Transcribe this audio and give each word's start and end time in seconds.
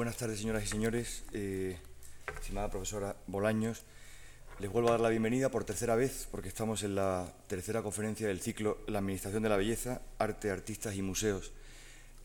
Buenas 0.00 0.16
tardes, 0.16 0.38
señoras 0.38 0.64
y 0.64 0.66
señores. 0.66 1.24
Eh, 1.34 1.76
estimada 2.34 2.70
profesora 2.70 3.16
Bolaños, 3.26 3.82
les 4.58 4.72
vuelvo 4.72 4.88
a 4.88 4.92
dar 4.92 5.00
la 5.00 5.10
bienvenida 5.10 5.50
por 5.50 5.64
tercera 5.64 5.94
vez 5.94 6.26
porque 6.30 6.48
estamos 6.48 6.82
en 6.84 6.94
la 6.94 7.30
tercera 7.48 7.82
conferencia 7.82 8.26
del 8.26 8.40
ciclo 8.40 8.78
La 8.86 9.00
Administración 9.00 9.42
de 9.42 9.50
la 9.50 9.58
Belleza, 9.58 10.00
Arte, 10.18 10.50
Artistas 10.50 10.94
y 10.94 11.02
Museos 11.02 11.52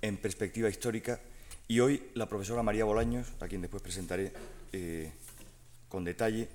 en 0.01 0.15
Perspectiva 0.15 0.69
Histórica. 0.69 1.19
Y 1.67 1.81
hoy 1.81 2.01
la 2.13 2.29
profesora 2.29 2.63
María 2.63 2.85
Bolaños, 2.85 3.27
a 3.41 3.47
quien 3.49 3.59
después 3.59 3.83
presentaré 3.83 4.31
eh, 4.71 5.11
con 5.89 6.05
detalle, 6.05 6.47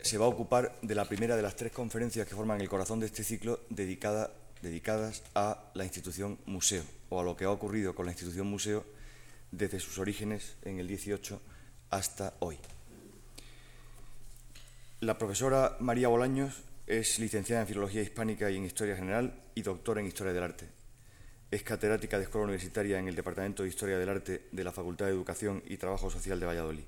se 0.00 0.16
va 0.16 0.24
a 0.24 0.28
ocupar 0.28 0.78
de 0.80 0.94
la 0.94 1.04
primera 1.04 1.36
de 1.36 1.42
las 1.42 1.56
tres 1.56 1.72
conferencias 1.72 2.26
que 2.26 2.34
forman 2.34 2.62
el 2.62 2.70
corazón 2.70 3.00
de 3.00 3.06
este 3.06 3.22
ciclo 3.22 3.60
dedicada, 3.68 4.32
dedicadas 4.62 5.24
a 5.34 5.62
la 5.74 5.84
institución 5.84 6.38
museo 6.46 6.84
o 7.10 7.20
a 7.20 7.22
lo 7.22 7.36
que 7.36 7.44
ha 7.44 7.50
ocurrido 7.50 7.94
con 7.94 8.06
la 8.06 8.12
institución 8.12 8.46
museo 8.46 8.95
desde 9.50 9.80
sus 9.80 9.98
orígenes 9.98 10.56
en 10.62 10.78
el 10.78 10.88
18 10.88 11.40
hasta 11.90 12.34
hoy. 12.40 12.58
La 15.00 15.18
profesora 15.18 15.76
María 15.80 16.08
Bolaños 16.08 16.62
es 16.86 17.18
licenciada 17.18 17.62
en 17.62 17.68
Filología 17.68 18.02
Hispánica 18.02 18.50
y 18.50 18.56
en 18.56 18.64
Historia 18.64 18.96
General 18.96 19.42
y 19.54 19.62
doctora 19.62 20.00
en 20.00 20.06
Historia 20.06 20.32
del 20.32 20.42
Arte. 20.42 20.68
Es 21.50 21.62
catedrática 21.62 22.16
de 22.16 22.24
Escuela 22.24 22.44
Universitaria 22.44 22.98
en 22.98 23.08
el 23.08 23.14
Departamento 23.14 23.62
de 23.62 23.68
Historia 23.68 23.98
del 23.98 24.08
Arte 24.08 24.48
de 24.50 24.64
la 24.64 24.72
Facultad 24.72 25.06
de 25.06 25.12
Educación 25.12 25.62
y 25.66 25.76
Trabajo 25.76 26.10
Social 26.10 26.40
de 26.40 26.46
Valladolid. 26.46 26.84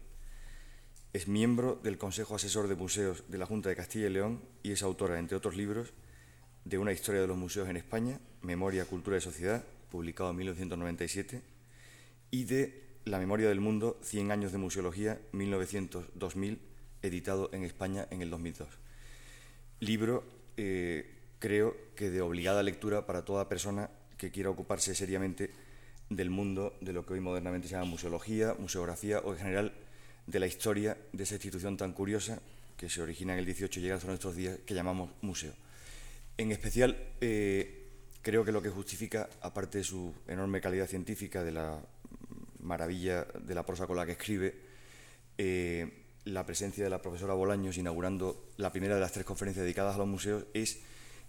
Es 1.12 1.26
miembro 1.26 1.80
del 1.82 1.98
Consejo 1.98 2.34
Asesor 2.34 2.68
de 2.68 2.74
Museos 2.74 3.24
de 3.28 3.38
la 3.38 3.46
Junta 3.46 3.68
de 3.68 3.76
Castilla 3.76 4.06
y 4.06 4.10
León 4.10 4.42
y 4.62 4.72
es 4.72 4.82
autora, 4.82 5.18
entre 5.18 5.36
otros 5.36 5.56
libros, 5.56 5.92
de 6.64 6.78
Una 6.78 6.92
historia 6.92 7.20
de 7.20 7.26
los 7.26 7.36
museos 7.36 7.68
en 7.68 7.76
España, 7.76 8.20
Memoria, 8.42 8.84
Cultura 8.84 9.16
y 9.16 9.20
Sociedad, 9.20 9.64
publicado 9.90 10.30
en 10.30 10.36
1997, 10.36 11.42
y 12.30 12.44
de 12.44 12.88
La 13.04 13.18
memoria 13.18 13.48
del 13.48 13.60
mundo, 13.60 13.98
100 14.02 14.32
años 14.32 14.52
de 14.52 14.58
museología, 14.58 15.18
1900-2000, 15.32 16.58
editado 17.02 17.48
en 17.52 17.64
España 17.64 18.06
en 18.10 18.20
el 18.20 18.28
2002. 18.28 18.68
Libro, 19.80 20.24
eh, 20.56 21.08
creo 21.38 21.74
que 21.94 22.10
de 22.10 22.20
obligada 22.20 22.62
lectura 22.62 23.06
para 23.06 23.24
toda 23.24 23.48
persona 23.48 23.90
que 24.18 24.30
quiera 24.30 24.50
ocuparse 24.50 24.94
seriamente 24.94 25.50
del 26.10 26.30
mundo 26.30 26.76
de 26.80 26.92
lo 26.92 27.06
que 27.06 27.14
hoy 27.14 27.20
modernamente 27.20 27.68
se 27.68 27.74
llama 27.74 27.86
museología, 27.86 28.54
museografía 28.58 29.20
o 29.20 29.32
en 29.32 29.38
general 29.38 29.72
de 30.26 30.40
la 30.40 30.46
historia 30.46 30.96
de 31.12 31.22
esa 31.22 31.34
institución 31.34 31.76
tan 31.76 31.92
curiosa 31.92 32.40
que 32.76 32.88
se 32.88 33.00
origina 33.02 33.32
en 33.32 33.40
el 33.40 33.44
18 33.44 33.78
y 33.78 33.82
llega 33.82 33.96
hasta 33.96 34.08
nuestros 34.08 34.36
días, 34.36 34.58
que 34.66 34.74
llamamos 34.74 35.10
museo. 35.22 35.52
En 36.36 36.52
especial, 36.52 36.96
eh, 37.20 37.86
creo 38.22 38.44
que 38.44 38.52
lo 38.52 38.62
que 38.62 38.68
justifica, 38.68 39.28
aparte 39.40 39.78
de 39.78 39.84
su 39.84 40.14
enorme 40.26 40.60
calidad 40.60 40.86
científica, 40.86 41.42
de 41.42 41.52
la 41.52 41.80
maravilla 42.60 43.24
de 43.24 43.54
la 43.54 43.64
prosa 43.64 43.86
con 43.86 43.96
la 43.96 44.06
que 44.06 44.12
escribe, 44.12 44.54
eh, 45.36 46.04
la 46.24 46.44
presencia 46.44 46.84
de 46.84 46.90
la 46.90 47.00
profesora 47.00 47.34
Bolaños 47.34 47.78
inaugurando 47.78 48.50
la 48.56 48.70
primera 48.70 48.94
de 48.94 49.00
las 49.00 49.12
tres 49.12 49.24
conferencias 49.24 49.64
dedicadas 49.64 49.94
a 49.94 49.98
los 49.98 50.08
museos 50.08 50.44
es 50.52 50.80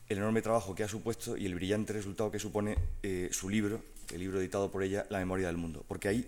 el 0.10 0.18
enorme 0.18 0.42
trabajo 0.42 0.74
que 0.74 0.84
ha 0.84 0.88
supuesto 0.88 1.38
y 1.38 1.46
el 1.46 1.56
brillante 1.56 1.94
resultado 1.94 2.32
que 2.32 2.40
supone 2.40 2.78
eh, 3.04 3.30
su 3.32 3.48
libro, 3.48 3.82
el 4.12 4.20
libro 4.20 4.40
editado 4.40 4.72
por 4.72 4.84
ella, 4.84 5.06
La 5.10 5.20
memoria 5.20 5.48
del 5.48 5.58
mundo. 5.58 5.86
Porque 5.88 6.08
ahí 6.08 6.28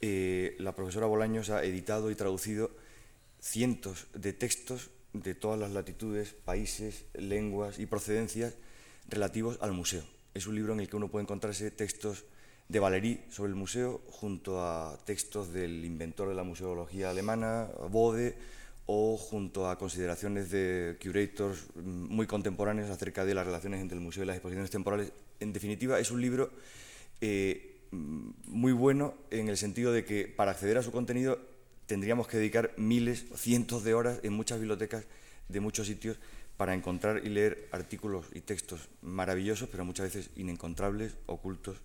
eh, 0.00 0.56
la 0.58 0.74
profesora 0.74 1.06
Bolaños 1.06 1.50
ha 1.50 1.62
editado 1.64 2.10
y 2.10 2.16
traducido 2.16 2.70
cientos 3.40 4.08
de 4.12 4.32
textos 4.32 4.90
de 5.12 5.34
todas 5.34 5.58
las 5.58 5.70
latitudes, 5.70 6.34
países, 6.34 7.04
lenguas 7.14 7.78
y 7.78 7.86
procedencias 7.86 8.54
relativos 9.08 9.58
al 9.60 9.72
museo. 9.72 10.02
Es 10.34 10.46
un 10.46 10.56
libro 10.56 10.72
en 10.72 10.80
el 10.80 10.88
que 10.88 10.96
uno 10.96 11.08
puede 11.08 11.22
encontrarse 11.22 11.70
textos 11.70 12.24
de 12.68 12.80
Valéry 12.80 13.20
sobre 13.30 13.50
el 13.50 13.56
museo, 13.56 14.02
junto 14.10 14.60
a 14.60 14.98
textos 15.04 15.52
del 15.52 15.84
inventor 15.84 16.28
de 16.28 16.34
la 16.34 16.42
museología 16.42 17.10
alemana, 17.10 17.68
Bode, 17.90 18.34
o 18.86 19.16
junto 19.16 19.68
a 19.68 19.78
consideraciones 19.78 20.50
de 20.50 20.96
curators 21.02 21.66
muy 21.74 22.26
contemporáneos 22.26 22.88
acerca 22.88 23.24
de 23.24 23.34
las 23.34 23.46
relaciones 23.46 23.80
entre 23.80 23.98
el 23.98 24.02
museo 24.02 24.22
y 24.22 24.26
las 24.26 24.36
exposiciones 24.36 24.70
temporales. 24.70 25.12
En 25.40 25.52
definitiva, 25.52 25.98
es 25.98 26.10
un 26.10 26.20
libro 26.20 26.50
eh, 27.20 27.80
muy 27.90 28.72
bueno 28.72 29.14
en 29.30 29.48
el 29.48 29.56
sentido 29.56 29.92
de 29.92 30.04
que 30.04 30.28
para 30.28 30.52
acceder 30.52 30.78
a 30.78 30.82
su 30.82 30.92
contenido 30.92 31.38
tendríamos 31.86 32.28
que 32.28 32.36
dedicar 32.36 32.72
miles, 32.76 33.26
cientos 33.34 33.84
de 33.84 33.94
horas 33.94 34.20
en 34.22 34.32
muchas 34.32 34.58
bibliotecas 34.58 35.04
de 35.48 35.60
muchos 35.60 35.86
sitios 35.86 36.18
para 36.56 36.74
encontrar 36.74 37.22
y 37.24 37.28
leer 37.28 37.68
artículos 37.70 38.26
y 38.32 38.40
textos 38.40 38.88
maravillosos, 39.02 39.68
pero 39.68 39.84
muchas 39.84 40.14
veces 40.14 40.30
inencontrables, 40.36 41.16
ocultos 41.26 41.80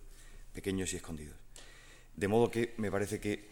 pequeños 0.52 0.92
y 0.92 0.96
escondidos. 0.96 1.36
De 2.16 2.28
modo 2.28 2.50
que 2.50 2.74
me 2.76 2.90
parece 2.90 3.20
que 3.20 3.50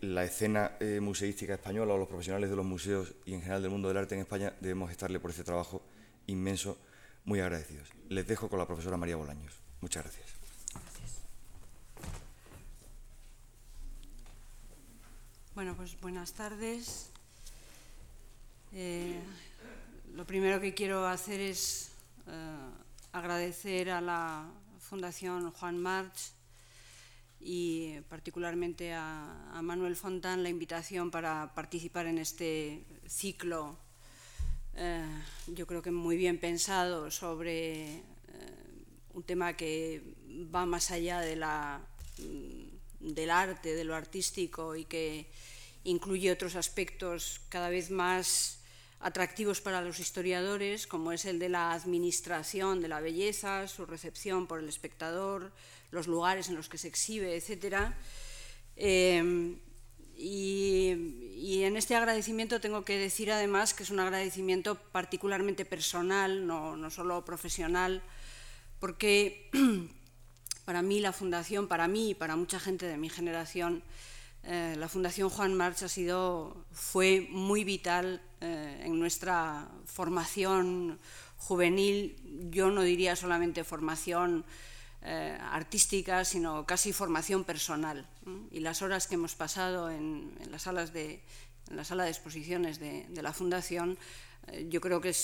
la 0.00 0.24
escena 0.24 0.72
eh, 0.80 1.00
museística 1.00 1.54
española 1.54 1.94
o 1.94 1.98
los 1.98 2.08
profesionales 2.08 2.50
de 2.50 2.56
los 2.56 2.64
museos 2.64 3.14
y 3.24 3.34
en 3.34 3.40
general 3.40 3.62
del 3.62 3.70
mundo 3.70 3.88
del 3.88 3.96
arte 3.96 4.14
en 4.14 4.20
España 4.22 4.54
debemos 4.60 4.90
estarle 4.90 5.20
por 5.20 5.30
este 5.30 5.44
trabajo 5.44 5.82
inmenso 6.26 6.78
muy 7.24 7.40
agradecidos. 7.40 7.88
Les 8.08 8.26
dejo 8.26 8.48
con 8.48 8.58
la 8.58 8.66
profesora 8.66 8.96
María 8.96 9.16
Bolaños. 9.16 9.54
Muchas 9.80 10.04
gracias. 10.04 10.26
Bueno, 15.54 15.74
pues 15.76 15.98
buenas 16.00 16.32
tardes. 16.32 17.10
Eh, 18.72 19.20
lo 20.14 20.26
primero 20.26 20.60
que 20.60 20.74
quiero 20.74 21.06
hacer 21.06 21.40
es 21.40 21.92
eh, 22.26 22.56
agradecer 23.12 23.90
a 23.90 24.00
la 24.00 24.50
Fundación 24.84 25.50
Juan 25.50 25.78
March 25.78 26.32
y 27.40 28.00
particularmente 28.08 28.92
a, 28.92 29.60
Manuel 29.62 29.96
Fontán 29.96 30.42
la 30.42 30.50
invitación 30.50 31.10
para 31.10 31.54
participar 31.54 32.06
en 32.06 32.18
este 32.18 32.84
ciclo, 33.06 33.78
eh, 34.74 35.04
yo 35.46 35.66
creo 35.66 35.80
que 35.80 35.90
muy 35.90 36.16
bien 36.16 36.38
pensado, 36.38 37.10
sobre 37.10 37.94
eh, 37.94 38.02
un 39.14 39.22
tema 39.22 39.56
que 39.56 40.02
va 40.54 40.66
más 40.66 40.90
allá 40.90 41.20
de 41.20 41.36
la, 41.36 41.80
mm, 42.18 43.14
del 43.14 43.30
arte, 43.30 43.74
de 43.74 43.84
lo 43.84 43.94
artístico 43.94 44.76
y 44.76 44.84
que 44.84 45.26
incluye 45.84 46.30
otros 46.30 46.56
aspectos 46.56 47.40
cada 47.48 47.70
vez 47.70 47.90
más 47.90 48.63
atractivos 49.04 49.60
para 49.60 49.82
los 49.82 50.00
historiadores, 50.00 50.86
como 50.86 51.12
es 51.12 51.26
el 51.26 51.38
de 51.38 51.50
la 51.50 51.72
administración 51.72 52.80
de 52.80 52.88
la 52.88 53.00
belleza, 53.00 53.68
su 53.68 53.84
recepción 53.84 54.46
por 54.46 54.60
el 54.60 54.68
espectador, 54.68 55.52
los 55.90 56.06
lugares 56.06 56.48
en 56.48 56.56
los 56.56 56.70
que 56.70 56.78
se 56.78 56.88
exhibe, 56.88 57.36
etc. 57.36 57.92
Eh, 58.76 59.58
y, 60.16 61.62
en 61.64 61.76
este 61.76 61.94
agradecimiento 61.96 62.60
tengo 62.60 62.84
que 62.84 62.96
decir 62.96 63.30
además 63.30 63.74
que 63.74 63.82
es 63.82 63.90
un 63.90 64.00
agradecimiento 64.00 64.76
particularmente 64.76 65.66
personal, 65.66 66.46
no, 66.46 66.74
no 66.74 66.90
solo 66.90 67.26
profesional, 67.26 68.02
porque 68.80 69.50
para 70.64 70.80
mí 70.80 71.00
la 71.00 71.12
fundación, 71.12 71.68
para 71.68 71.88
mí 71.88 72.10
y 72.10 72.14
para 72.14 72.36
mucha 72.36 72.58
gente 72.58 72.86
de 72.86 72.96
mi 72.96 73.10
generación, 73.10 73.82
eh, 74.46 74.76
la 74.78 74.88
Fundación 74.88 75.30
Juan 75.30 75.54
March 75.54 75.82
ha 75.82 75.88
sido, 75.88 76.66
fue 76.72 77.26
muy 77.30 77.64
vital 77.64 78.20
eh, 78.44 78.82
en 78.84 78.98
nuestra 78.98 79.68
formación 79.86 80.98
juvenil, 81.36 82.16
yo 82.50 82.70
no 82.70 82.82
diría 82.82 83.16
solamente 83.16 83.64
formación 83.64 84.44
eh, 85.02 85.36
artística, 85.40 86.24
sino 86.24 86.66
casi 86.66 86.92
formación 86.92 87.44
personal. 87.44 88.06
Y 88.50 88.60
las 88.60 88.82
horas 88.82 89.06
que 89.06 89.14
hemos 89.14 89.34
pasado 89.34 89.90
en, 89.90 90.36
las 90.50 90.62
salas 90.62 90.92
de, 90.92 91.22
la 91.70 91.84
sala 91.84 92.04
de 92.04 92.10
exposiciones 92.10 92.78
de, 92.78 93.06
la 93.22 93.32
Fundación, 93.32 93.98
yo 94.68 94.80
creo 94.80 95.00
que 95.00 95.14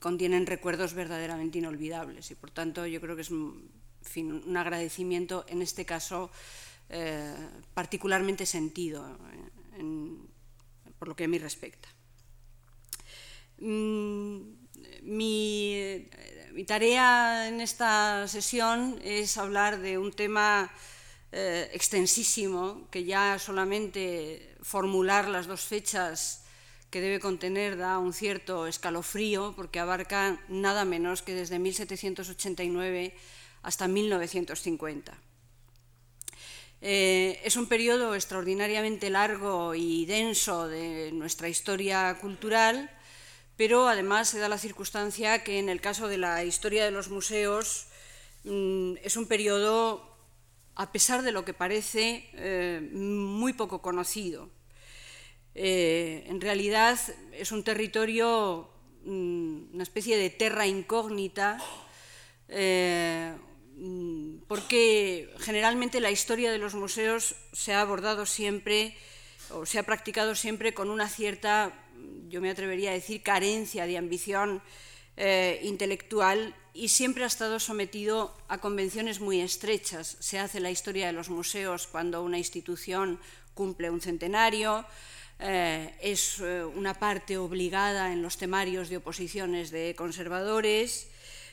contienen 0.00 0.46
recuerdos 0.46 0.94
verdaderamente 0.94 1.58
inolvidables. 1.58 2.30
Y 2.30 2.34
por 2.34 2.50
tanto, 2.50 2.86
yo 2.86 3.00
creo 3.00 3.16
que 3.16 3.22
es 3.22 3.30
un 3.30 4.56
agradecimiento, 4.56 5.44
en 5.48 5.62
este 5.62 5.84
caso, 5.84 6.30
eh, 6.94 7.34
particularmente 7.72 8.44
sentido 8.44 9.16
por 10.98 11.08
lo 11.08 11.16
que 11.16 11.24
a 11.24 11.28
mí 11.28 11.38
respecta. 11.38 11.88
Mm, 13.62 14.42
mi, 15.02 16.08
tarea 16.66 17.46
en 17.46 17.60
esta 17.60 18.26
sesión 18.26 18.98
es 19.04 19.36
hablar 19.36 19.78
de 19.78 19.98
un 19.98 20.12
tema 20.12 20.68
eh, 21.30 21.70
extensísimo 21.72 22.88
que 22.90 23.04
ya 23.04 23.38
solamente 23.38 24.56
formular 24.62 25.28
las 25.28 25.46
dos 25.46 25.60
fechas 25.60 26.44
que 26.90 27.00
debe 27.00 27.20
contener 27.20 27.78
da 27.78 27.98
un 27.98 28.12
cierto 28.12 28.66
escalofrío 28.66 29.54
porque 29.54 29.78
abarca 29.78 30.42
nada 30.48 30.84
menos 30.84 31.22
que 31.22 31.34
desde 31.34 31.58
1789 31.58 33.14
hasta 33.62 33.86
1950. 33.86 35.14
Eh, 36.82 37.40
es 37.44 37.54
un 37.56 37.66
periodo 37.66 38.16
extraordinariamente 38.16 39.08
largo 39.08 39.76
y 39.76 40.04
denso 40.06 40.66
de 40.66 41.12
nuestra 41.12 41.48
historia 41.48 42.18
cultural, 42.20 42.90
pero 43.62 43.86
además 43.86 44.28
se 44.28 44.40
da 44.40 44.48
la 44.48 44.58
circunstancia 44.58 45.44
que 45.44 45.60
en 45.60 45.68
el 45.68 45.80
caso 45.80 46.08
de 46.08 46.18
la 46.18 46.42
historia 46.42 46.84
de 46.84 46.90
los 46.90 47.10
museos 47.10 47.86
mm, 48.42 48.94
es 49.04 49.16
un 49.16 49.26
periodo 49.26 50.18
a 50.74 50.90
pesar 50.90 51.22
de 51.22 51.30
lo 51.30 51.44
que 51.44 51.54
parece 51.54 52.28
eh, 52.32 52.80
muy 52.92 53.52
poco 53.52 53.80
conocido. 53.80 54.50
Eh, 55.54 56.24
en 56.26 56.40
realidad 56.40 56.98
es 57.30 57.52
un 57.52 57.62
territorio, 57.62 58.68
mm, 59.04 59.74
una 59.74 59.84
especie 59.84 60.16
de 60.16 60.30
terra 60.30 60.66
incógnita, 60.66 61.62
eh, 62.48 63.32
mm, 63.76 64.38
porque 64.48 65.32
generalmente 65.38 66.00
la 66.00 66.10
historia 66.10 66.50
de 66.50 66.58
los 66.58 66.74
museos 66.74 67.36
se 67.52 67.74
ha 67.74 67.80
abordado 67.80 68.26
siempre 68.26 68.96
o 69.50 69.66
se 69.66 69.78
ha 69.78 69.84
practicado 69.84 70.34
siempre 70.34 70.74
con 70.74 70.90
una 70.90 71.08
cierta, 71.08 71.72
yo 72.28 72.40
me 72.40 72.50
atrevería 72.50 72.90
a 72.90 72.94
decir, 72.94 73.22
carencia 73.22 73.86
de 73.86 73.98
ambición 73.98 74.62
intelectual 75.62 76.54
y 76.74 76.88
siempre 76.88 77.24
ha 77.24 77.26
estado 77.26 77.60
sometido 77.60 78.34
a 78.48 78.58
convenciones 78.58 79.20
muy 79.20 79.40
estrechas. 79.40 80.16
Se 80.20 80.38
hace 80.38 80.58
la 80.58 80.70
historia 80.70 81.06
de 81.06 81.12
los 81.12 81.28
museos 81.28 81.86
cuando 81.86 82.22
una 82.22 82.38
institución 82.38 83.20
cumple 83.54 83.90
un 83.90 84.00
centenario, 84.00 84.86
eh, 85.38 85.94
es 86.00 86.38
eh, 86.40 86.64
una 86.64 86.94
parte 86.94 87.36
obligada 87.36 88.12
en 88.12 88.22
los 88.22 88.38
temarios 88.38 88.88
de 88.88 88.98
oposiciones 88.98 89.70
de 89.70 89.94
conservadores, 89.96 91.08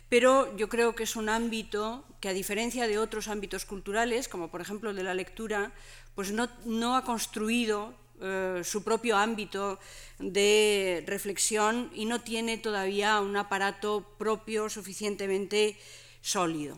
pero 0.10 0.56
yo 0.58 0.70
creo 0.70 0.96
que 0.96 1.04
es 1.04 1.16
un 1.16 1.28
ámbito 1.28 2.06
que, 2.20 2.30
a 2.30 2.34
diferencia 2.34 2.88
de 2.88 2.98
otros 2.98 3.28
ámbitos 3.28 3.66
culturales, 3.66 4.28
como 4.28 4.50
por 4.50 4.62
ejemplo 4.62 4.94
de 4.94 5.04
la 5.04 5.14
lectura, 5.14 5.72
pues 6.16 6.32
no, 6.32 6.50
no 6.66 6.96
ha 6.96 7.04
construido 7.04 7.94
eh, 8.22 8.62
su 8.64 8.84
propio 8.84 9.18
ámbito 9.18 9.80
de 10.20 11.04
reflexión 11.08 11.90
y 11.94 12.06
no 12.06 12.22
tiene 12.22 12.58
todavía 12.58 13.22
un 13.22 13.38
aparato 13.38 14.16
propio 14.18 14.70
suficientemente 14.70 15.78
sólido. 16.22 16.78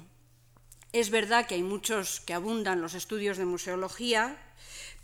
Es 0.94 1.10
verdad 1.10 1.48
que 1.48 1.56
hay 1.56 1.64
muchos 1.64 2.20
que 2.20 2.34
abundan 2.34 2.82
los 2.82 2.94
estudios 2.94 3.38
de 3.38 3.46
museología, 3.46 4.38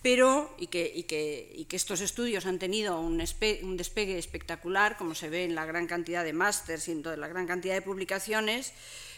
pero 0.01 0.53
y 0.59 0.67
que, 0.67 1.65
estos 1.71 2.01
estudios 2.01 2.45
han 2.45 2.59
tenido 2.59 2.99
un, 2.99 3.17
despegue 3.17 4.17
espectacular, 4.17 4.97
como 4.97 5.15
se 5.15 5.29
ve 5.29 5.43
en 5.45 5.55
la 5.55 5.65
gran 5.65 5.87
cantidad 5.87 6.23
de 6.23 6.33
másters 6.33 6.87
y 6.87 6.91
en 6.91 7.03
la 7.03 7.27
gran 7.27 7.47
cantidad 7.47 7.73
de 7.73 7.81
publicaciones, 7.81 8.73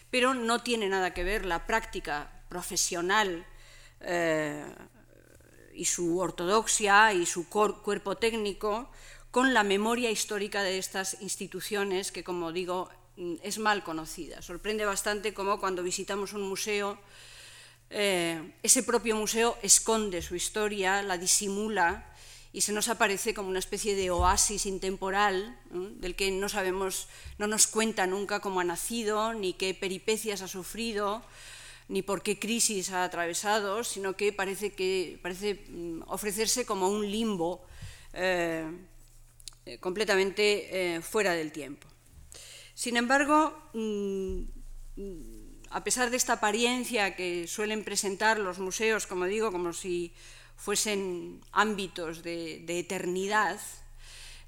pero 0.09 0.33
no 0.33 0.63
tiene 0.63 0.87
nada 0.87 1.13
que 1.13 1.23
ver 1.23 1.45
la 1.45 1.67
práctica 1.67 2.31
profesional 2.49 3.45
eh, 4.01 4.63
y 5.79 5.85
su 5.85 6.19
ortodoxia 6.19 7.13
y 7.13 7.25
su 7.25 7.47
cuerpo 7.47 8.17
técnico 8.17 8.89
con 9.31 9.53
la 9.53 9.63
memoria 9.63 10.11
histórica 10.11 10.61
de 10.61 10.77
estas 10.77 11.21
instituciones 11.21 12.11
que, 12.11 12.21
como 12.21 12.51
digo, 12.51 12.89
mm, 13.15 13.35
es 13.43 13.59
mal 13.59 13.81
conocida. 13.81 14.41
Sorprende 14.41 14.83
bastante 14.83 15.33
cómo 15.33 15.57
cuando 15.57 15.81
visitamos 15.81 16.33
un 16.33 16.41
museo, 16.41 16.99
eh, 17.89 18.55
ese 18.61 18.83
propio 18.83 19.15
museo 19.15 19.57
esconde 19.63 20.21
su 20.21 20.35
historia, 20.35 21.01
la 21.01 21.17
disimula 21.17 22.13
y 22.51 22.59
se 22.59 22.73
nos 22.73 22.89
aparece 22.89 23.33
como 23.33 23.47
una 23.47 23.59
especie 23.59 23.95
de 23.95 24.11
oasis 24.11 24.65
intemporal 24.65 25.57
del 25.71 26.15
que 26.15 26.29
no 26.29 26.49
sabemos, 26.49 27.07
no 27.37 27.47
nos 27.47 27.67
cuenta 27.67 28.05
nunca 28.05 28.41
cómo 28.41 28.59
ha 28.59 28.65
nacido, 28.65 29.33
ni 29.33 29.53
qué 29.53 29.73
peripecias 29.73 30.41
ha 30.41 30.49
sufrido, 30.49 31.23
ni 31.89 32.03
por 32.03 32.21
qué 32.21 32.39
crisis 32.39 32.91
ha 32.91 33.03
atravesado, 33.03 33.83
sino 33.83 34.15
que 34.15 34.31
parece, 34.31 34.71
que, 34.71 35.19
parece 35.21 35.65
mm, 35.67 36.03
ofrecerse 36.07 36.65
como 36.65 36.87
un 36.87 37.09
limbo 37.09 37.65
eh, 38.13 38.63
completamente 39.79 40.95
eh, 40.95 41.01
fuera 41.01 41.33
del 41.33 41.51
tiempo. 41.51 41.87
Sin 42.75 42.95
embargo, 42.95 43.69
mm, 43.73 44.41
a 45.71 45.83
pesar 45.83 46.11
de 46.11 46.17
esta 46.17 46.33
apariencia 46.33 47.15
que 47.15 47.47
suelen 47.47 47.83
presentar 47.83 48.39
los 48.39 48.59
museos, 48.59 49.07
como 49.07 49.25
digo, 49.25 49.51
como 49.51 49.73
si 49.73 50.13
fuesen 50.55 51.41
ámbitos 51.51 52.21
de 52.21 52.63
eternidad, 52.67 53.59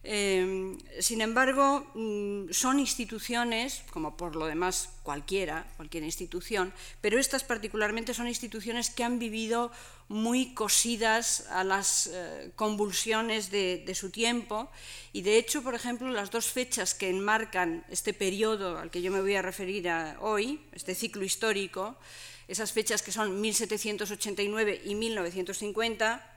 Em, 0.03 0.80
sin 1.00 1.21
embargo, 1.21 1.86
mm, 1.94 2.51
son 2.51 2.80
instituciones, 2.80 3.83
como 3.92 4.18
por 4.18 4.36
lo 4.36 4.48
demás 4.48 4.89
cualquiera, 5.03 5.68
cualquier 5.77 6.03
institución, 6.03 6.74
pero 7.01 7.19
estas 7.19 7.44
particularmente 7.44 8.15
son 8.15 8.27
instituciones 8.27 8.89
que 8.89 9.03
han 9.03 9.19
vivido 9.19 9.71
muy 10.07 10.53
cosidas 10.56 11.45
a 11.51 11.63
las 11.63 12.07
eh, 12.07 12.51
convulsiones 12.56 13.51
de, 13.51 13.94
su 13.94 14.09
tiempo. 14.09 14.69
Y 15.13 15.21
de 15.21 15.38
hecho, 15.38 15.62
por 15.62 15.75
ejemplo, 15.75 16.09
las 16.09 16.31
dos 16.31 16.48
fechas 16.48 16.95
que 16.95 17.09
enmarcan 17.09 17.86
este 17.88 18.13
periodo 18.13 18.80
al 18.80 18.89
que 18.89 19.03
yo 19.03 19.12
me 19.12 19.21
voy 19.21 19.36
a 19.36 19.42
referir 19.42 19.88
hoy, 20.19 20.59
este 20.74 20.95
ciclo 20.95 21.24
histórico, 21.24 21.95
esas 22.48 22.74
fechas 22.74 23.01
que 23.03 23.12
son 23.12 23.39
1789 23.39 24.81
y 24.83 24.95
1950, 24.95 26.27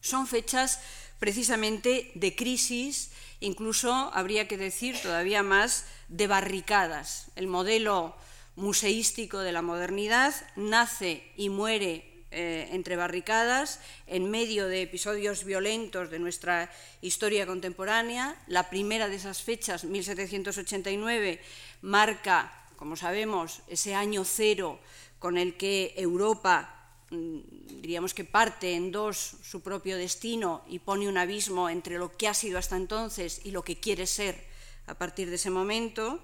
son 0.00 0.26
fechas 0.26 0.80
precisamente 1.18 2.10
de 2.14 2.34
crisis, 2.34 3.10
incluso 3.40 3.92
habría 4.14 4.48
que 4.48 4.56
decir 4.56 4.96
todavía 5.00 5.42
más 5.42 5.84
de 6.08 6.26
barricadas. 6.26 7.30
El 7.36 7.46
modelo 7.46 8.14
museístico 8.56 9.38
de 9.38 9.52
la 9.52 9.62
modernidad 9.62 10.34
nace 10.56 11.22
y 11.36 11.48
muere 11.48 12.24
eh, 12.30 12.68
entre 12.72 12.96
barricadas 12.96 13.80
en 14.06 14.30
medio 14.30 14.68
de 14.68 14.82
episodios 14.82 15.44
violentos 15.44 16.10
de 16.10 16.18
nuestra 16.18 16.70
historia 17.00 17.46
contemporánea. 17.46 18.36
La 18.48 18.68
primera 18.68 19.08
de 19.08 19.16
esas 19.16 19.42
fechas, 19.42 19.84
1789, 19.84 21.40
marca, 21.82 22.52
como 22.76 22.96
sabemos, 22.96 23.62
ese 23.68 23.94
año 23.94 24.24
cero 24.24 24.78
con 25.18 25.38
el 25.38 25.56
que 25.56 25.94
Europa 25.96 26.77
diríamos 27.10 28.12
que 28.12 28.24
parte 28.24 28.74
en 28.74 28.92
dos 28.92 29.36
su 29.42 29.60
propio 29.60 29.96
destino 29.96 30.62
y 30.68 30.78
pone 30.78 31.08
un 31.08 31.16
abismo 31.16 31.70
entre 31.70 31.98
lo 31.98 32.16
que 32.16 32.28
ha 32.28 32.34
sido 32.34 32.58
hasta 32.58 32.76
entonces 32.76 33.40
y 33.44 33.50
lo 33.50 33.62
que 33.62 33.80
quiere 33.80 34.06
ser 34.06 34.44
a 34.86 34.94
partir 34.94 35.28
de 35.28 35.36
ese 35.36 35.50
momento. 35.50 36.20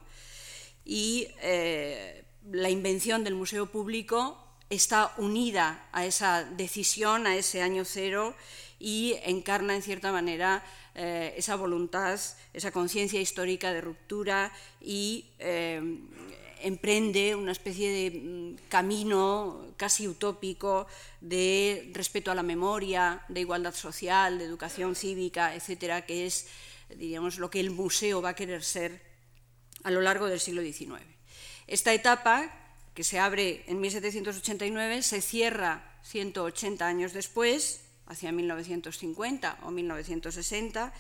Y 0.85 1.29
eh, 1.41 2.25
la 2.53 2.71
invención 2.71 3.25
del 3.25 3.35
museo 3.35 3.67
público 3.67 4.39
está 4.69 5.15
unida 5.17 5.89
a 5.93 6.05
esa 6.05 6.45
decisión, 6.45 7.27
a 7.27 7.37
ese 7.37 7.63
año 7.63 7.85
cero, 7.85 8.35
y 8.79 9.17
encarna 9.25 9.75
en 9.75 9.83
cierta 9.83 10.13
manera 10.13 10.63
eh, 10.95 11.35
esa 11.37 11.57
voluntad, 11.57 12.21
esa 12.53 12.71
conciencia 12.71 13.21
histórica 13.21 13.73
de 13.73 13.81
ruptura 13.81 14.53
y 14.81 15.27
eh, 15.39 15.81
emprende 16.65 17.35
una 17.35 17.53
especie 17.53 17.91
de 17.91 18.19
mm, 18.19 18.69
camino 18.69 19.75
casi 19.77 20.09
utópico 20.09 20.87
de 21.21 21.91
respeto 21.93 22.31
a 22.31 22.35
la 22.35 22.43
memoria, 22.43 23.23
de 23.29 23.41
igualdad 23.41 23.75
social, 23.75 24.39
de 24.39 24.45
educación 24.45 24.97
cívica, 24.97 25.55
etcétera, 25.55 26.07
que 26.07 26.27
es, 26.27 26.49
diríamos, 26.89 27.39
lo 27.39 27.51
que 27.51 27.61
el 27.61 27.71
museo 27.71 28.23
va 28.23 28.31
a 28.31 28.35
querer 28.35 28.65
ser 28.65 29.03
a 29.83 29.91
lo 29.91 30.01
largo 30.01 30.27
del 30.27 30.41
siglo 30.41 30.63
XIX. 30.63 31.03
Esta 31.67 31.93
etapa, 31.93 32.51
que 32.95 33.05
se 33.05 33.19
abre 33.19 33.65
en 33.67 33.81
1789, 33.81 35.03
se 35.03 35.21
cierra 35.21 36.01
180 36.05 36.87
años 36.87 37.13
después, 37.13 37.83
hacia 38.07 38.33
1950 38.33 39.59
o 39.63 39.71
1960, 39.71 40.93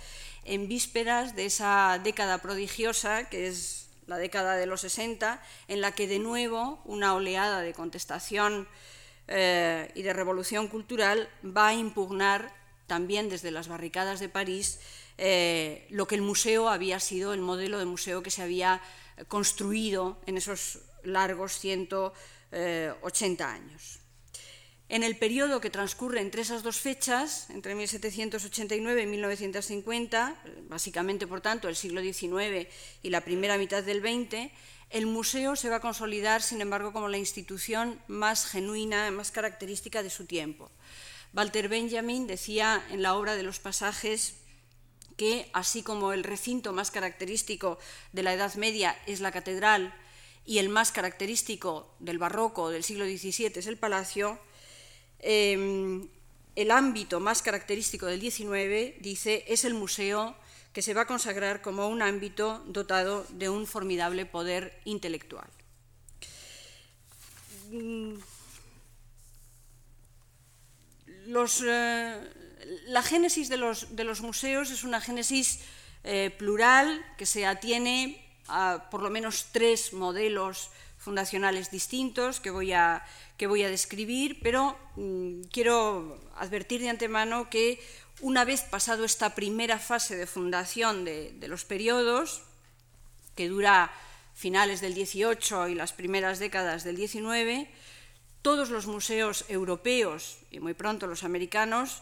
en 0.44 0.68
vísperas 0.68 1.34
de 1.34 1.46
esa 1.46 1.98
década 2.02 2.38
prodigiosa 2.38 3.28
que 3.28 3.48
es 3.48 3.83
la 4.06 4.18
década 4.18 4.56
de 4.56 4.66
los 4.66 4.82
60, 4.82 5.42
en 5.68 5.80
la 5.80 5.92
que 5.92 6.06
de 6.06 6.18
nuevo 6.18 6.80
una 6.84 7.14
oleada 7.14 7.60
de 7.60 7.72
contestación 7.72 8.68
eh, 9.28 9.90
y 9.94 10.02
de 10.02 10.12
revolución 10.12 10.68
cultural 10.68 11.28
va 11.44 11.68
a 11.68 11.74
impugnar 11.74 12.52
también 12.86 13.28
desde 13.28 13.50
las 13.50 13.68
barricadas 13.68 14.20
de 14.20 14.28
París 14.28 14.80
eh, 15.16 15.86
lo 15.90 16.06
que 16.06 16.16
el 16.16 16.22
museo 16.22 16.68
había 16.68 17.00
sido, 17.00 17.32
el 17.32 17.40
modelo 17.40 17.78
de 17.78 17.86
museo 17.86 18.22
que 18.22 18.30
se 18.30 18.42
había 18.42 18.82
construido 19.28 20.20
en 20.26 20.36
esos 20.36 20.80
largos 21.04 21.58
180 21.58 22.12
eh, 22.52 23.46
años. 23.46 24.00
En 24.94 25.02
el 25.02 25.16
periodo 25.16 25.60
que 25.60 25.70
transcurre 25.70 26.20
entre 26.20 26.42
esas 26.42 26.62
dos 26.62 26.76
fechas, 26.76 27.50
entre 27.50 27.74
1789 27.74 29.02
y 29.02 29.06
1950, 29.06 30.40
básicamente 30.68 31.26
por 31.26 31.40
tanto 31.40 31.68
el 31.68 31.74
siglo 31.74 32.00
XIX 32.00 32.68
y 33.02 33.10
la 33.10 33.22
primera 33.22 33.58
mitad 33.58 33.82
del 33.82 34.02
XX, 34.02 34.52
el 34.90 35.06
museo 35.06 35.56
se 35.56 35.68
va 35.68 35.76
a 35.78 35.80
consolidar, 35.80 36.42
sin 36.42 36.60
embargo, 36.60 36.92
como 36.92 37.08
la 37.08 37.18
institución 37.18 38.00
más 38.06 38.46
genuina, 38.46 39.10
más 39.10 39.32
característica 39.32 40.04
de 40.04 40.10
su 40.10 40.26
tiempo. 40.26 40.70
Walter 41.34 41.68
Benjamin 41.68 42.28
decía 42.28 42.80
en 42.92 43.02
la 43.02 43.16
obra 43.16 43.34
de 43.34 43.42
los 43.42 43.58
pasajes 43.58 44.34
que, 45.16 45.50
así 45.54 45.82
como 45.82 46.12
el 46.12 46.22
recinto 46.22 46.72
más 46.72 46.92
característico 46.92 47.80
de 48.12 48.22
la 48.22 48.32
Edad 48.32 48.54
Media 48.54 48.96
es 49.06 49.18
la 49.18 49.32
catedral 49.32 49.92
y 50.46 50.58
el 50.58 50.68
más 50.68 50.92
característico 50.92 51.96
del 51.98 52.18
barroco 52.18 52.70
del 52.70 52.84
siglo 52.84 53.06
XVII 53.06 53.54
es 53.56 53.66
el 53.66 53.76
palacio, 53.76 54.38
Em, 55.26 56.06
el 56.54 56.70
ámbito 56.70 57.18
más 57.18 57.40
característico 57.40 58.04
del 58.04 58.20
19, 58.20 58.98
dice, 59.00 59.42
es 59.48 59.64
el 59.64 59.72
museo 59.72 60.36
que 60.74 60.82
se 60.82 60.92
va 60.92 61.02
a 61.02 61.06
consagrar 61.06 61.62
como 61.62 61.88
un 61.88 62.02
ámbito 62.02 62.62
dotado 62.66 63.24
de 63.30 63.48
un 63.48 63.66
formidable 63.66 64.26
poder 64.26 64.78
intelectual. 64.84 65.48
Mm, 67.70 68.16
la 72.88 73.02
génesis 73.02 73.48
de 73.48 73.56
los, 73.56 74.20
museos 74.20 74.70
es 74.70 74.84
una 74.84 75.00
génesis 75.00 75.60
plural 76.36 77.02
que 77.16 77.24
se 77.24 77.46
atiene 77.46 78.20
a 78.48 78.90
por 78.90 79.00
lo 79.00 79.08
menos 79.08 79.46
tres 79.52 79.94
modelos 79.94 80.68
fundacionales 81.04 81.70
distintos 81.70 82.40
que 82.40 82.48
voy 82.48 82.72
a, 82.72 83.04
que 83.36 83.46
voy 83.46 83.62
a 83.62 83.68
describir, 83.68 84.40
pero 84.42 84.74
mm, 84.96 85.52
quiero 85.52 86.18
advertir 86.36 86.80
de 86.80 86.88
antemano 86.88 87.50
que 87.50 87.78
una 88.20 88.46
vez 88.46 88.62
pasado 88.62 89.04
esta 89.04 89.34
primera 89.34 89.78
fase 89.78 90.16
de 90.16 90.26
fundación 90.26 91.04
de, 91.04 91.36
los 91.46 91.66
periodos, 91.66 92.40
que 93.36 93.48
dura 93.48 93.92
finales 94.32 94.80
del 94.80 94.94
18 94.94 95.68
y 95.68 95.74
las 95.74 95.92
primeras 95.92 96.38
décadas 96.38 96.84
del 96.84 96.96
19, 96.96 97.68
todos 98.40 98.70
los 98.70 98.86
museos 98.86 99.44
europeos 99.48 100.38
y 100.50 100.60
muy 100.60 100.72
pronto 100.72 101.06
los 101.06 101.22
americanos 101.22 102.00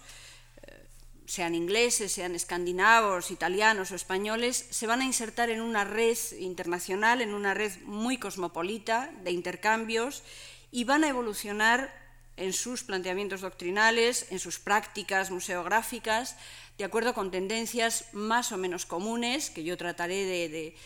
sean 1.32 1.54
ingleses, 1.54 2.12
sean 2.12 2.34
escandinavos, 2.34 3.30
italianos 3.30 3.88
o 3.88 3.96
españoles, 3.96 4.68
se 4.68 4.86
van 4.86 5.00
a 5.00 5.08
insertar 5.08 5.48
en 5.48 5.62
una 5.62 5.82
red 5.82 6.18
internacional, 6.38 7.22
en 7.22 7.32
una 7.32 7.54
red 7.54 7.72
muy 7.86 8.18
cosmopolita 8.18 9.10
de 9.24 9.30
intercambios 9.30 10.24
y 10.70 10.84
van 10.84 11.04
a 11.04 11.08
evolucionar 11.08 11.88
en 12.36 12.52
sus 12.52 12.84
planteamientos 12.84 13.40
doctrinales, 13.40 14.26
en 14.28 14.40
sus 14.40 14.58
prácticas 14.58 15.30
museográficas, 15.30 16.36
de 16.76 16.84
acuerdo 16.84 17.14
con 17.14 17.30
tendencias 17.30 18.12
más 18.12 18.52
o 18.52 18.58
menos 18.58 18.84
comunes, 18.84 19.48
que 19.48 19.64
yo 19.64 19.78
trataré 19.78 20.26
de, 20.26 20.76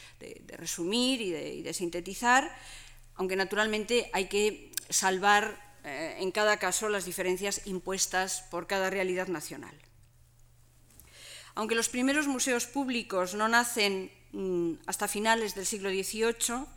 resumir 0.56 1.22
y, 1.22 1.62
de, 1.62 1.74
sintetizar, 1.74 2.56
aunque 3.16 3.34
naturalmente 3.34 4.10
hay 4.12 4.28
que 4.28 4.70
salvar 4.90 5.58
eh, 5.82 6.18
en 6.20 6.30
cada 6.30 6.60
caso 6.60 6.88
las 6.88 7.04
diferencias 7.04 7.66
impuestas 7.66 8.42
por 8.48 8.68
cada 8.68 8.90
realidad 8.90 9.26
nacional. 9.26 9.74
Aunque 11.56 11.74
los 11.74 11.88
primeros 11.88 12.26
museos 12.26 12.66
públicos 12.66 13.32
no 13.32 13.48
nacen 13.48 14.12
mm, 14.32 14.84
hasta 14.84 15.08
finales 15.08 15.54
del 15.54 15.64
siglo 15.64 15.88
XVIII, 15.88 16.68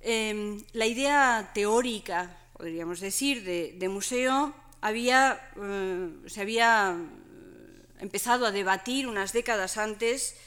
em, 0.00 0.62
la 0.72 0.86
idea 0.86 1.50
teórica, 1.52 2.38
podríamos 2.54 3.00
decir, 3.00 3.42
de, 3.42 3.88
museo 3.88 4.54
había, 4.80 5.50
eh, 5.58 6.06
se 6.30 6.40
había 6.40 6.94
eh, 6.94 7.86
empezado 7.98 8.46
a 8.46 8.54
debatir 8.54 9.08
unas 9.08 9.32
décadas 9.32 9.76
antes 9.76 10.38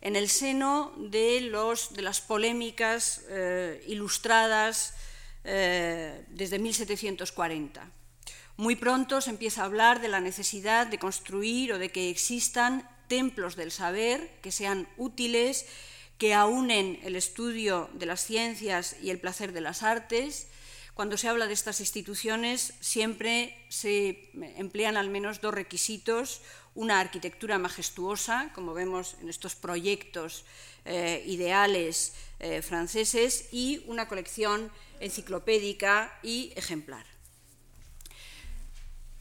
en 0.00 0.14
el 0.14 0.30
seno 0.30 0.94
de, 1.10 1.50
las 1.98 2.20
polémicas 2.20 3.26
eh, 3.28 3.82
ilustradas 3.88 4.94
desde 5.42 6.58
1740. 6.58 7.95
Muy 8.58 8.74
pronto 8.74 9.20
se 9.20 9.28
empieza 9.28 9.62
a 9.62 9.66
hablar 9.66 10.00
de 10.00 10.08
la 10.08 10.20
necesidad 10.20 10.86
de 10.86 10.98
construir 10.98 11.74
o 11.74 11.78
de 11.78 11.90
que 11.90 12.08
existan 12.08 12.88
templos 13.06 13.54
del 13.54 13.70
saber 13.70 14.40
que 14.40 14.50
sean 14.50 14.88
útiles, 14.96 15.66
que 16.16 16.32
aúnen 16.32 16.98
el 17.02 17.16
estudio 17.16 17.90
de 17.92 18.06
las 18.06 18.24
ciencias 18.24 18.96
y 19.02 19.10
el 19.10 19.20
placer 19.20 19.52
de 19.52 19.60
las 19.60 19.82
artes. 19.82 20.48
Cuando 20.94 21.18
se 21.18 21.28
habla 21.28 21.46
de 21.46 21.52
estas 21.52 21.80
instituciones 21.80 22.72
siempre 22.80 23.54
se 23.68 24.30
emplean 24.56 24.96
al 24.96 25.10
menos 25.10 25.42
dos 25.42 25.52
requisitos, 25.52 26.40
una 26.74 26.98
arquitectura 26.98 27.58
majestuosa, 27.58 28.50
como 28.54 28.72
vemos 28.72 29.16
en 29.20 29.28
estos 29.28 29.54
proyectos 29.54 30.46
eh, 30.86 31.22
ideales 31.26 32.14
eh, 32.40 32.62
franceses, 32.62 33.48
y 33.52 33.82
una 33.86 34.08
colección 34.08 34.72
enciclopédica 35.00 36.18
y 36.22 36.54
ejemplar. 36.56 37.15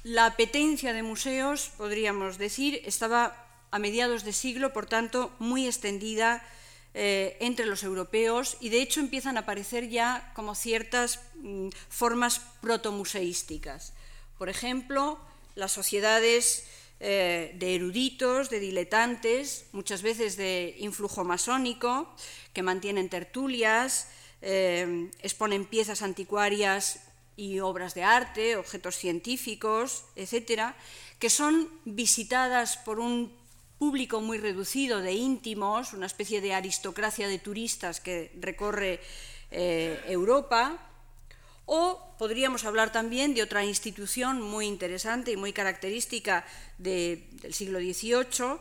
La 0.05 0.27
apetencia 0.27 0.93
de 0.93 1.01
museos, 1.01 1.71
podríamos 1.77 2.37
decir, 2.37 2.79
estaba 2.85 3.43
a 3.71 3.79
mediados 3.79 4.23
de 4.23 4.33
siglo, 4.33 4.71
por 4.71 4.85
tanto, 4.85 5.33
muy 5.39 5.65
extendida 5.65 6.45
eh, 6.93 7.37
entre 7.39 7.65
los 7.65 7.81
europeos 7.81 8.55
y 8.59 8.69
de 8.69 8.83
hecho 8.83 8.99
empiezan 8.99 9.35
a 9.35 9.39
aparecer 9.39 9.89
ya 9.89 10.31
como 10.35 10.53
ciertas 10.53 11.21
mm, 11.41 11.69
formas 11.89 12.39
protomuseísticas. 12.61 13.93
Por 14.37 14.47
ejemplo, 14.47 15.17
las 15.55 15.71
sociedades 15.71 16.67
eh, 16.99 17.55
de 17.57 17.73
eruditos, 17.73 18.51
de 18.51 18.59
diletantes, 18.59 19.65
muchas 19.71 20.03
veces 20.03 20.37
de 20.37 20.75
influjo 20.77 21.23
masónico, 21.23 22.13
que 22.53 22.61
mantienen 22.61 23.09
tertulias, 23.09 24.09
eh, 24.43 25.09
exponen 25.23 25.65
piezas 25.65 26.03
anticuarias 26.03 26.99
y 27.37 27.59
obras 27.59 27.93
de 27.93 28.03
arte, 28.03 28.55
objetos 28.55 28.95
científicos, 28.95 30.05
etcétera, 30.15 30.75
que 31.19 31.29
son 31.29 31.69
visitadas 31.85 32.77
por 32.77 32.99
un 32.99 33.31
público 33.77 34.21
muy 34.21 34.37
reducido 34.37 35.01
de 35.01 35.13
íntimos, 35.13 35.93
una 35.93 36.05
especie 36.05 36.41
de 36.41 36.53
aristocracia 36.53 37.27
de 37.27 37.39
turistas 37.39 37.99
que 37.99 38.31
recorre 38.39 39.01
eh, 39.51 39.99
Europa, 40.07 40.79
o 41.65 42.15
podríamos 42.17 42.63
hablar 42.63 42.91
también 42.91 43.33
de 43.33 43.41
otra 43.41 43.65
institución 43.65 44.41
muy 44.41 44.67
interesante 44.67 45.31
y 45.31 45.37
muy 45.37 45.51
característica 45.51 46.45
del 46.77 47.25
siglo 47.51 47.79
XVIII, 47.79 48.59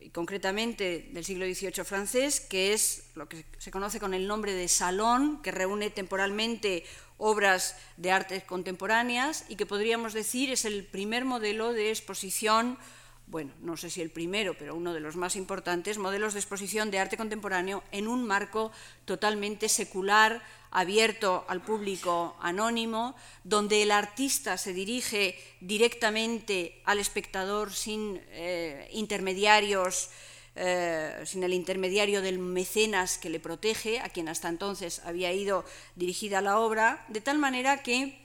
y 0.00 0.10
concretamente 0.10 1.10
del 1.12 1.24
siglo 1.24 1.44
XVIII 1.44 1.84
francés, 1.84 2.40
que 2.40 2.72
es 2.72 3.10
lo 3.14 3.28
que 3.28 3.44
se 3.58 3.70
conoce 3.70 4.00
con 4.00 4.14
el 4.14 4.26
nombre 4.26 4.54
de 4.54 4.68
salón, 4.68 5.42
que 5.42 5.50
reúne 5.50 5.90
temporalmente 5.90 6.84
obras 7.20 7.76
de 7.98 8.10
arte 8.10 8.42
contemporáneas 8.42 9.44
y 9.48 9.56
que 9.56 9.66
podríamos 9.66 10.14
decir 10.14 10.50
es 10.50 10.64
el 10.64 10.84
primer 10.84 11.24
modelo 11.24 11.72
de 11.72 11.90
exposición, 11.90 12.78
bueno, 13.26 13.52
no 13.60 13.76
sé 13.76 13.90
si 13.90 14.00
el 14.00 14.10
primero, 14.10 14.54
pero 14.58 14.74
uno 14.74 14.92
de 14.92 15.00
los 15.00 15.14
más 15.14 15.36
importantes, 15.36 15.98
modelos 15.98 16.32
de 16.32 16.40
exposición 16.40 16.90
de 16.90 16.98
arte 16.98 17.18
contemporáneo 17.18 17.84
en 17.92 18.08
un 18.08 18.26
marco 18.26 18.72
totalmente 19.04 19.68
secular, 19.68 20.42
abierto 20.72 21.44
al 21.48 21.60
público 21.60 22.36
anónimo, 22.40 23.14
donde 23.44 23.82
el 23.82 23.90
artista 23.90 24.56
se 24.56 24.72
dirige 24.72 25.38
directamente 25.60 26.80
al 26.84 26.98
espectador 26.98 27.72
sin 27.72 28.20
eh, 28.30 28.88
intermediarios 28.92 30.10
eh, 30.56 31.22
sin 31.26 31.44
el 31.44 31.54
intermediario 31.54 32.22
del 32.22 32.40
mecenas 32.40 33.18
que 33.18 33.30
le 33.30 33.38
protege, 33.38 34.00
a 34.00 34.08
quien 34.08 34.28
hasta 34.28 34.48
entonces 34.48 35.00
había 35.04 35.32
ido 35.32 35.64
dirigida 35.94 36.40
la 36.40 36.58
obra, 36.58 37.04
de 37.08 37.20
tal 37.20 37.38
manera 37.38 37.84
que 37.84 38.18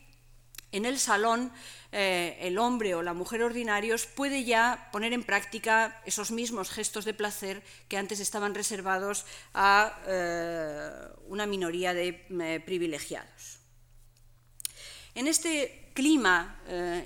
en 0.71 0.85
el 0.85 0.97
salón 0.97 1.53
eh, 1.91 2.35
el 2.41 2.57
hombre 2.57 2.95
o 2.95 3.03
la 3.03 3.13
mujer 3.13 3.43
ordinarios 3.43 4.07
puede 4.07 4.43
ya 4.43 4.89
poner 4.91 5.13
en 5.13 5.23
práctica 5.23 6.01
esos 6.05 6.31
mismos 6.31 6.71
gestos 6.71 7.05
de 7.05 7.13
placer 7.13 7.63
que 7.87 7.97
antes 7.97 8.19
estaban 8.19 8.55
reservados 8.55 9.25
a 9.53 10.01
eh, 10.07 10.89
una 11.27 11.45
minoría 11.45 11.93
de 11.93 12.61
privilegiados. 12.65 13.59
En 15.13 15.27
este 15.27 15.91
clima 15.93 16.59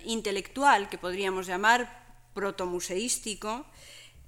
intelectual 0.05 0.89
que 0.89 0.97
podríamos 0.97 1.45
llamar 1.45 1.99
protomuseístico, 2.33 3.65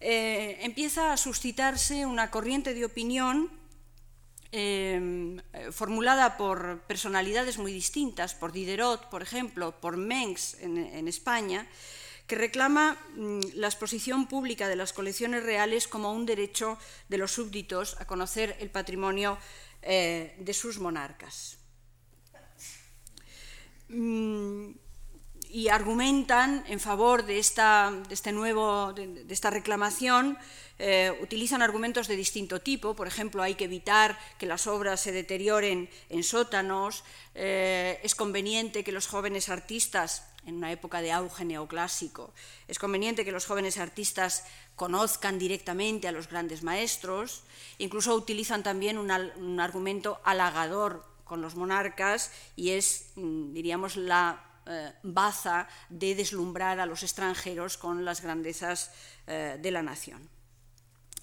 eh, 0.02 0.58
empieza 0.62 1.14
a 1.14 1.18
suscitarse 1.18 2.08
una 2.08 2.32
corriente 2.32 2.74
de 2.74 2.86
opinión 2.86 3.52
em, 4.52 5.38
formulada 5.72 6.38
por 6.38 6.82
personalidades 6.88 7.60
muy 7.60 7.72
distintas, 7.72 8.34
por 8.34 8.52
Diderot, 8.52 9.10
por 9.10 9.22
ejemplo, 9.22 9.80
por 9.80 9.98
Mengs 9.98 10.58
en, 10.60 11.08
España, 11.08 11.68
que 12.26 12.36
reclama 12.36 12.98
mm, 13.16 13.54
la 13.54 13.68
exposición 13.68 14.26
pública 14.26 14.68
de 14.68 14.76
las 14.76 14.92
colecciones 14.92 15.44
reales 15.44 15.88
como 15.88 16.12
un 16.12 16.26
derecho 16.26 16.80
de 17.08 17.20
los 17.20 17.32
súbditos 17.32 17.96
a 18.02 18.06
conocer 18.06 18.58
el 18.60 18.72
patrimonio 18.72 19.38
eh, 19.84 20.36
de 20.40 20.54
sus 20.54 20.80
monarcas. 20.80 21.58
Mm, 23.88 24.72
y 25.52 25.68
argumentan 25.68 26.64
en 26.68 26.80
favor 26.80 27.26
de 27.26 27.38
esta, 27.38 27.92
de 28.08 28.14
este 28.14 28.32
nuevo, 28.32 28.94
de, 28.94 29.26
esta 29.30 29.50
reclamación, 29.50 30.38
eh, 30.80 31.12
utilizan 31.22 31.62
argumentos 31.62 32.08
de 32.08 32.16
distinto 32.16 32.62
tipo, 32.62 32.96
por 32.96 33.08
ejemplo, 33.08 33.44
hay 33.44 33.56
que 33.56 33.66
evitar 33.66 34.18
que 34.40 34.46
las 34.46 34.66
obras 34.66 35.02
se 35.02 35.12
deterioren 35.12 35.90
en 36.10 36.24
sótanos, 36.24 37.04
eh, 37.36 38.00
es 38.02 38.16
conveniente 38.16 38.84
que 38.84 38.92
los 38.92 39.08
jóvenes 39.08 39.50
artistas, 39.50 40.26
en 40.46 40.56
una 40.56 40.72
época 40.72 41.02
de 41.02 41.12
auge 41.12 41.46
neoclásico, 41.46 42.34
es 42.68 42.80
conveniente 42.80 43.26
que 43.26 43.32
los 43.32 43.46
jóvenes 43.46 43.78
artistas 43.78 44.46
conozcan 44.76 45.38
directamente 45.38 46.08
a 46.08 46.12
los 46.12 46.30
grandes 46.30 46.64
maestros, 46.64 47.44
incluso 47.78 48.16
utilizan 48.16 48.64
también 48.64 48.98
un, 48.98 49.12
un 49.12 49.60
argumento 49.60 50.20
halagador 50.24 51.06
con 51.26 51.42
los 51.42 51.56
monarcas 51.56 52.32
y 52.56 52.72
es, 52.72 53.12
mm, 53.16 53.54
diríamos, 53.54 53.98
la 53.98 54.51
eh, 54.68 54.92
baza 55.04 55.68
de 55.90 56.14
deslumbrar 56.14 56.80
a 56.80 56.86
los 56.86 57.04
extranjeros 57.04 57.78
con 57.78 58.06
las 58.06 58.22
grandezas 58.22 58.92
eh, 59.28 59.58
de 59.60 59.72
la 59.72 59.82
nación. 59.82 60.30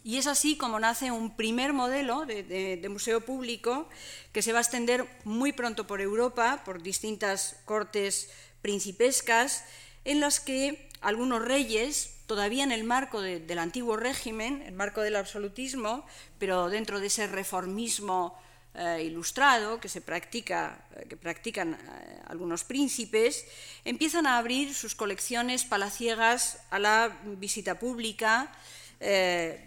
Y 0.02 0.16
es 0.16 0.26
así 0.26 0.56
como 0.56 0.80
nace 0.80 1.10
un 1.10 1.36
primer 1.36 1.72
modelo 1.72 2.24
de, 2.24 2.84
museo 2.88 3.20
público 3.20 3.88
que 4.32 4.42
se 4.42 4.52
va 4.52 4.58
a 4.58 4.62
extender 4.62 5.06
muy 5.24 5.52
pronto 5.52 5.86
por 5.86 6.00
Europa, 6.00 6.62
por 6.64 6.82
distintas 6.82 7.56
cortes 7.64 8.30
principescas, 8.62 9.64
en 10.04 10.20
las 10.20 10.40
que 10.40 10.88
algunos 11.00 11.44
reyes, 11.44 12.16
todavía 12.26 12.64
en 12.64 12.72
el 12.72 12.84
marco 12.84 13.20
del 13.20 13.58
antiguo 13.58 13.96
régimen, 13.96 14.62
el 14.62 14.74
marco 14.74 15.02
del 15.02 15.16
absolutismo, 15.16 16.06
pero 16.38 16.70
dentro 16.70 17.00
de 17.00 17.08
ese 17.08 17.26
reformismo 17.26 18.34
eh, 18.78 19.02
ilustrado 19.02 19.80
que, 19.80 19.88
se 19.88 20.00
practica, 20.00 20.86
eh, 20.94 21.08
que 21.08 21.16
practican 21.16 21.74
eh, 21.74 22.22
algunos 22.30 22.62
príncipes, 22.62 23.44
empiezan 23.84 24.24
a 24.24 24.38
abrir 24.38 24.72
sus 24.72 24.94
colecciones 24.94 25.64
palaciegas 25.64 26.62
a 26.70 26.78
la 26.78 27.18
visita 27.24 27.80
pública 27.80 28.52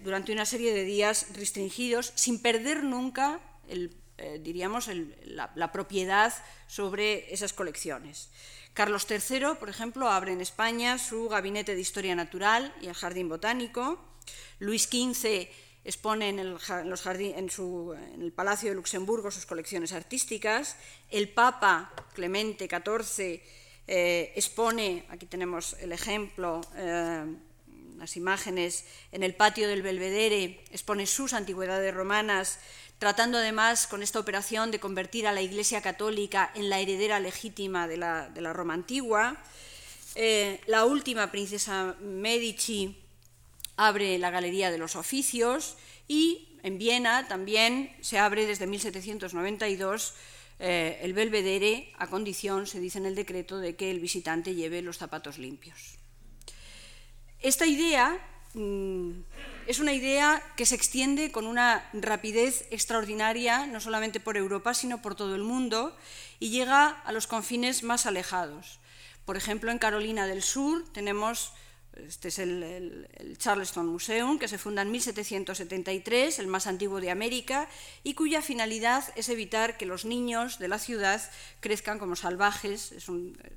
durante 0.04 0.34
una 0.34 0.46
serie 0.46 0.74
de 0.74 0.84
días 0.84 1.28
restringidos, 1.34 2.12
sin 2.16 2.42
perder 2.42 2.84
nunca 2.84 3.40
diríamos, 4.42 4.90
la, 5.24 5.72
propiedad 5.72 6.34
sobre 6.68 7.34
esas 7.34 7.54
colecciones. 7.54 8.30
Carlos 8.74 9.08
III, 9.10 9.56
por 9.58 9.70
ejemplo, 9.70 10.10
abre 10.10 10.34
en 10.34 10.42
España 10.42 10.98
su 10.98 11.30
gabinete 11.30 11.76
de 11.76 11.82
historia 11.82 12.14
natural 12.14 12.76
y 12.82 12.88
el 12.88 12.94
jardín 12.94 13.30
botánico. 13.30 14.04
Luis 14.60 14.84
XV 14.84 15.48
expone 15.84 16.30
en 16.30 16.40
el, 16.40 18.32
Palacio 18.36 18.70
de 18.70 18.76
Luxemburgo 18.76 19.32
sus 19.32 19.46
colecciones 19.46 19.94
artísticas. 19.94 20.76
El 21.10 21.30
Papa 21.30 21.92
Clemente 22.14 22.70
XIV 22.70 23.42
eh, 23.88 24.34
expone, 24.36 25.06
aquí 25.10 25.26
tenemos 25.26 25.76
el 25.80 25.92
ejemplo, 25.92 26.62
eh, 26.76 27.26
las 27.98 28.16
imágenes, 28.18 28.86
en 29.12 29.24
el 29.24 29.36
patio 29.36 29.68
del 29.68 29.82
Belvedere, 29.82 30.64
expone 30.72 31.06
sus 31.06 31.34
antigüedades 31.34 31.94
romanas, 31.94 32.60
tratando 33.00 33.40
además 33.40 33.88
con 33.88 34.04
esta 34.04 34.20
operación 34.20 34.70
de 34.70 34.80
convertir 34.80 35.28
a 35.28 35.34
la 35.34 35.42
Iglesia 35.42 35.82
Católica 35.82 36.52
en 36.56 36.70
la 36.70 36.80
heredera 36.80 37.20
legítima 37.20 37.88
de 37.88 37.98
la, 37.98 38.54
Roma 38.54 38.76
antigua. 38.76 39.38
Eh, 40.14 40.60
la 40.68 40.86
última 40.86 41.32
princesa 41.32 41.96
Medici 42.02 42.96
abre 43.88 44.18
la 44.20 44.30
Galería 44.30 44.70
de 44.70 44.78
los 44.78 44.96
Oficios 44.96 45.76
y 46.08 46.58
en 46.64 46.78
Viena 46.78 47.28
también 47.28 47.96
se 48.02 48.20
abre 48.20 48.46
desde 48.46 48.68
1792 48.68 50.14
eh, 50.60 51.00
el 51.02 51.14
Belvedere 51.14 51.92
a 51.98 52.06
condición, 52.06 52.68
se 52.68 52.80
dice 52.80 53.00
en 53.00 53.08
el 53.08 53.16
decreto, 53.16 53.58
de 53.58 53.76
que 53.76 53.90
el 53.90 54.00
visitante 54.00 54.54
lleve 54.54 54.84
los 54.84 55.00
zapatos 55.00 55.40
limpios. 55.40 55.98
Esta 57.40 57.66
idea 57.66 58.20
mm, 58.54 59.12
es 59.66 59.80
una 59.80 59.94
idea 59.94 60.44
que 60.56 60.68
se 60.68 60.76
extiende 60.76 61.32
con 61.32 61.48
una 61.48 61.90
rapidez 61.94 62.68
extraordinaria, 62.70 63.66
no 63.66 63.80
solamente 63.80 64.20
por 64.20 64.38
Europa, 64.38 64.76
sino 64.76 65.02
por 65.02 65.16
todo 65.16 65.34
el 65.34 65.42
mundo, 65.42 65.98
y 66.40 66.52
llega 66.52 66.90
a 66.90 67.12
los 67.12 67.26
confines 67.26 67.82
más 67.82 68.06
alejados. 68.06 68.80
Por 69.26 69.38
ejemplo, 69.38 69.72
en 69.72 69.80
Carolina 69.80 70.28
del 70.28 70.44
Sur 70.44 70.86
tenemos 70.94 71.54
este 72.08 72.28
es 72.30 72.40
el, 72.40 73.08
Charleston 73.38 73.88
Museum, 73.88 74.40
que 74.40 74.48
se 74.48 74.58
funda 74.58 74.82
en 74.82 74.92
1773, 74.92 76.40
el 76.40 76.48
más 76.48 76.68
antiguo 76.68 77.00
de 77.02 77.12
América, 77.12 77.68
y 78.04 78.14
cuya 78.14 78.42
finalidad 78.42 79.04
es 79.16 79.30
evitar 79.30 79.78
que 79.78 79.86
los 79.86 80.06
niños 80.06 80.60
de 80.60 80.68
la 80.68 80.80
ciudad 80.80 81.22
crezcan 81.60 82.00
como 82.00 82.16
salvajes, 82.16 82.92
es 82.92 83.06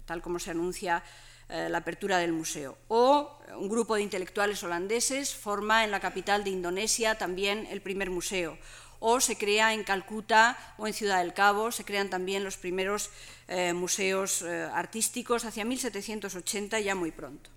tal 0.06 0.22
como 0.22 0.38
se 0.38 0.50
anuncia 0.50 1.02
eh, 1.48 1.68
la 1.68 1.78
apertura 1.78 2.18
del 2.18 2.32
museo. 2.32 2.78
O 2.88 3.38
un 3.58 3.68
grupo 3.68 3.96
de 3.96 4.02
intelectuales 4.02 4.62
holandeses 4.62 5.34
forma 5.34 5.84
en 5.84 5.90
la 5.90 6.00
capital 6.00 6.42
de 6.42 6.50
Indonesia 6.50 7.16
también 7.16 7.66
el 7.70 7.82
primer 7.82 8.10
museo. 8.10 8.56
O 8.98 9.20
se 9.20 9.36
crea 9.36 9.74
en 9.74 9.84
Calcuta 9.84 10.56
o 10.78 10.86
en 10.86 10.94
Ciudad 10.94 11.18
del 11.18 11.34
Cabo, 11.34 11.70
se 11.70 11.84
crean 11.84 12.08
también 12.08 12.44
los 12.44 12.56
primeros 12.56 13.10
eh, 13.48 13.74
museos 13.74 14.40
eh, 14.40 14.68
artísticos 14.72 15.44
hacia 15.44 15.66
1780, 15.66 16.80
ya 16.80 16.94
muy 16.94 17.10
pronto. 17.10 17.50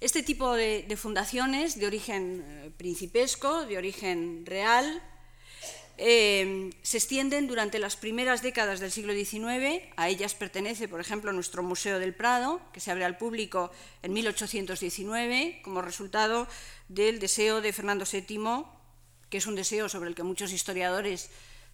Este 0.00 0.22
tipo 0.22 0.54
de, 0.54 0.86
fundaciones 0.96 1.76
de 1.76 1.86
origen 1.86 2.44
eh, 2.46 2.70
principesco, 2.76 3.66
de 3.66 3.78
origen 3.78 4.46
real, 4.46 5.02
eh, 5.96 6.70
se 6.82 6.98
extienden 6.98 7.48
durante 7.48 7.80
las 7.80 7.96
primeras 7.96 8.40
décadas 8.40 8.78
del 8.78 8.92
siglo 8.92 9.12
XIX. 9.12 9.82
A 9.96 10.08
ellas 10.08 10.36
pertenece, 10.36 10.86
por 10.86 11.00
ejemplo, 11.00 11.32
nuestro 11.32 11.64
Museo 11.64 11.98
del 11.98 12.14
Prado, 12.14 12.60
que 12.72 12.78
se 12.78 12.92
abre 12.92 13.04
al 13.04 13.18
público 13.18 13.72
en 14.02 14.12
1819 14.12 15.62
como 15.64 15.82
resultado 15.82 16.46
del 16.88 17.18
deseo 17.18 17.60
de 17.60 17.72
Fernando 17.72 18.04
VII, 18.04 18.66
que 19.28 19.38
es 19.38 19.46
un 19.48 19.56
deseo 19.56 19.88
sobre 19.88 20.10
el 20.10 20.14
que 20.14 20.22
muchos 20.22 20.52
historiadores 20.52 21.28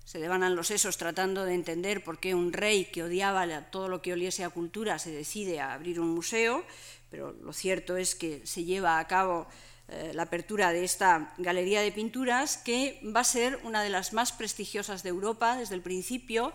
se 0.04 0.18
devanan 0.18 0.54
los 0.54 0.68
sesos 0.68 0.98
tratando 0.98 1.44
de 1.44 1.54
entender 1.54 2.04
por 2.04 2.18
qué 2.18 2.34
un 2.34 2.52
rey 2.52 2.86
que 2.86 3.02
odiaba 3.02 3.46
todo 3.70 3.88
lo 3.88 4.02
que 4.02 4.12
oliese 4.12 4.44
a 4.44 4.50
cultura 4.50 4.98
se 4.98 5.10
decide 5.10 5.60
a 5.60 5.72
abrir 5.72 5.98
un 5.98 6.08
museo 6.08 6.64
pero 7.14 7.30
lo 7.44 7.52
cierto 7.52 7.96
es 7.96 8.16
que 8.16 8.44
se 8.44 8.64
lleva 8.64 8.98
a 8.98 9.06
cabo 9.06 9.46
eh, 9.86 10.10
la 10.14 10.24
apertura 10.24 10.72
de 10.72 10.82
esta 10.82 11.32
galería 11.38 11.80
de 11.80 11.92
pinturas, 11.92 12.56
que 12.56 13.00
va 13.14 13.20
a 13.20 13.24
ser 13.24 13.60
una 13.62 13.84
de 13.84 13.88
las 13.88 14.12
más 14.12 14.32
prestigiosas 14.32 15.04
de 15.04 15.10
Europa 15.10 15.56
desde 15.56 15.76
el 15.76 15.80
principio, 15.80 16.52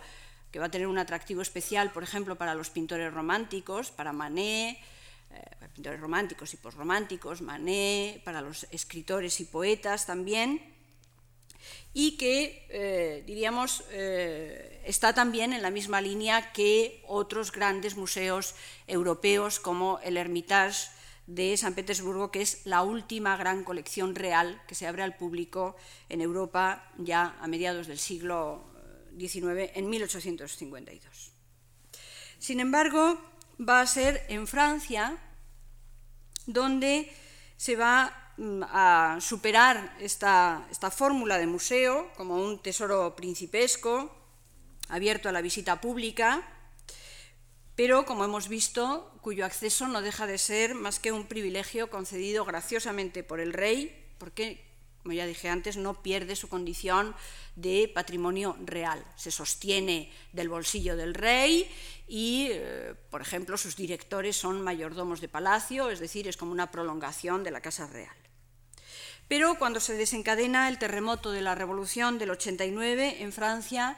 que 0.51 0.59
va 0.59 0.65
a 0.65 0.69
tener 0.69 0.87
un 0.87 0.97
atractivo 0.97 1.41
especial, 1.41 1.93
por 1.93 2.03
ejemplo, 2.03 2.35
para 2.35 2.55
los 2.55 2.71
pintores 2.71 3.13
románticos, 3.13 3.89
para 3.89 4.11
Manet, 4.11 4.75
eh, 5.31 5.41
pintores 5.73 6.01
románticos 6.01 6.53
y 6.53 6.57
posrománticos, 6.57 7.41
Manet, 7.41 8.21
para 8.25 8.41
los 8.41 8.67
escritores 8.69 9.39
y 9.39 9.45
poetas 9.45 10.05
también 10.05 10.61
y 12.01 12.15
que, 12.15 12.65
eh, 12.69 13.23
diríamos, 13.27 13.83
eh, 13.91 14.81
está 14.85 15.13
también 15.13 15.51
en 15.51 15.61
la 15.61 15.69
misma 15.69 15.99
línea 15.99 16.53
que 16.53 17.03
otros 17.05 17.51
grandes 17.51 17.97
museos 17.97 18.55
europeos 18.87 19.59
como 19.59 19.99
el 19.99 20.15
Hermitage 20.15 20.91
de 21.27 21.57
San 21.57 21.73
Petersburgo, 21.73 22.31
que 22.31 22.41
es 22.41 22.65
la 22.65 22.83
última 22.83 23.35
gran 23.35 23.65
colección 23.65 24.15
real 24.15 24.61
que 24.65 24.75
se 24.75 24.87
abre 24.87 25.03
al 25.03 25.17
público 25.17 25.75
en 26.07 26.21
Europa 26.21 26.89
ya 26.97 27.35
a 27.41 27.47
mediados 27.49 27.87
del 27.87 27.99
siglo 27.99 28.63
XIX, 29.17 29.69
en 29.75 29.89
1852. 29.89 31.33
Sin 32.37 32.61
embargo, 32.61 33.19
va 33.59 33.81
a 33.81 33.87
ser 33.87 34.25
en 34.29 34.47
Francia 34.47 35.17
donde 36.45 37.11
se 37.57 37.75
va 37.75 38.28
a 38.63 39.17
superar 39.19 39.95
esta, 39.99 40.65
fórmula 40.91 41.37
de 41.37 41.47
museo 41.47 42.09
como 42.15 42.35
un 42.35 42.59
tesoro 42.59 43.15
principesco 43.15 44.11
abierto 44.87 45.29
a 45.29 45.31
la 45.31 45.41
visita 45.41 45.81
pública, 45.81 46.47
pero 47.75 48.05
como 48.05 48.25
hemos 48.25 48.47
visto, 48.47 49.11
cuyo 49.21 49.45
acceso 49.45 49.87
no 49.87 50.01
deja 50.01 50.25
de 50.27 50.37
ser 50.37 50.75
más 50.75 50.99
que 50.99 51.11
un 51.11 51.27
privilegio 51.27 51.89
concedido 51.89 52.43
graciosamente 52.43 53.23
por 53.23 53.39
el 53.39 53.53
rey, 53.53 54.07
porque, 54.17 54.65
como 55.01 55.13
ya 55.13 55.25
dije 55.25 55.47
antes, 55.47 55.77
no 55.77 56.01
pierde 56.01 56.35
su 56.35 56.49
condición 56.49 57.15
de 57.55 57.89
patrimonio 57.93 58.57
real. 58.65 59.05
Se 59.15 59.31
sostiene 59.31 60.11
del 60.33 60.49
bolsillo 60.49 60.97
del 60.97 61.13
rey 61.13 61.69
y, 62.07 62.47
eh, 62.51 62.95
por 63.09 63.21
ejemplo, 63.21 63.57
sus 63.57 63.75
directores 63.75 64.35
son 64.35 64.61
mayordomos 64.61 65.21
de 65.21 65.29
palacio, 65.29 65.89
es 65.89 65.99
decir, 65.99 66.27
es 66.27 66.35
como 66.35 66.51
una 66.51 66.71
prolongación 66.71 67.43
de 67.43 67.51
la 67.51 67.61
Casa 67.61 67.87
Real. 67.87 68.28
Pero 69.29 69.55
cuando 69.59 69.79
se 69.79 69.93
desencadena 69.93 70.67
el 70.67 70.79
terremoto 70.79 71.31
de 71.31 71.41
la 71.41 71.53
Revolución 71.53 72.17
del 72.17 72.31
89 72.31 73.21
en 73.21 73.31
Francia, 73.31 73.95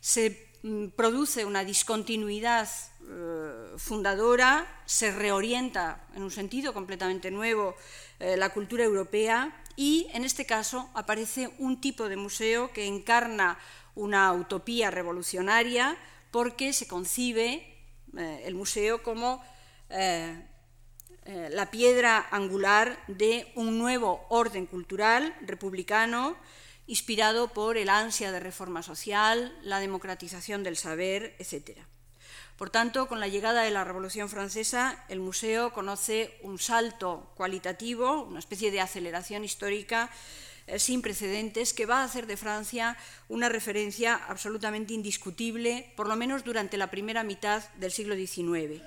se 0.00 0.46
mm, 0.62 0.90
produce 0.90 1.44
una 1.44 1.64
discontinuidad 1.64 2.68
eh, 3.10 3.74
fundadora, 3.76 4.66
se 4.86 5.10
reorienta 5.10 6.06
en 6.14 6.22
un 6.22 6.30
sentido 6.30 6.72
completamente 6.72 7.32
nuevo 7.32 7.74
eh, 8.20 8.36
la 8.36 8.50
cultura 8.50 8.84
europea 8.84 9.52
y 9.74 10.06
en 10.12 10.24
este 10.24 10.46
caso 10.46 10.88
aparece 10.94 11.50
un 11.58 11.80
tipo 11.80 12.08
de 12.08 12.16
museo 12.16 12.72
que 12.72 12.86
encarna 12.86 13.58
una 13.96 14.32
utopía 14.32 14.92
revolucionaria 14.92 15.98
porque 16.30 16.72
se 16.72 16.86
concibe 16.86 17.66
eh, 18.16 18.42
el 18.44 18.54
museo 18.54 19.02
como 19.02 19.42
eh, 21.30 21.50
la 21.52 21.70
piedra 21.70 22.26
angular 22.30 23.04
de 23.06 23.52
un 23.54 23.76
nuevo 23.76 24.24
orden 24.30 24.64
cultural 24.64 25.36
republicano 25.42 26.38
inspirado 26.86 27.48
por 27.48 27.76
el 27.76 27.90
ansia 27.90 28.32
de 28.32 28.40
reforma 28.40 28.82
social, 28.82 29.54
la 29.62 29.78
democratización 29.78 30.62
del 30.62 30.78
saber, 30.78 31.36
etc. 31.38 31.80
Por 32.56 32.70
tanto, 32.70 33.08
con 33.08 33.20
la 33.20 33.28
llegada 33.28 33.60
de 33.60 33.70
la 33.70 33.84
Revolución 33.84 34.30
Francesa, 34.30 35.04
el 35.10 35.20
museo 35.20 35.74
conoce 35.74 36.38
un 36.42 36.58
salto 36.58 37.30
cualitativo, 37.34 38.22
una 38.22 38.38
especie 38.38 38.70
de 38.70 38.80
aceleración 38.80 39.44
histórica 39.44 40.08
eh, 40.66 40.78
sin 40.78 41.02
precedentes 41.02 41.74
que 41.74 41.84
va 41.84 42.00
a 42.00 42.04
hacer 42.04 42.26
de 42.26 42.38
Francia 42.38 42.96
una 43.28 43.50
referencia 43.50 44.14
absolutamente 44.14 44.94
indiscutible, 44.94 45.92
por 45.94 46.08
lo 46.08 46.16
menos 46.16 46.42
durante 46.42 46.78
la 46.78 46.90
primera 46.90 47.22
mitad 47.22 47.62
del 47.74 47.92
siglo 47.92 48.14
XIX. 48.16 48.82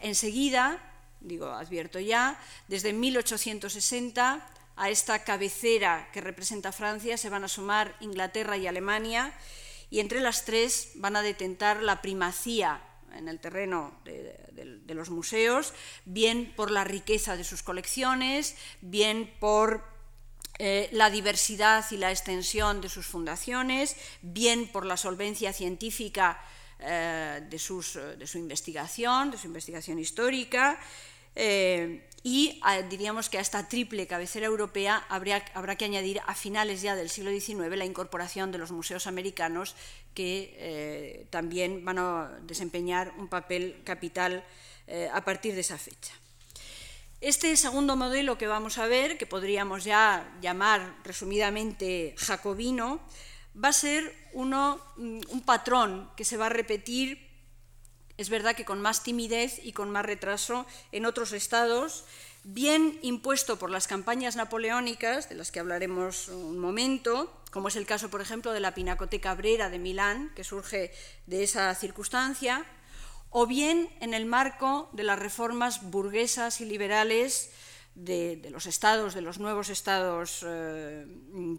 Enseguida, 0.00 0.82
digo, 1.20 1.46
advierto 1.46 1.98
ya, 2.00 2.40
desde 2.68 2.92
1860 2.92 4.46
a 4.76 4.90
esta 4.90 5.24
cabecera 5.24 6.08
que 6.12 6.20
representa 6.20 6.72
Francia 6.72 7.16
se 7.16 7.30
van 7.30 7.44
a 7.44 7.48
sumar 7.48 7.96
Inglaterra 8.00 8.56
y 8.56 8.66
Alemania 8.66 9.32
y 9.90 10.00
entre 10.00 10.20
las 10.20 10.44
tres 10.44 10.92
van 10.96 11.16
a 11.16 11.22
detentar 11.22 11.82
la 11.82 12.02
primacía 12.02 12.82
en 13.16 13.28
el 13.28 13.40
terreno 13.40 13.98
de, 14.04 14.94
los 14.94 15.10
museos, 15.10 15.72
bien 16.04 16.52
por 16.56 16.70
la 16.70 16.84
riqueza 16.84 17.36
de 17.36 17.44
sus 17.44 17.62
colecciones, 17.62 18.56
bien 18.80 19.32
por 19.40 19.84
eh, 20.58 20.88
la 20.92 21.10
diversidad 21.10 21.84
y 21.90 21.96
la 21.96 22.10
extensión 22.10 22.80
de 22.80 22.88
sus 22.88 23.06
fundaciones, 23.06 23.96
bien 24.22 24.68
por 24.68 24.86
la 24.86 24.96
solvencia 24.96 25.52
científica 25.52 26.40
eh, 26.80 27.40
de, 27.42 28.16
de, 28.18 28.26
su 28.26 28.38
investigación, 28.38 29.30
de 29.30 29.38
su 29.38 29.46
investigación 29.46 29.98
histórica, 29.98 30.78
eh, 31.34 32.02
y 32.22 32.60
diríamos 32.90 33.28
que 33.28 33.38
a 33.38 33.40
esta 33.40 33.68
triple 33.68 34.08
cabecera 34.08 34.46
europea 34.46 35.04
habrá 35.08 35.76
que 35.76 35.84
añadir 35.84 36.20
a 36.26 36.34
finales 36.34 36.82
ya 36.82 36.96
del 36.96 37.08
siglo 37.08 37.30
XIX 37.30 37.76
la 37.76 37.84
incorporación 37.84 38.50
de 38.50 38.58
los 38.58 38.72
museos 38.72 39.06
americanos 39.06 39.76
que 40.12 40.56
eh, 40.58 41.26
también 41.30 41.84
van 41.84 41.98
a 41.98 42.38
desempeñar 42.42 43.12
un 43.18 43.28
papel 43.28 43.80
capital 43.84 44.42
eh, 44.88 45.08
a 45.12 45.24
partir 45.24 45.54
de 45.54 45.60
esa 45.60 45.78
fecha. 45.78 46.14
Este 47.20 47.54
segundo 47.56 47.94
modelo 47.94 48.36
que 48.36 48.48
vamos 48.48 48.78
a 48.78 48.86
ver, 48.86 49.18
que 49.18 49.26
podríamos 49.26 49.84
ya 49.84 50.26
llamar 50.40 50.96
resumidamente 51.04 52.14
jacobino, 52.18 53.00
va 53.62 53.68
a 53.68 53.72
ser 53.72 54.14
uno, 54.32 54.80
mm, 54.96 55.20
un 55.30 55.42
patrón 55.42 56.10
que 56.16 56.24
se 56.24 56.36
va 56.36 56.46
a 56.46 56.50
repetir 56.50 57.26
es 58.16 58.30
verdad 58.30 58.56
que 58.56 58.64
con 58.64 58.80
más 58.80 59.02
timidez 59.02 59.60
y 59.62 59.72
con 59.72 59.90
más 59.90 60.06
retraso 60.06 60.66
en 60.92 61.04
otros 61.04 61.32
estados, 61.32 62.04
bien 62.44 62.98
impuesto 63.02 63.58
por 63.58 63.70
las 63.70 63.86
campañas 63.86 64.36
napoleónicas, 64.36 65.28
de 65.28 65.34
las 65.34 65.52
que 65.52 65.60
hablaremos 65.60 66.28
un 66.28 66.58
momento, 66.58 67.30
como 67.50 67.68
es 67.68 67.76
el 67.76 67.86
caso, 67.86 68.08
por 68.08 68.22
ejemplo, 68.22 68.52
de 68.52 68.60
la 68.60 68.74
Pinacoteca 68.74 69.34
Brera 69.34 69.68
de 69.68 69.78
Milán, 69.78 70.32
que 70.34 70.44
surge 70.44 70.92
de 71.26 71.42
esa 71.42 71.74
circunstancia, 71.74 72.64
o 73.30 73.46
bien 73.46 73.90
en 74.00 74.14
el 74.14 74.24
marco 74.24 74.88
de 74.92 75.02
las 75.02 75.18
reformas 75.18 75.90
burguesas 75.90 76.60
y 76.62 76.64
liberales 76.64 77.50
de, 77.96 78.48
los 78.52 78.66
estados, 78.66 79.14
de 79.14 79.22
los 79.22 79.40
nuevos 79.40 79.70
estados 79.70 80.44
eh, 80.46 81.06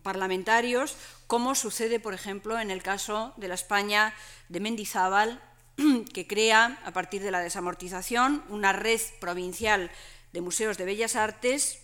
parlamentarios, 0.03 0.95
como 1.25 1.55
sucede, 1.55 1.99
por 1.99 2.13
ejemplo, 2.13 2.59
en 2.59 2.71
el 2.71 2.83
caso 2.83 3.33
de 3.37 3.47
la 3.47 3.55
España 3.55 4.13
de 4.47 4.59
Mendizábal 4.59 5.41
que 6.13 6.27
crea, 6.27 6.79
a 6.85 6.93
partir 6.93 7.23
de 7.23 7.31
la 7.31 7.41
desamortización, 7.41 8.43
una 8.49 8.71
red 8.71 9.01
provincial 9.19 9.91
de 10.31 10.41
museos 10.41 10.77
de 10.77 10.85
bellas 10.85 11.15
artes 11.15 11.79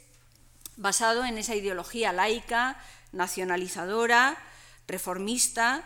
basado 0.78 1.26
en 1.26 1.38
esa 1.38 1.56
ideología 1.56 2.14
laica, 2.14 2.80
nacionalizadora, 3.12 4.38
reformista, 4.88 5.84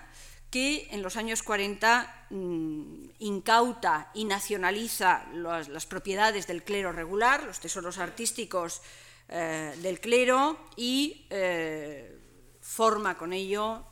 que 0.50 0.88
en 0.92 1.02
los 1.02 1.18
años 1.18 1.44
40 1.44 2.28
mm, 2.30 3.10
incauta 3.20 4.12
y 4.14 4.26
nacionaliza 4.26 5.26
las, 5.34 5.86
propiedades 5.86 6.48
del 6.48 6.64
clero 6.64 6.92
regular, 6.92 7.44
los 7.44 7.60
tesoros 7.60 7.98
artísticos 7.98 8.82
eh, 9.30 9.74
del 9.82 10.00
clero, 10.00 10.58
y 10.76 11.26
eh, 11.30 12.18
forma 12.62 13.18
con 13.18 13.34
ello 13.34 13.86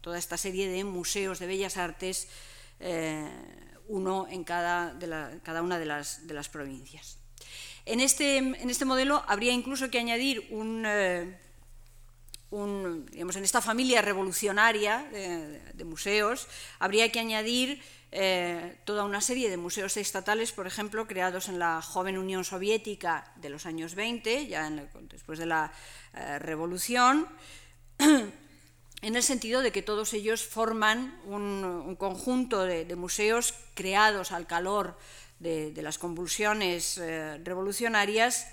toda 0.00 0.18
esta 0.18 0.36
serie 0.36 0.68
de 0.68 0.84
museos 0.84 1.38
de 1.38 1.46
bellas 1.46 1.76
artes 1.76 2.28
eh, 2.80 3.28
uno 3.88 4.26
en 4.28 4.42
cada, 4.42 4.94
una 5.62 5.78
de 5.78 5.86
las, 5.86 6.48
provincias. 6.50 7.18
Este, 7.84 8.38
en 8.38 8.70
este, 8.70 8.84
modelo 8.84 9.22
habría 9.26 9.52
incluso 9.52 9.90
que 9.90 9.98
añadir 9.98 10.48
un, 10.50 10.84
eh, 12.52 13.20
en 13.20 13.44
esta 13.44 13.60
familia 13.60 14.02
revolucionaria 14.02 15.04
de, 15.10 15.84
museos, 15.84 16.46
habría 16.78 17.10
que 17.10 17.20
añadir 17.20 17.82
eh, 18.10 18.76
toda 18.84 19.04
una 19.04 19.20
serie 19.20 19.50
de 19.50 19.56
museos 19.56 19.96
estatales, 19.96 20.52
por 20.52 20.66
ejemplo, 20.66 21.06
creados 21.06 21.48
en 21.48 21.58
la 21.58 21.80
joven 21.82 22.18
Unión 22.18 22.44
Soviética 22.44 23.32
de 23.36 23.48
los 23.50 23.66
años 23.66 23.94
20, 23.94 24.46
ya 24.46 24.70
después 25.08 25.38
de 25.38 25.46
la 25.46 25.72
Revolución, 26.38 27.26
en 29.02 29.16
el 29.16 29.22
sentido 29.22 29.60
de 29.62 29.72
que 29.72 29.82
todos 29.82 30.14
ellos 30.14 30.46
forman 30.46 31.20
un, 31.26 31.96
conjunto 31.96 32.62
de, 32.64 32.96
museos 32.96 33.54
creados 33.74 34.30
al 34.30 34.46
calor 34.46 34.96
de, 35.40 35.74
las 35.82 35.98
convulsiones 35.98 36.98
eh, 36.98 37.38
revolucionarias 37.42 38.46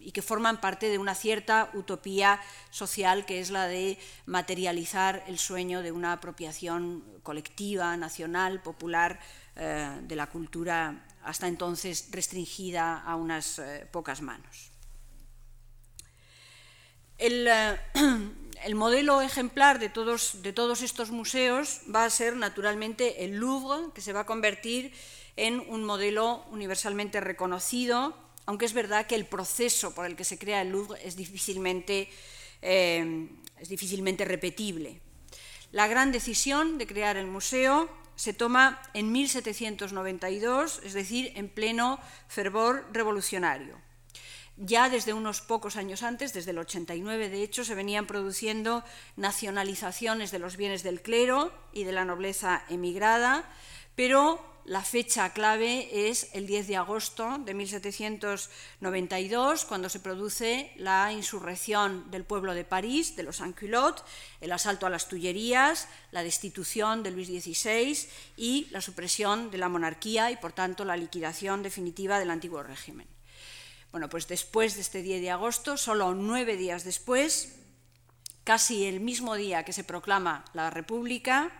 y 0.00 0.12
que 0.12 0.22
forman 0.22 0.60
parte 0.60 0.88
de 0.88 0.98
una 0.98 1.14
cierta 1.14 1.70
utopía 1.74 2.40
social 2.70 3.26
que 3.26 3.40
es 3.40 3.50
la 3.50 3.66
de 3.66 3.98
materializar 4.26 5.24
el 5.26 5.38
sueño 5.38 5.82
de 5.82 5.92
una 5.92 6.12
apropiación 6.12 7.04
colectiva, 7.22 7.96
nacional, 7.96 8.62
popular 8.62 9.18
eh, 9.56 10.00
de 10.02 10.16
la 10.16 10.28
cultura 10.28 11.06
hasta 11.22 11.48
entonces 11.48 12.08
restringida 12.10 12.98
a 12.98 13.16
unas 13.16 13.58
eh, 13.58 13.86
pocas 13.90 14.20
manos. 14.20 14.70
El, 17.18 17.48
el 18.64 18.74
modelo 18.74 19.22
ejemplar 19.22 19.78
de 19.78 19.88
todos, 19.88 20.42
de 20.42 20.52
todos 20.52 20.82
estos 20.82 21.10
museos 21.10 21.80
va 21.94 22.04
a 22.04 22.10
ser 22.10 22.36
naturalmente 22.36 23.24
el 23.24 23.36
Louvre, 23.36 23.92
que 23.94 24.00
se 24.00 24.12
va 24.12 24.20
a 24.20 24.26
convertir 24.26 24.92
en 25.36 25.60
un 25.68 25.84
modelo 25.84 26.44
universalmente 26.50 27.20
reconocido, 27.20 28.16
aunque 28.46 28.64
es 28.64 28.72
verdad 28.72 29.06
que 29.06 29.14
el 29.14 29.26
proceso 29.26 29.94
por 29.94 30.06
el 30.06 30.16
que 30.16 30.24
se 30.24 30.38
crea 30.38 30.62
el 30.62 30.70
Louvre 30.70 31.00
es 31.04 31.16
difícilmente, 31.16 32.08
eh, 32.62 33.28
es 33.58 33.68
difícilmente 33.68 34.24
repetible. 34.24 35.00
La 35.72 35.86
gran 35.88 36.12
decisión 36.12 36.78
de 36.78 36.86
crear 36.86 37.16
el 37.16 37.26
museo 37.26 37.88
se 38.16 38.32
toma 38.32 38.80
en 38.94 39.10
1792, 39.10 40.82
es 40.84 40.92
decir, 40.92 41.32
en 41.34 41.48
pleno 41.48 41.98
fervor 42.28 42.86
revolucionario. 42.92 43.80
Ya 44.56 44.88
desde 44.88 45.12
unos 45.12 45.40
pocos 45.40 45.74
años 45.74 46.04
antes, 46.04 46.32
desde 46.32 46.52
el 46.52 46.58
89 46.58 47.28
de 47.28 47.42
hecho, 47.42 47.64
se 47.64 47.74
venían 47.74 48.06
produciendo 48.06 48.84
nacionalizaciones 49.16 50.30
de 50.30 50.38
los 50.38 50.56
bienes 50.56 50.84
del 50.84 51.02
clero 51.02 51.52
y 51.72 51.82
de 51.82 51.90
la 51.90 52.04
nobleza 52.04 52.64
emigrada, 52.68 53.50
pero 53.96 54.53
la 54.66 54.82
fecha 54.82 55.34
clave 55.34 56.08
es 56.08 56.30
el 56.32 56.46
10 56.46 56.68
de 56.68 56.76
agosto 56.76 57.36
de 57.38 57.52
1792, 57.52 59.66
cuando 59.66 59.90
se 59.90 60.00
produce 60.00 60.72
la 60.76 61.12
insurrección 61.12 62.10
del 62.10 62.24
pueblo 62.24 62.54
de 62.54 62.64
París, 62.64 63.14
de 63.14 63.24
los 63.24 63.42
Anculottes, 63.42 64.02
el 64.40 64.52
asalto 64.52 64.86
a 64.86 64.90
las 64.90 65.06
Tullerías, 65.08 65.86
la 66.12 66.22
destitución 66.22 67.02
de 67.02 67.10
Luis 67.10 67.28
XVI 67.28 68.08
y 68.38 68.66
la 68.70 68.80
supresión 68.80 69.50
de 69.50 69.58
la 69.58 69.68
monarquía 69.68 70.30
y, 70.30 70.36
por 70.36 70.52
tanto, 70.52 70.86
la 70.86 70.96
liquidación 70.96 71.62
definitiva 71.62 72.18
del 72.18 72.30
antiguo 72.30 72.62
régimen. 72.62 73.06
Bueno, 73.90 74.08
pues 74.08 74.26
después 74.28 74.76
de 74.76 74.80
este 74.80 75.02
10 75.02 75.20
de 75.20 75.30
agosto, 75.30 75.76
solo 75.76 76.14
nueve 76.14 76.56
días 76.56 76.84
después, 76.84 77.56
casi 78.44 78.86
el 78.86 79.00
mismo 79.00 79.34
día 79.34 79.62
que 79.64 79.74
se 79.74 79.84
proclama 79.84 80.46
la 80.54 80.70
República, 80.70 81.52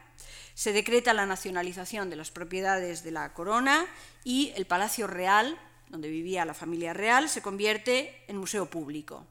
se 0.54 0.72
decreta 0.72 1.14
la 1.14 1.26
nacionalización 1.26 2.10
de 2.10 2.16
las 2.16 2.30
propiedades 2.30 3.02
de 3.02 3.10
la 3.10 3.32
corona 3.34 3.86
y 4.24 4.52
el 4.56 4.66
Palacio 4.66 5.06
Real, 5.06 5.58
donde 5.88 6.08
vivía 6.08 6.44
la 6.44 6.54
familia 6.54 6.92
real, 6.92 7.28
se 7.28 7.42
convierte 7.42 8.24
en 8.28 8.36
museo 8.36 8.66
público. 8.66 9.26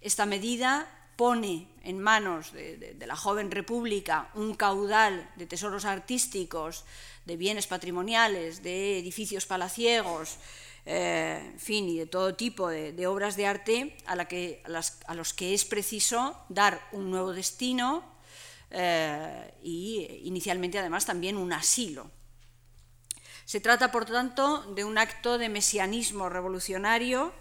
Esta 0.00 0.26
medida 0.26 0.88
pone 1.16 1.68
en 1.84 2.00
manos 2.00 2.52
de, 2.52 2.96
la 3.06 3.14
joven 3.14 3.50
república 3.50 4.30
un 4.34 4.54
caudal 4.54 5.30
de 5.36 5.46
tesoros 5.46 5.84
artísticos, 5.84 6.84
de 7.26 7.36
bienes 7.36 7.66
patrimoniales, 7.66 8.62
de 8.62 8.98
edificios 8.98 9.44
palaciegos, 9.44 10.38
eh, 10.86 11.54
fin, 11.58 11.86
y 11.90 11.98
de 11.98 12.06
todo 12.06 12.34
tipo 12.34 12.68
de, 12.68 13.06
obras 13.06 13.36
de 13.36 13.46
arte 13.46 13.96
a, 14.06 14.16
los 15.14 15.34
que 15.34 15.52
es 15.52 15.66
preciso 15.66 16.42
dar 16.48 16.80
un 16.92 17.10
nuevo 17.10 17.34
destino 17.34 18.02
eh, 18.70 19.54
y 19.62 20.20
inicialmente 20.24 20.78
además 20.78 21.06
también 21.06 21.36
un 21.36 21.52
asilo. 21.52 22.10
Se 23.44 23.60
trata, 23.60 23.90
por 23.90 24.04
tanto, 24.04 24.62
de 24.74 24.84
un 24.84 24.96
acto 24.98 25.38
de 25.38 25.48
mesianismo 25.48 26.28
revolucionario 26.28 27.32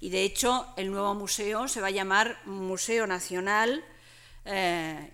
y, 0.00 0.10
de 0.10 0.22
hecho, 0.22 0.66
el 0.76 0.90
nuevo 0.90 1.14
museo 1.14 1.68
se 1.68 1.80
va 1.80 1.88
a 1.88 1.90
llamar 1.90 2.38
Museo 2.46 3.06
Nacional, 3.06 3.84
eh, 4.44 5.10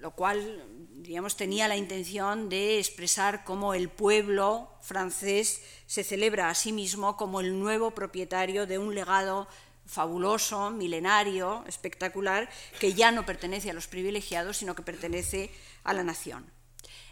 lo 0.00 0.10
cual 0.12 0.64
digamos, 1.02 1.36
tenía 1.36 1.68
la 1.68 1.76
intención 1.76 2.48
de 2.48 2.78
expresar 2.78 3.44
cómo 3.44 3.74
el 3.74 3.88
pueblo 3.88 4.70
francés 4.80 5.62
se 5.86 6.04
celebra 6.04 6.48
a 6.48 6.54
sí 6.54 6.72
mismo 6.72 7.16
como 7.16 7.40
el 7.40 7.58
nuevo 7.58 7.90
propietario 7.90 8.66
de 8.66 8.78
un 8.78 8.94
legado 8.94 9.48
fabuloso, 9.92 10.70
milenario, 10.70 11.64
espectacular, 11.68 12.48
que 12.80 12.94
ya 12.94 13.12
no 13.12 13.26
pertenece 13.26 13.70
a 13.70 13.74
los 13.74 13.88
privilegiados, 13.88 14.56
sino 14.56 14.74
que 14.74 14.82
pertenece 14.82 15.50
a 15.84 15.92
la 15.92 16.02
nación. 16.02 16.50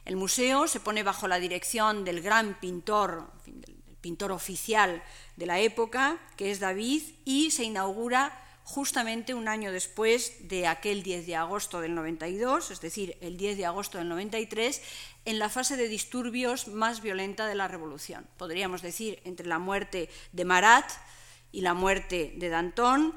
El 0.06 0.16
museo 0.16 0.66
se 0.66 0.80
pone 0.80 1.02
bajo 1.02 1.28
la 1.28 1.38
dirección 1.38 2.04
del 2.04 2.22
gran 2.22 2.58
pintor, 2.58 3.30
el 3.46 3.96
pintor 4.00 4.32
oficial 4.32 5.02
de 5.36 5.46
la 5.46 5.60
época, 5.60 6.18
que 6.38 6.50
es 6.50 6.58
David, 6.58 7.02
y 7.26 7.50
se 7.50 7.64
inaugura 7.64 8.32
justamente 8.64 9.34
un 9.34 9.48
año 9.48 9.72
después 9.72 10.48
de 10.48 10.66
aquel 10.66 11.02
10 11.02 11.26
de 11.26 11.36
agosto 11.36 11.80
del 11.80 11.94
92, 11.94 12.70
es 12.70 12.80
decir, 12.80 13.16
el 13.20 13.36
10 13.36 13.58
de 13.58 13.66
agosto 13.66 13.98
del 13.98 14.08
93, 14.08 14.80
en 15.26 15.38
la 15.38 15.48
fase 15.48 15.76
de 15.76 15.88
disturbios 15.88 16.68
más 16.68 17.02
violenta 17.02 17.46
de 17.46 17.56
la 17.56 17.68
revolución. 17.68 18.26
Podríamos 18.38 18.80
decir, 18.80 19.20
entre 19.24 19.46
la 19.46 19.58
muerte 19.58 20.08
de 20.32 20.44
Marat 20.44 20.90
y 21.52 21.60
la 21.62 21.74
muerte 21.74 22.34
de 22.36 22.48
Danton, 22.48 23.14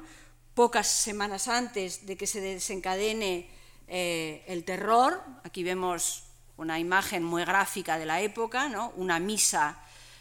pocas 0.54 0.86
semanas 0.86 1.48
antes 1.48 2.06
de 2.06 2.16
que 2.16 2.26
se 2.26 2.40
desencadene 2.40 3.48
eh, 3.88 4.44
el 4.46 4.64
terror, 4.64 5.22
aquí 5.42 5.62
vemos 5.62 6.24
una 6.56 6.78
imagen 6.78 7.24
muy 7.24 7.44
gráfica 7.44 7.98
de 7.98 8.06
la 8.06 8.20
época, 8.20 8.68
¿no? 8.68 8.92
una 8.96 9.18
misa 9.18 9.78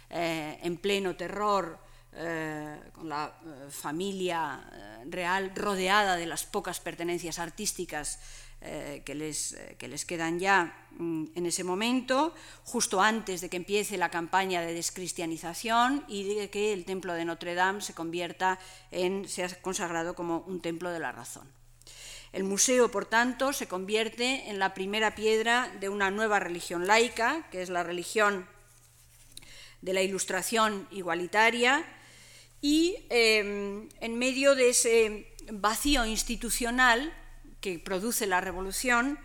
eh, 0.09 0.59
en 0.63 0.77
pleno 0.77 1.15
terror 1.15 1.77
eh, 2.13 2.79
con 2.93 3.09
la 3.09 3.33
familia 3.69 4.63
real 5.09 5.51
rodeada 5.55 6.15
de 6.15 6.25
las 6.25 6.45
pocas 6.45 6.79
pertenencias 6.79 7.39
artísticas 7.39 8.19
que, 9.05 9.15
les, 9.15 9.57
que, 9.77 9.87
les, 9.87 10.05
quedan 10.05 10.39
ya 10.39 10.87
mm, 10.91 11.25
en 11.35 11.45
ese 11.45 11.63
momento, 11.63 12.33
justo 12.63 13.01
antes 13.01 13.41
de 13.41 13.49
que 13.49 13.57
empiece 13.57 13.97
la 13.97 14.09
campaña 14.09 14.61
de 14.61 14.73
descristianización 14.73 16.05
y 16.07 16.35
de 16.35 16.49
que 16.49 16.73
el 16.73 16.85
templo 16.85 17.13
de 17.13 17.25
Notre 17.25 17.55
Dame 17.55 17.81
se 17.81 17.93
convierta 17.93 18.59
en, 18.91 19.27
sea 19.27 19.49
consagrado 19.61 20.15
como 20.15 20.39
un 20.47 20.61
templo 20.61 20.89
de 20.91 20.99
la 20.99 21.11
razón. 21.11 21.47
El 22.33 22.45
museo, 22.45 22.89
por 22.89 23.05
tanto, 23.05 23.53
se 23.53 23.67
convierte 23.67 24.49
en 24.49 24.57
la 24.57 24.73
primera 24.73 25.13
piedra 25.13 25.71
de 25.79 25.87
una 25.87 26.09
nueva 26.09 26.39
religión 26.39 26.87
laica, 26.87 27.47
que 27.51 27.61
es 27.61 27.69
la 27.69 27.83
religión 27.83 28.47
de 29.81 29.93
la 29.93 30.01
ilustración 30.01 30.87
igualitaria, 30.89 31.85
y 32.59 33.05
em, 33.09 33.87
en 33.99 34.17
medio 34.17 34.55
de 34.55 34.69
ese 34.69 35.27
vacío 35.51 36.05
institucional 36.05 37.13
que 37.63 37.79
produce 37.79 38.27
la 38.27 38.41
revolución, 38.41 39.17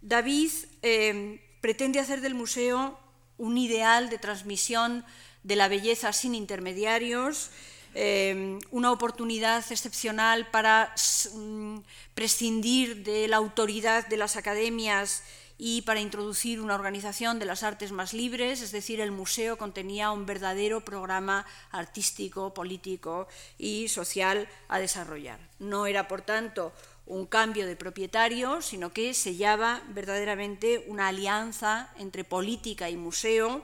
David 0.00 0.52
em, 0.82 1.40
pretende 1.60 1.98
hacer 1.98 2.20
del 2.22 2.38
museo 2.38 2.96
un 3.36 3.58
ideal 3.58 4.08
de 4.08 4.18
transmisión 4.18 5.04
de 5.42 5.56
la 5.56 5.66
belleza 5.66 6.12
sin 6.12 6.36
intermediarios, 6.36 7.50
em, 7.94 8.60
una 8.70 8.92
oportunidad 8.92 9.64
excepcional 9.72 10.48
para 10.52 10.94
mm, 11.34 11.78
prescindir 12.14 13.02
de 13.02 13.26
la 13.26 13.38
autoridad 13.38 14.06
de 14.06 14.16
las 14.16 14.36
academias 14.36 15.24
y 15.62 15.82
para 15.82 16.00
introducir 16.00 16.60
una 16.60 16.74
organización 16.74 17.38
de 17.38 17.44
las 17.44 17.62
artes 17.62 17.92
más 17.92 18.14
libres, 18.14 18.62
es 18.62 18.72
decir, 18.72 18.98
el 18.98 19.10
museo 19.10 19.58
contenía 19.58 20.10
un 20.10 20.24
verdadero 20.24 20.80
programa 20.80 21.44
artístico, 21.70 22.54
político 22.54 23.28
y 23.58 23.88
social 23.88 24.48
a 24.68 24.78
desarrollar. 24.78 25.38
No 25.58 25.84
era, 25.84 26.08
por 26.08 26.22
tanto, 26.22 26.72
un 27.06 27.26
cambio 27.26 27.66
de 27.66 27.76
propietario, 27.76 28.62
sino 28.62 28.92
que 28.92 29.14
sellaba 29.14 29.82
verdaderamente 29.88 30.84
una 30.86 31.08
alianza 31.08 31.92
entre 31.98 32.24
política 32.24 32.88
y 32.88 32.96
museo, 32.96 33.62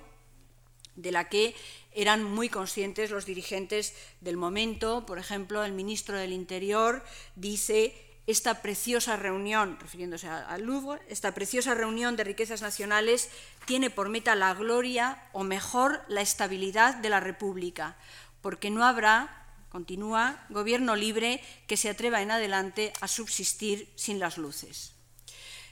de 0.96 1.12
la 1.12 1.28
que 1.28 1.54
eran 1.92 2.24
muy 2.24 2.48
conscientes 2.48 3.10
los 3.10 3.26
dirigentes 3.26 3.94
del 4.20 4.36
momento. 4.36 5.06
Por 5.06 5.18
ejemplo, 5.18 5.64
el 5.64 5.72
ministro 5.72 6.18
del 6.18 6.32
Interior 6.32 7.04
dice 7.36 7.94
esta 8.26 8.60
preciosa 8.60 9.16
reunión, 9.16 9.78
refiriéndose 9.80 10.28
al 10.28 10.62
Louvre, 10.62 11.00
esta 11.08 11.32
preciosa 11.32 11.74
reunión 11.74 12.16
de 12.16 12.24
riquezas 12.24 12.60
nacionales 12.60 13.30
tiene 13.66 13.88
por 13.88 14.08
meta 14.08 14.34
la 14.34 14.52
gloria 14.54 15.22
o 15.32 15.44
mejor 15.44 16.02
la 16.08 16.22
estabilidad 16.22 16.96
de 16.96 17.08
la 17.08 17.20
República, 17.20 17.96
porque 18.40 18.68
no 18.70 18.84
habrá, 18.84 19.45
continúa, 19.68 20.46
gobierno 20.48 20.96
libre 20.96 21.42
que 21.66 21.76
se 21.76 21.88
atreva 21.88 22.22
en 22.22 22.30
adelante 22.30 22.92
a 23.00 23.08
subsistir 23.08 23.88
sin 23.96 24.18
las 24.18 24.38
luces. 24.38 24.94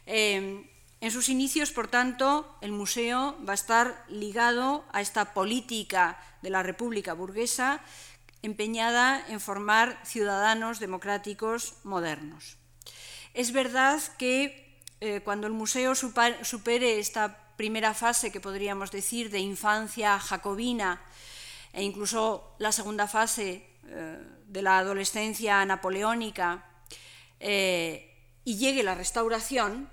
Eh, 0.06 0.70
en 1.00 1.10
sus 1.10 1.28
inicios, 1.28 1.70
por 1.70 1.88
tanto, 1.88 2.56
el 2.62 2.72
museo 2.72 3.36
va 3.46 3.52
a 3.52 3.60
estar 3.60 4.04
ligado 4.08 4.84
a 4.92 5.02
esta 5.02 5.34
política 5.34 6.18
de 6.40 6.48
la 6.48 6.62
República 6.62 7.12
burguesa 7.12 7.82
empeñada 8.40 9.24
en 9.28 9.40
formar 9.40 10.00
ciudadanos 10.04 10.80
democráticos 10.80 11.74
modernos. 11.84 12.56
Es 13.32 13.52
verdad 13.52 14.00
que 14.18 14.80
eh, 15.00 15.20
cuando 15.24 15.46
el 15.46 15.52
museo 15.52 15.94
supere 15.94 16.98
esta 16.98 17.52
primera 17.56 17.92
fase 17.92 18.32
que 18.32 18.40
podríamos 18.40 18.90
decir 18.90 19.30
de 19.30 19.40
infancia 19.40 20.18
jacobina 20.18 21.02
e 21.72 21.82
incluso 21.82 22.54
la 22.58 22.72
segunda 22.72 23.08
fase 23.08 23.66
de 24.46 24.62
la 24.62 24.78
adolescencia 24.78 25.64
napoleónica 25.64 26.64
eh, 27.40 28.10
y 28.44 28.56
llegue 28.56 28.82
la 28.82 28.94
restauración, 28.94 29.88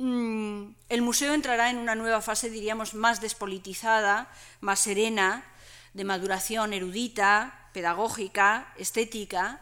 Mm, 0.00 0.76
el 0.88 1.02
museo 1.02 1.34
entrará 1.34 1.68
en 1.68 1.76
una 1.76 1.94
nueva 1.94 2.22
fase, 2.22 2.48
diríamos, 2.48 2.94
más 2.94 3.20
despolitizada, 3.20 4.32
más 4.62 4.80
serena, 4.80 5.44
de 5.92 6.04
maduración 6.04 6.72
erudita, 6.72 7.68
pedagógica, 7.74 8.72
estética, 8.78 9.60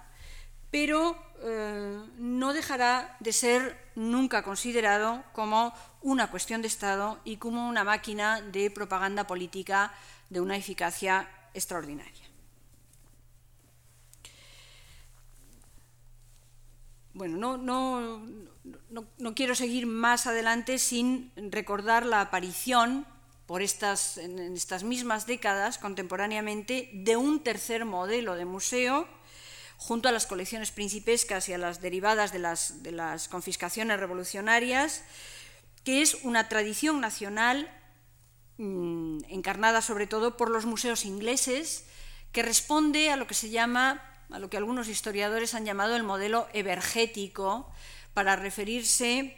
pero 0.70 1.20
eh, 1.42 2.00
no 2.18 2.52
dejará 2.52 3.16
de 3.18 3.32
ser 3.32 3.90
nunca 3.96 4.44
considerado 4.44 5.24
como 5.32 5.74
una 6.02 6.30
cuestión 6.30 6.62
de 6.62 6.68
Estado 6.68 7.20
y 7.24 7.36
como 7.36 7.68
una 7.68 7.84
máquina 7.84 8.40
de 8.40 8.70
propaganda 8.70 9.26
política 9.26 9.92
de 10.30 10.40
una 10.40 10.56
eficacia 10.56 11.28
extraordinaria. 11.54 12.28
Bueno, 17.14 17.36
no, 17.36 17.56
no, 17.56 18.22
no, 19.18 19.34
quiero 19.34 19.56
seguir 19.56 19.86
más 19.86 20.28
adelante 20.28 20.78
sin 20.78 21.32
recordar 21.36 22.06
la 22.06 22.20
aparición 22.20 23.06
por 23.46 23.60
estas, 23.60 24.18
en 24.18 24.38
estas 24.54 24.84
mismas 24.84 25.26
décadas 25.26 25.78
contemporáneamente 25.78 26.90
de 26.92 27.16
un 27.16 27.42
tercer 27.42 27.84
modelo 27.84 28.36
de 28.36 28.44
museo 28.44 29.08
junto 29.78 30.08
a 30.08 30.12
las 30.12 30.26
colecciones 30.26 30.70
principescas 30.70 31.48
y 31.48 31.54
a 31.54 31.58
las 31.58 31.80
derivadas 31.80 32.32
de 32.32 32.38
las, 32.38 32.82
de 32.84 32.92
las 32.92 33.28
confiscaciones 33.28 33.98
revolucionarias, 33.98 35.02
que 35.88 36.02
es 36.02 36.18
una 36.22 36.50
tradición 36.50 37.00
nacional 37.00 37.66
mm, 38.58 39.20
encarnada 39.30 39.80
sobre 39.80 40.06
todo 40.06 40.36
por 40.36 40.50
los 40.50 40.66
museos 40.66 41.06
ingleses, 41.06 41.86
que 42.30 42.42
responde 42.42 43.10
a 43.10 43.16
lo 43.16 43.26
que 43.26 43.32
se 43.32 43.48
llama, 43.48 44.04
a 44.28 44.38
lo 44.38 44.50
que 44.50 44.58
algunos 44.58 44.88
historiadores 44.88 45.54
han 45.54 45.64
llamado 45.64 45.96
el 45.96 46.02
modelo 46.02 46.46
evergético, 46.52 47.72
para 48.12 48.36
referirse 48.36 49.34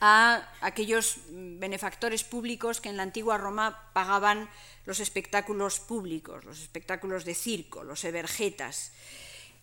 a 0.00 0.48
aquellos 0.62 1.18
benefactores 1.28 2.24
públicos 2.24 2.80
que 2.80 2.88
en 2.88 2.96
la 2.96 3.02
antigua 3.02 3.36
Roma 3.36 3.90
pagaban 3.92 4.48
los 4.86 5.00
espectáculos 5.00 5.80
públicos, 5.80 6.46
los 6.46 6.62
espectáculos 6.62 7.26
de 7.26 7.34
circo, 7.34 7.84
los 7.84 8.04
evergetas. 8.04 8.90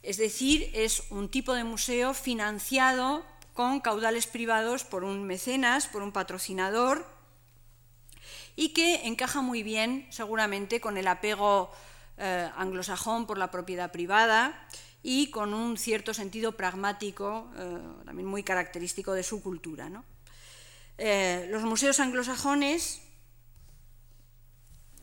Es 0.03 0.17
decir, 0.17 0.69
es 0.75 1.01
un 1.09 1.29
tipo 1.29 1.55
de 1.55 1.63
museo 1.63 2.13
financiado 2.13 3.25
con 3.53 3.79
caudales 3.79 4.27
privados 4.27 4.83
por 4.83 5.03
un 5.03 5.23
mecenas, 5.23 5.87
por 5.87 6.01
un 6.01 6.11
patrocinador, 6.11 7.05
y 8.55 8.69
que 8.69 9.07
encaja 9.07 9.41
muy 9.41 9.63
bien 9.63 10.07
seguramente 10.09 10.81
con 10.81 10.97
el 10.97 11.07
apego 11.07 11.71
eh, 12.17 12.49
anglosajón 12.55 13.25
por 13.25 13.37
la 13.37 13.49
propiedad 13.49 13.91
privada 13.91 14.67
y 15.03 15.31
con 15.31 15.53
un 15.53 15.77
cierto 15.77 16.13
sentido 16.13 16.51
pragmático, 16.51 17.51
eh, 17.57 17.79
también 18.05 18.27
muy 18.27 18.43
característico 18.43 19.13
de 19.13 19.23
su 19.23 19.41
cultura. 19.41 19.89
Eh, 20.97 21.47
los 21.49 21.63
museos 21.63 21.99
anglosajones, 21.99 23.01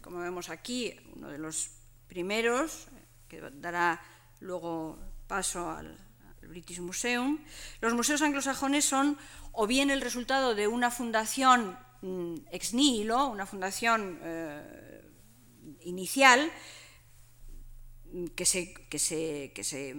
como 0.01 0.21
vemos 0.21 0.49
aquí, 0.49 0.95
uno 1.17 1.29
de 1.29 1.39
los 1.39 1.71
primeros, 2.07 2.87
que 3.29 3.41
dará 3.41 4.01
luego 4.41 4.99
paso 5.27 5.71
al, 5.71 5.99
British 6.49 6.81
Museum, 6.81 7.39
los 7.81 7.95
museos 7.95 8.23
anglosajones 8.23 8.85
son 8.85 9.19
o 9.53 9.67
bien 9.67 9.91
el 9.91 10.01
resultado 10.01 10.55
de 10.55 10.67
una 10.67 10.91
fundación 10.91 11.79
mm, 12.03 12.35
ex 12.51 12.75
nihilo, 12.75 13.27
una 13.29 13.47
fundación 13.47 14.19
eh, 14.23 15.03
inicial, 15.83 16.51
que 18.35 18.47
se, 18.47 18.75
se, 18.99 19.95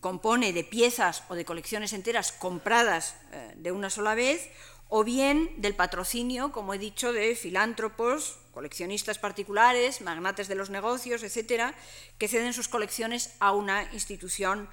compone 0.00 0.52
de 0.52 0.64
piezas 0.64 1.24
o 1.28 1.34
de 1.34 1.46
colecciones 1.46 1.94
enteras 1.94 2.32
compradas 2.32 3.16
eh, 3.32 3.54
de 3.56 3.72
una 3.72 3.88
sola 3.88 4.14
vez, 4.14 4.50
o 4.88 5.02
bien 5.02 5.50
del 5.56 5.74
patrocinio, 5.74 6.52
como 6.52 6.74
he 6.74 6.78
dicho, 6.78 7.12
de 7.12 7.34
filántropos, 7.34 8.38
coleccionistas 8.52 9.18
particulares, 9.18 10.02
magnates 10.02 10.46
de 10.46 10.54
los 10.54 10.70
negocios, 10.70 11.22
etcétera, 11.22 11.74
que 12.18 12.28
ceden 12.28 12.52
sus 12.52 12.68
colecciones 12.68 13.34
a 13.40 13.52
una 13.52 13.90
institución 13.92 14.68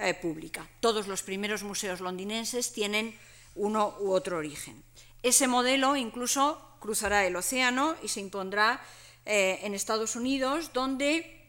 eh, 0.00 0.14
pública. 0.14 0.66
Todos 0.80 1.08
los 1.08 1.22
primeros 1.22 1.62
museos 1.62 2.00
londinenses 2.00 2.72
tienen 2.72 3.14
uno 3.54 3.96
u 4.00 4.12
otro 4.12 4.38
origen. 4.38 4.82
Ese 5.22 5.46
modelo 5.46 5.96
incluso 5.96 6.60
cruzará 6.80 7.26
el 7.26 7.36
océano 7.36 7.94
y 8.02 8.08
se 8.08 8.20
impondrá 8.20 8.80
eh, 9.26 9.60
en 9.62 9.74
Estados 9.74 10.16
Unidos, 10.16 10.72
donde 10.72 11.44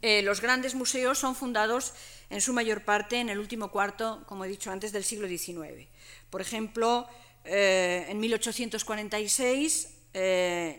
eh, 0.00 0.22
los 0.22 0.40
grandes 0.40 0.74
museos 0.74 1.18
son 1.18 1.34
fundados 1.34 1.92
en 2.30 2.40
su 2.40 2.54
mayor 2.54 2.84
parte 2.84 3.20
en 3.20 3.28
el 3.28 3.38
último 3.38 3.70
cuarto, 3.70 4.24
como 4.26 4.44
he 4.44 4.48
dicho 4.48 4.70
antes, 4.70 4.90
del 4.92 5.04
siglo 5.04 5.28
XIX. 5.28 5.86
Por 6.30 6.40
ejemplo, 6.40 7.06
en 7.44 8.18
1846 8.18 9.88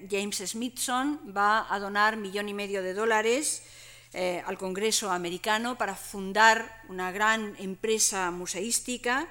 James 0.10 0.38
Smithson 0.38 1.22
va 1.38 1.72
a 1.72 1.80
donar 1.80 2.18
millón 2.18 2.50
y 2.50 2.56
medio 2.56 2.82
de 2.82 2.96
dólares 2.96 3.62
al 4.46 4.58
Congreso 4.58 5.12
americano 5.12 5.78
para 5.78 5.96
fundar 5.96 6.82
una 6.88 7.12
gran 7.12 7.56
empresa 7.60 8.32
museística 8.32 9.28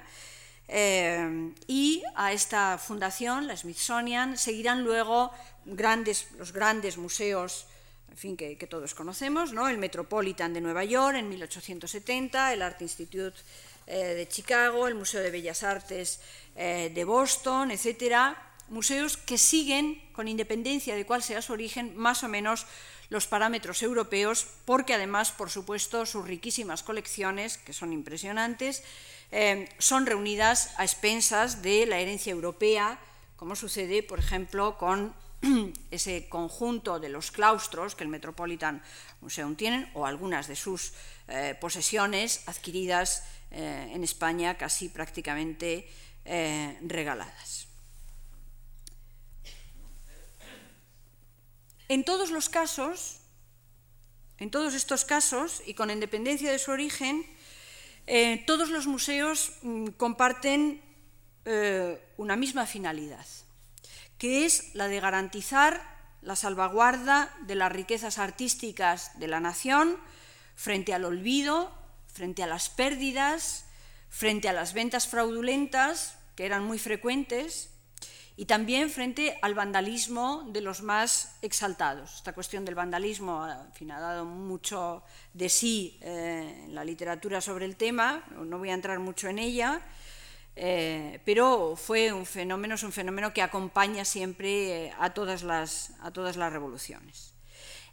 eh, 0.67 1.53
y 1.67 2.03
a 2.15 2.33
esta 2.33 2.77
fundación, 2.77 3.47
la 3.47 3.55
Smithsonian, 3.55 4.37
seguirán 4.37 4.83
luego 4.83 5.31
grandes, 5.65 6.27
los 6.37 6.53
grandes 6.53 6.97
museos 6.97 7.67
en 8.09 8.17
fin, 8.17 8.37
que, 8.37 8.55
todos 8.67 8.95
conocemos, 8.95 9.51
¿no? 9.51 9.67
el 9.67 9.77
Metropolitan 9.77 10.53
de 10.53 10.61
Nueva 10.61 10.85
York 10.85 11.17
en 11.17 11.27
1870, 11.27 12.53
el 12.53 12.61
Art 12.61 12.81
Institute 12.81 13.37
eh, 13.87 14.15
de 14.15 14.27
Chicago, 14.29 14.87
el 14.87 14.95
Museo 14.95 15.21
de 15.21 15.31
Bellas 15.31 15.63
Artes 15.63 16.21
eh, 16.55 16.91
de 16.95 17.03
Boston, 17.03 17.71
etcétera, 17.71 18.41
museos 18.69 19.17
que 19.17 19.37
siguen, 19.37 20.01
con 20.13 20.29
independencia 20.29 20.95
de 20.95 21.05
cuál 21.05 21.23
sea 21.23 21.41
su 21.41 21.51
origen, 21.51 21.97
más 21.97 22.23
o 22.23 22.29
menos 22.29 22.65
los 23.09 23.27
parámetros 23.27 23.81
europeos, 23.83 24.47
porque 24.65 24.93
además, 24.93 25.31
por 25.31 25.49
supuesto, 25.49 26.05
sus 26.05 26.25
riquísimas 26.25 26.83
colecciones, 26.83 27.57
que 27.57 27.73
son 27.73 27.93
impresionantes, 27.93 28.83
eh, 29.31 29.69
son 29.77 30.05
reunidas 30.05 30.73
a 30.77 30.83
expensas 30.83 31.61
de 31.61 31.85
la 31.85 31.99
herencia 31.99 32.31
europea, 32.31 32.99
como 33.35 33.55
sucede, 33.55 34.03
por 34.03 34.19
ejemplo, 34.19 34.77
con 34.77 35.13
ese 35.91 36.29
conjunto 36.29 36.99
de 36.99 37.09
los 37.09 37.31
claustros 37.31 37.95
que 37.95 38.03
el 38.03 38.09
Metropolitan 38.09 38.81
Museum 39.21 39.55
tiene, 39.55 39.91
o 39.93 40.05
algunas 40.05 40.47
de 40.47 40.55
sus 40.55 40.93
eh, 41.27 41.55
posesiones 41.59 42.47
adquiridas 42.47 43.23
eh, 43.51 43.91
en 43.93 44.03
España 44.03 44.57
casi 44.57 44.89
prácticamente 44.89 45.87
regaladas. 46.81 47.67
En 51.87 52.03
todos 52.03 52.31
los 52.31 52.49
casos, 52.49 53.19
en 54.37 54.49
todos 54.49 54.73
estos 54.73 55.05
casos, 55.05 55.61
y 55.65 55.75
con 55.75 55.91
independencia 55.91 56.51
de 56.51 56.59
su 56.59 56.71
origen, 56.71 57.25
eh, 58.07 58.43
todos 58.47 58.69
los 58.69 58.87
museos 58.87 59.53
mm, 59.61 59.87
comparten 59.97 60.81
eh, 61.45 62.01
una 62.17 62.35
misma 62.35 62.65
finalidad, 62.65 63.25
que 64.17 64.45
es 64.45 64.73
la 64.73 64.87
de 64.87 64.99
garantizar 64.99 65.95
la 66.21 66.35
salvaguarda 66.35 67.35
de 67.41 67.53
las 67.53 67.71
riquezas 67.71 68.17
artísticas 68.17 69.17
de 69.19 69.27
la 69.27 69.39
nación 69.39 69.97
frente 70.55 70.93
al 70.93 71.05
olvido, 71.05 71.71
frente 72.07 72.41
a 72.41 72.47
las 72.47 72.69
pérdidas, 72.69 73.65
frente 74.09 74.49
a 74.49 74.53
las 74.53 74.73
ventas 74.73 75.07
fraudulentas, 75.07 76.17
que 76.35 76.45
eran 76.45 76.63
muy 76.63 76.79
frecuentes, 76.79 77.69
y 78.37 78.45
también 78.45 78.89
frente 78.89 79.37
al 79.41 79.53
vandalismo 79.53 80.43
de 80.51 80.61
los 80.61 80.81
más 80.81 81.37
exaltados. 81.41 82.15
Esta 82.15 82.33
cuestión 82.33 82.65
del 82.65 82.75
vandalismo 82.75 83.43
ha 83.43 83.99
dado 83.99 84.25
mucho 84.25 85.03
de 85.33 85.47
sí 85.47 85.97
eh, 86.01 86.63
en 86.65 86.75
la 86.75 86.83
literatura 86.83 87.39
sobre 87.39 87.65
el 87.65 87.77
tema, 87.77 88.23
no 88.31 88.57
voy 88.57 88.69
a 88.69 88.73
entrar 88.73 88.99
mucho 88.99 89.29
en 89.29 89.39
ella, 89.39 89.81
eh, 90.57 91.19
pero 91.25 91.75
fue 91.75 92.11
un 92.11 92.25
fenómeno, 92.25 92.75
es 92.75 92.83
un 92.83 92.91
fenómeno 92.91 93.33
que 93.33 93.41
acompaña 93.41 94.05
siempre 94.05 94.87
eh, 94.87 94.93
a, 94.99 95.13
todas 95.13 95.43
las, 95.43 95.91
a 96.01 96.11
todas 96.11 96.35
las 96.35 96.51
revoluciones. 96.51 97.33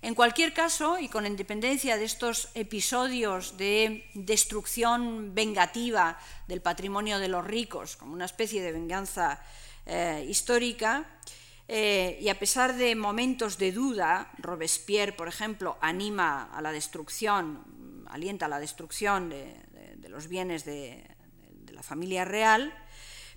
En 0.00 0.16
cualquier 0.16 0.52
caso, 0.52 0.98
y 0.98 1.08
con 1.08 1.26
independencia 1.26 1.96
de 1.96 2.04
estos 2.04 2.48
episodios 2.54 3.56
de 3.56 4.04
destrucción 4.14 5.32
vengativa 5.32 6.18
del 6.48 6.60
patrimonio 6.60 7.20
de 7.20 7.28
los 7.28 7.46
ricos, 7.46 7.96
como 7.96 8.12
una 8.12 8.24
especie 8.24 8.62
de 8.62 8.72
venganza 8.72 9.40
eh, 9.86 10.26
histórica, 10.28 11.06
eh, 11.68 12.18
y 12.20 12.28
a 12.28 12.38
pesar 12.38 12.76
de 12.76 12.94
momentos 12.94 13.56
de 13.56 13.72
duda, 13.72 14.30
Robespierre, 14.38 15.12
por 15.12 15.28
ejemplo, 15.28 15.78
anima 15.80 16.50
a 16.52 16.60
la 16.60 16.72
destrucción, 16.72 18.04
alienta 18.08 18.48
la 18.48 18.58
destrucción 18.58 19.30
de, 19.30 19.56
los 20.08 20.28
bienes 20.28 20.66
de, 20.66 21.02
la 21.72 21.82
familia 21.82 22.26
real, 22.26 22.74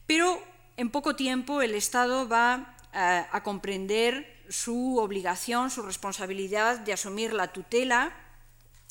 pero 0.05 0.43
en 0.75 0.89
poco 0.89 1.15
tiempo 1.15 1.61
el 1.61 1.73
Estado 1.73 2.27
va 2.27 2.75
eh, 2.93 3.25
a 3.31 3.43
comprender 3.43 4.43
su 4.49 4.97
obligación, 4.97 5.71
su 5.71 5.81
responsabilidad 5.81 6.79
de 6.79 6.91
asumir 6.91 7.31
la 7.31 7.53
tutela 7.53 8.13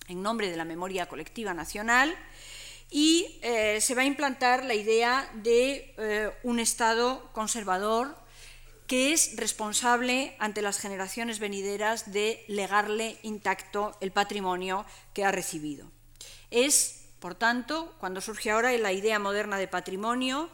en 0.09 0.23
nombre 0.23 0.51
de 0.51 0.57
la 0.57 0.65
memoria 0.65 1.07
colectiva 1.07 1.53
nacional 1.53 2.17
y 2.97 3.41
eh, 3.43 3.81
se 3.81 3.97
va 3.97 4.03
a 4.03 4.05
implantar 4.05 4.65
la 4.65 4.75
idea 4.75 5.29
de 5.35 5.93
eh, 5.99 6.31
un 6.45 6.61
Estado 6.61 7.29
conservador 7.33 8.17
que 8.87 9.13
es 9.13 9.35
responsable 9.37 10.37
ante 10.39 10.63
las 10.63 10.79
generaciones 10.79 11.41
venideras 11.41 12.13
de 12.13 12.45
legarle 12.47 13.19
intacto 13.25 13.97
el 14.01 14.13
patrimonio 14.13 14.87
que 15.13 15.25
ha 15.25 15.33
recibido. 15.33 15.91
Es, 16.53 17.09
por 17.19 17.35
tanto, 17.35 17.97
cuando 17.99 18.21
surge 18.21 18.53
ahora 18.53 18.71
la 18.79 18.93
idea 18.93 19.19
moderna 19.19 19.59
de 19.59 19.67
patrimonio, 19.67 20.49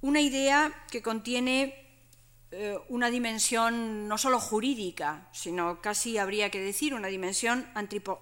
una 0.00 0.20
idea 0.20 0.74
que 0.90 1.02
contiene 1.02 1.86
eh, 2.50 2.76
una 2.88 3.10
dimensión 3.10 4.08
no 4.08 4.18
solo 4.18 4.40
jurídica, 4.40 5.28
sino 5.30 5.80
casi 5.80 6.18
habría 6.18 6.50
que 6.50 6.58
decir 6.58 6.94
una 6.94 7.06
dimensión 7.06 7.64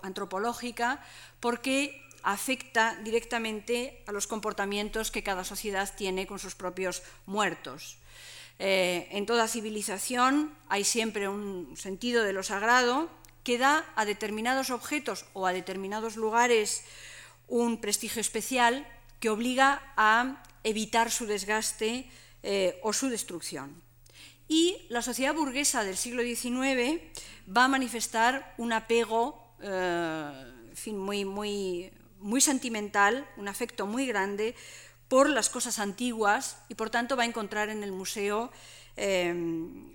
antropológica, 0.03 1.03
porque 1.41 2.10
afecta 2.23 2.97
directamente 3.03 4.03
a 4.07 4.13
los 4.13 4.27
comportamientos 4.27 5.11
que 5.11 5.23
cada 5.23 5.45
sociedad 5.45 5.93
tiene 5.97 6.27
con 6.27 6.39
sus 6.39 6.55
propios 6.55 7.03
muertos. 7.27 7.99
Eh, 8.59 9.09
en 9.13 9.25
toda 9.25 9.49
civilización 9.49 10.53
hay 10.69 10.85
siempre 10.85 11.29
un 11.29 11.77
sentido 11.77 12.25
de 12.25 12.35
lo 12.35 12.43
sagrado 12.43 13.09
que 13.43 13.57
da 13.57 13.89
a 13.97 14.05
determinados 14.05 14.69
objetos 14.69 15.25
o 15.33 15.47
a 15.47 15.53
determinados 15.53 16.17
lugares 16.17 16.85
un 17.49 17.81
prestigio 17.81 18.21
especial 18.21 18.87
que 19.19 19.31
obliga 19.31 19.81
a 19.97 20.43
evitar 20.63 21.11
su 21.11 21.27
desgaste 21.27 22.05
eh, 22.43 22.79
o 22.83 22.93
su 22.93 23.09
destrucción. 23.09 23.83
Y 24.49 24.77
la 24.89 25.01
sociedad 25.01 25.35
burguesa 25.35 25.85
del 25.85 25.97
siglo 25.97 26.23
XIX 26.23 27.01
va 27.49 27.65
a 27.65 27.69
manifestar 27.69 28.55
un 28.59 28.73
apego 28.73 29.55
eh, 29.63 30.31
muy, 30.93 31.25
muy 31.25 31.93
muy 32.21 32.41
sentimental, 32.41 33.27
un 33.37 33.49
afecto 33.49 33.87
muy 33.87 34.07
grande 34.07 34.55
por 35.09 35.29
las 35.29 35.51
cosas 35.51 35.79
antiguas 35.79 36.59
y 36.69 36.75
por 36.75 36.91
tanto 36.91 37.17
va 37.17 37.25
a 37.25 37.27
encontrar 37.27 37.69
en 37.69 37.83
el 37.83 37.93
museo 37.93 38.53
eh, 38.97 39.35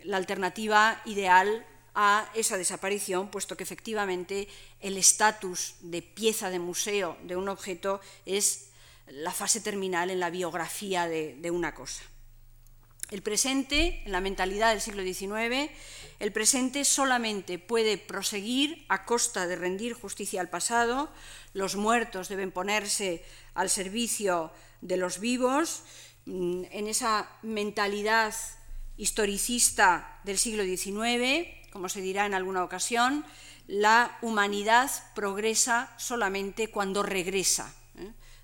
la 0.04 0.18
alternativa 0.18 1.02
ideal 1.06 1.66
a 1.94 2.30
esa 2.34 2.58
desaparición, 2.58 3.30
puesto 3.30 3.56
que 3.56 3.64
efectivamente 3.64 4.50
el 4.82 4.98
estatus 4.98 5.76
de 5.80 6.02
pieza 6.02 6.50
de 6.50 6.60
museo 6.60 7.18
de 7.24 7.38
un 7.38 7.48
objeto 7.48 8.02
es 8.26 8.72
la 9.08 9.32
fase 9.32 9.62
terminal 9.62 10.10
en 10.10 10.20
la 10.20 10.30
biografía 10.30 11.08
de 11.08 11.52
una 11.52 11.74
cosa. 11.74 12.04
El 13.12 13.22
presente, 13.22 14.02
en 14.06 14.12
la 14.12 14.20
mentalidad 14.20 14.72
del 14.72 14.82
siglo 14.82 15.04
XIX, 15.04 15.70
el 16.20 16.32
presente 16.32 16.86
solamente 16.86 17.60
puede 17.60 17.98
proseguir 17.98 18.84
a 18.90 19.06
costa 19.06 19.46
de 19.46 19.56
rendir 19.56 19.94
justicia 19.94 20.42
al 20.42 20.50
pasado, 20.50 21.12
los 21.54 21.76
muertos 21.76 22.30
deben 22.30 22.52
ponerse 22.52 23.24
al 23.54 23.70
servicio 23.70 24.52
de 24.82 24.98
los 24.98 25.20
vivos, 25.20 25.84
mm, 26.26 26.64
en 26.72 26.88
esa 26.88 27.30
mentalidad 27.44 28.34
historicista 28.98 30.20
del 30.24 30.40
siglo 30.40 30.64
XIX, 30.64 31.48
como 31.72 31.90
se 31.90 32.02
dirá 32.02 32.26
en 32.26 32.34
alguna 32.34 32.64
ocasión, 32.64 33.24
la 33.68 34.18
humanidad 34.22 34.90
progresa 35.14 35.94
solamente 35.98 36.70
cuando 36.70 37.04
regresa. 37.04 37.74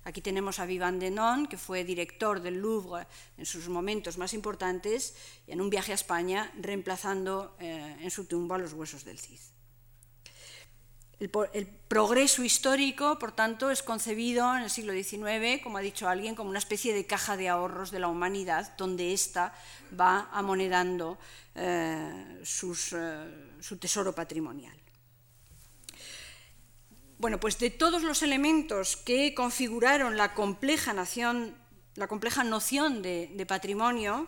Aquí 0.04 0.20
tenemos 0.20 0.58
a 0.58 0.66
Vivan 0.66 0.98
Denon, 0.98 1.46
que 1.46 1.56
fue 1.56 1.84
director 1.84 2.40
del 2.40 2.58
Louvre 2.58 3.06
en 3.38 3.46
sus 3.46 3.68
momentos 3.68 4.18
más 4.18 4.34
importantes, 4.34 5.14
en 5.46 5.60
un 5.60 5.70
viaje 5.70 5.92
a 5.92 5.94
España, 5.94 6.50
reemplazando 6.58 7.56
eh, 7.60 7.96
en 8.00 8.10
su 8.10 8.24
tumba 8.24 8.58
los 8.58 8.72
huesos 8.72 9.04
del 9.04 9.18
Cid. 9.18 9.38
El, 11.20 11.66
progreso 11.86 12.42
histórico, 12.42 13.16
por 13.20 13.30
tanto, 13.30 13.70
es 13.70 13.84
concebido 13.84 14.56
en 14.56 14.64
el 14.64 14.70
siglo 14.70 14.92
XIX, 14.92 15.62
como 15.62 15.78
ha 15.78 15.80
dicho 15.80 16.08
alguien, 16.08 16.34
como 16.34 16.50
una 16.50 16.58
especie 16.58 16.92
de 16.94 17.06
caja 17.06 17.36
de 17.36 17.48
ahorros 17.48 17.92
de 17.92 18.00
la 18.00 18.08
humanidad, 18.08 18.76
donde 18.76 19.12
ésta 19.12 19.54
va 19.98 20.30
amonedando 20.32 21.18
eh, 21.54 22.40
eh, 22.40 22.44
su 22.44 23.76
tesoro 23.78 24.12
patrimonial. 24.12 24.81
Bueno, 27.22 27.38
pues 27.38 27.60
de 27.60 27.70
todos 27.70 28.02
los 28.02 28.24
elementos 28.24 28.96
que 28.96 29.32
configuraron 29.32 30.16
la 30.16 30.34
compleja, 30.34 30.92
nación, 30.92 31.56
la 31.94 32.08
compleja 32.08 32.42
noción 32.42 33.00
de, 33.00 33.46
patrimonio, 33.46 34.26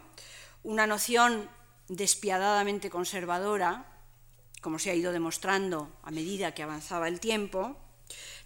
una 0.62 0.86
noción 0.86 1.50
despiadadamente 1.88 2.90
conservadora, 2.90 3.84
como 4.60 4.78
se 4.78 4.90
ha 4.90 4.94
ido 4.94 5.10
demostrando 5.10 5.90
a 6.04 6.12
medida 6.12 6.54
que 6.54 6.62
avanzaba 6.62 7.08
el 7.08 7.18
tiempo, 7.18 7.76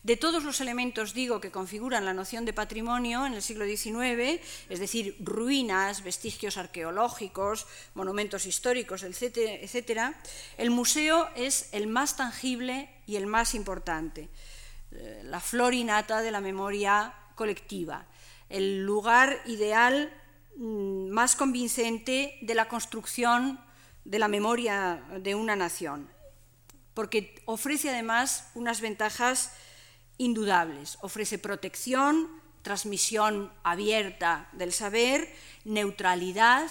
de 0.09 0.17
todos 0.17 0.43
los 0.43 0.63
elementos, 0.63 1.13
digo, 1.13 1.39
que 1.39 1.51
configuran 1.51 2.07
la 2.07 2.15
noción 2.15 2.47
de 2.47 2.55
patrimonio 2.55 3.27
en 3.27 3.35
el 3.35 3.43
siglo 3.43 3.67
XIX, 3.67 4.41
es 4.71 4.81
decir, 4.81 5.15
ruinas, 5.21 6.03
vestigios 6.03 6.57
arqueológicos, 6.57 7.67
monumentos 7.93 8.47
históricos, 8.47 9.03
etcétera, 9.03 10.19
el 10.57 10.71
museo 10.71 11.29
es 11.37 11.69
el 11.73 11.89
más 11.89 12.17
tangible 12.17 12.89
y 13.07 13.17
el 13.17 13.27
más 13.27 13.55
importante, 13.55 14.31
eh, 14.93 15.21
la 15.25 15.41
flor 15.41 15.75
innata 15.75 16.23
de 16.23 16.31
la 16.31 16.41
memoria 16.41 17.13
colectiva, 17.35 18.07
el 18.49 18.87
lugar 18.87 19.43
ideal 19.45 20.11
mm, 20.57 21.11
más 21.11 21.37
convincente 21.37 22.39
de 22.41 22.55
la 22.55 22.67
construcción 22.67 23.61
de 24.07 24.19
la 24.19 24.29
memoria 24.29 25.03
de 25.21 25.35
una 25.35 25.55
nación, 25.55 26.09
porque 26.95 27.43
ofrece 27.45 27.91
además 27.91 28.49
unas 28.55 28.81
ventajas 28.81 29.53
indudables. 30.19 30.99
Ofrece 31.01 31.39
protección, 31.39 32.29
transmisión 32.63 33.51
abierta 33.63 34.49
del 34.53 34.73
saber, 34.73 35.33
neutralidad, 35.65 36.71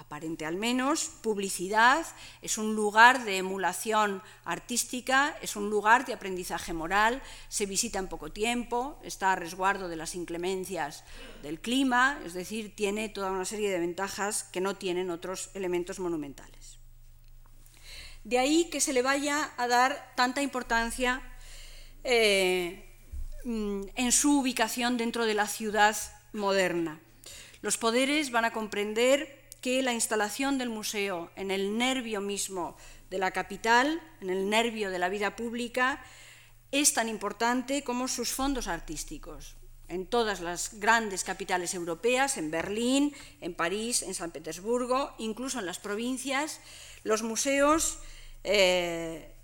aparente 0.00 0.46
al 0.46 0.56
menos, 0.56 1.10
publicidad, 1.22 2.06
es 2.42 2.58
un 2.58 2.74
lugar 2.74 3.24
de 3.24 3.38
emulación 3.38 4.22
artística, 4.44 5.36
es 5.42 5.56
un 5.56 5.70
lugar 5.70 6.06
de 6.06 6.14
aprendizaje 6.14 6.72
moral, 6.72 7.22
se 7.48 7.66
visita 7.66 7.98
en 7.98 8.08
poco 8.08 8.32
tiempo, 8.32 8.98
está 9.04 9.32
a 9.32 9.36
resguardo 9.36 9.88
de 9.88 9.96
las 9.96 10.14
inclemencias 10.14 11.04
del 11.42 11.60
clima, 11.60 12.18
es 12.24 12.32
decir, 12.32 12.74
tiene 12.74 13.08
toda 13.08 13.30
una 13.30 13.44
serie 13.44 13.70
de 13.70 13.78
ventajas 13.78 14.44
que 14.44 14.60
no 14.60 14.76
tienen 14.76 15.10
otros 15.10 15.50
elementos 15.54 16.00
monumentales. 16.00 16.78
De 18.24 18.38
ahí 18.38 18.68
que 18.70 18.80
se 18.80 18.92
le 18.92 19.02
vaya 19.02 19.50
a 19.56 19.66
dar 19.66 20.12
tanta 20.14 20.42
importancia 20.42 21.22
eh, 22.04 22.84
mm, 23.44 23.82
en 23.94 24.12
su 24.12 24.40
ubicación 24.40 24.96
dentro 24.96 25.26
de 25.26 25.34
la 25.34 25.46
ciudad 25.46 25.96
moderna. 26.32 27.00
Los 27.62 27.76
poderes 27.76 28.30
van 28.30 28.44
a 28.44 28.52
comprender 28.52 29.40
que 29.60 29.82
la 29.82 29.92
instalación 29.92 30.58
del 30.58 30.70
museo 30.70 31.30
en 31.36 31.50
el 31.50 31.76
nervio 31.76 32.20
mismo 32.20 32.76
de 33.10 33.18
la 33.18 33.32
capital, 33.32 34.00
en 34.20 34.30
el 34.30 34.48
nervio 34.48 34.90
de 34.90 34.98
la 34.98 35.08
vida 35.08 35.36
pública, 35.36 36.02
es 36.70 36.94
tan 36.94 37.08
importante 37.08 37.82
como 37.82 38.08
sus 38.08 38.32
fondos 38.32 38.68
artísticos. 38.68 39.56
En 39.88 40.06
todas 40.06 40.40
las 40.40 40.78
grandes 40.78 41.24
capitales 41.24 41.74
europeas, 41.74 42.36
en 42.36 42.50
Berlín, 42.50 43.12
en 43.40 43.54
París, 43.54 44.02
en 44.02 44.14
San 44.14 44.30
Petersburgo, 44.30 45.12
incluso 45.18 45.58
en 45.58 45.66
las 45.66 45.80
provincias, 45.80 46.60
los 47.02 47.22
museos 47.22 47.98
eh, 48.44 49.34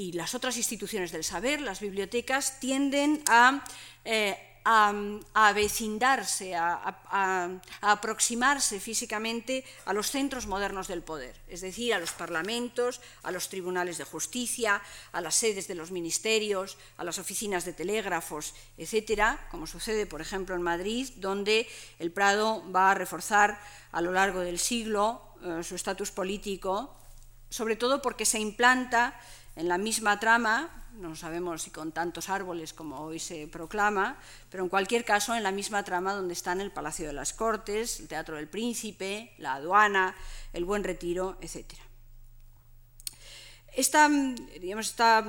y 0.00 0.12
las 0.12 0.34
otras 0.34 0.56
instituciones 0.56 1.12
del 1.12 1.24
saber, 1.24 1.60
las 1.60 1.80
bibliotecas, 1.80 2.58
tienden 2.58 3.22
a, 3.28 3.62
eh, 4.02 4.34
avecindarse, 4.64 6.54
a, 6.54 7.60
aproximarse 7.82 8.80
físicamente 8.80 9.62
a 9.84 9.92
los 9.92 10.10
centros 10.10 10.46
modernos 10.46 10.88
del 10.88 11.02
poder, 11.02 11.36
es 11.48 11.60
decir, 11.60 11.92
a 11.92 11.98
los 11.98 12.12
parlamentos, 12.12 13.02
a 13.22 13.30
los 13.30 13.50
tribunales 13.50 13.98
de 13.98 14.04
justicia, 14.04 14.80
a 15.12 15.20
las 15.20 15.34
sedes 15.34 15.68
de 15.68 15.74
los 15.74 15.90
ministerios, 15.90 16.78
a 16.96 17.04
las 17.04 17.18
oficinas 17.18 17.66
de 17.66 17.74
telégrafos, 17.74 18.54
etcétera, 18.78 19.48
como 19.50 19.66
sucede, 19.66 20.06
por 20.06 20.22
ejemplo, 20.22 20.54
en 20.54 20.62
Madrid, 20.62 21.10
donde 21.16 21.68
el 21.98 22.10
Prado 22.10 22.64
va 22.72 22.92
a 22.92 22.94
reforzar 22.94 23.60
a 23.92 24.00
lo 24.00 24.12
largo 24.12 24.40
del 24.40 24.58
siglo 24.58 25.36
eh, 25.44 25.62
su 25.62 25.74
estatus 25.74 26.10
político, 26.10 26.96
sobre 27.50 27.76
todo 27.76 28.00
porque 28.00 28.24
se 28.24 28.38
implanta 28.38 29.20
en 29.56 29.68
la 29.68 29.78
misma 29.78 30.20
trama, 30.20 30.70
no 30.94 31.14
sabemos 31.16 31.62
si 31.62 31.70
con 31.70 31.92
tantos 31.92 32.28
árboles 32.28 32.72
como 32.72 33.00
hoy 33.00 33.18
se 33.18 33.46
proclama, 33.48 34.18
pero 34.50 34.62
en 34.62 34.68
cualquier 34.68 35.04
caso 35.04 35.34
en 35.34 35.42
la 35.42 35.52
misma 35.52 35.82
trama 35.84 36.14
donde 36.14 36.34
están 36.34 36.60
el 36.60 36.70
Palacio 36.70 37.06
de 37.06 37.12
las 37.12 37.32
Cortes, 37.32 38.00
el 38.00 38.08
Teatro 38.08 38.36
del 38.36 38.48
Príncipe, 38.48 39.32
la 39.38 39.54
aduana, 39.54 40.14
el 40.52 40.64
Buen 40.64 40.84
Retiro, 40.84 41.36
etc. 41.40 41.74
Esta, 43.74 44.08
digamos, 44.08 44.88
esta 44.88 45.24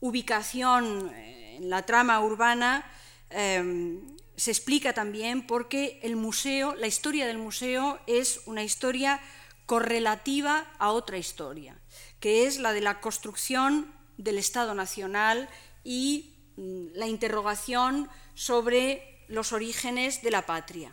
ubicación 0.00 1.12
en 1.14 1.70
la 1.70 1.84
trama 1.86 2.20
urbana 2.20 2.84
eh, 3.30 4.00
se 4.36 4.50
explica 4.50 4.92
también 4.92 5.46
porque 5.46 6.00
el 6.02 6.16
museo, 6.16 6.74
la 6.74 6.86
historia 6.86 7.26
del 7.26 7.38
museo 7.38 7.98
es 8.06 8.40
una 8.46 8.62
historia 8.62 9.20
correlativa 9.66 10.66
a 10.78 10.92
otra 10.92 11.18
historia 11.18 11.76
que 12.20 12.46
es 12.46 12.58
la 12.58 12.72
de 12.72 12.80
la 12.80 13.00
construcción 13.00 13.92
del 14.16 14.38
Estado 14.38 14.74
Nacional 14.74 15.48
y 15.84 16.34
mm, 16.56 16.86
la 16.94 17.06
interrogación 17.06 18.08
sobre 18.34 19.24
los 19.28 19.52
orígenes 19.52 20.22
de 20.22 20.30
la 20.30 20.46
patria. 20.46 20.92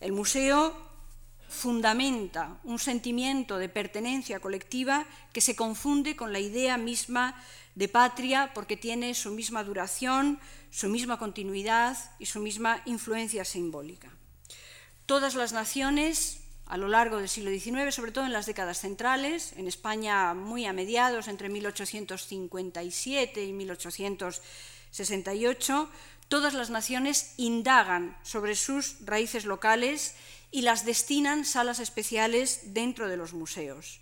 El 0.00 0.12
museo 0.12 0.74
fundamenta 1.48 2.58
un 2.64 2.78
sentimiento 2.78 3.58
de 3.58 3.68
pertenencia 3.68 4.40
colectiva 4.40 5.06
que 5.32 5.40
se 5.40 5.54
confunde 5.54 6.16
con 6.16 6.32
la 6.32 6.40
idea 6.40 6.78
misma 6.78 7.36
de 7.74 7.88
patria 7.88 8.52
porque 8.54 8.76
tiene 8.76 9.14
su 9.14 9.30
misma 9.30 9.62
duración, 9.62 10.40
su 10.70 10.88
misma 10.88 11.18
continuidad 11.18 11.96
y 12.18 12.26
su 12.26 12.40
misma 12.40 12.82
influencia 12.86 13.44
simbólica. 13.44 14.10
Todas 15.06 15.34
las 15.34 15.52
naciones 15.52 16.41
a 16.72 16.76
lo 16.78 16.88
largo 16.88 17.18
del 17.18 17.28
siglo 17.28 17.50
XIX, 17.50 17.94
sobre 17.94 18.12
todo 18.12 18.24
en 18.24 18.32
las 18.32 18.46
décadas 18.46 18.80
centrales, 18.80 19.52
en 19.58 19.68
España 19.68 20.32
muy 20.32 20.64
a 20.64 20.72
mediados, 20.72 21.28
entre 21.28 21.50
1857 21.50 23.44
y 23.44 23.52
1868, 23.52 25.90
todas 26.28 26.54
las 26.54 26.70
naciones 26.70 27.34
indagan 27.36 28.16
sobre 28.22 28.54
sus 28.54 28.96
raíces 29.04 29.44
locales 29.44 30.14
y 30.50 30.62
las 30.62 30.86
destinan 30.86 31.44
salas 31.44 31.78
especiales 31.78 32.72
dentro 32.72 33.06
de 33.06 33.18
los 33.18 33.34
museos. 33.34 34.00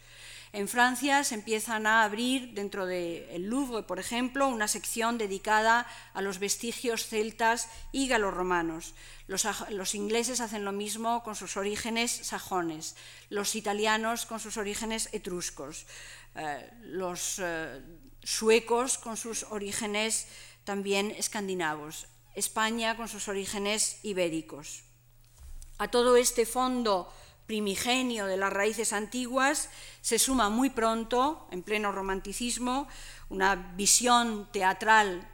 En 0.53 0.67
Francia 0.67 1.23
se 1.23 1.37
empiezan 1.37 1.87
a 1.87 2.03
abrir 2.03 2.55
dentro 2.55 2.87
del 2.87 3.49
Louvre, 3.49 3.85
por 3.85 4.01
ejemplo, 4.01 4.49
una 4.49 4.67
sección 4.67 5.17
dedicada 5.17 5.87
a 6.13 6.23
los 6.23 6.41
vestigios 6.41 7.07
celtas 7.07 7.69
y 7.93 8.09
galorromanos. 8.09 8.95
Los, 9.31 9.95
ingleses 9.95 10.41
hacen 10.41 10.65
lo 10.65 10.73
mismo 10.73 11.23
con 11.23 11.37
sus 11.37 11.57
orígenes 11.57 12.11
sajones, 12.11 12.97
los 13.29 13.55
italianos 13.55 14.27
con 14.27 14.41
sus 14.41 14.57
orígenes 14.57 15.09
etruscos, 15.13 15.87
eh, 16.35 16.69
los 16.83 17.39
eh, 17.39 17.81
suecos 18.25 18.99
con 18.99 19.17
sus 19.17 19.45
orígenes 19.45 20.27
también 20.65 21.13
escandinavos, 21.13 22.09
España 22.35 22.97
con 22.97 23.07
sus 23.07 23.29
orígenes 23.29 24.01
ibéricos. 24.03 24.83
A 25.79 25.87
todo 25.87 26.17
este 26.17 26.45
fondo 26.45 27.15
primigenio 27.47 28.27
de 28.27 28.37
las 28.37 28.53
raíces 28.53 28.93
antiguas, 28.93 29.69
se 30.01 30.19
suma 30.19 30.51
muy 30.51 30.71
pronto, 30.71 31.47
en 31.53 31.63
pleno 31.63 31.93
romanticismo, 31.93 32.89
una 33.29 33.55
visión 33.55 34.51
teatral 34.51 35.31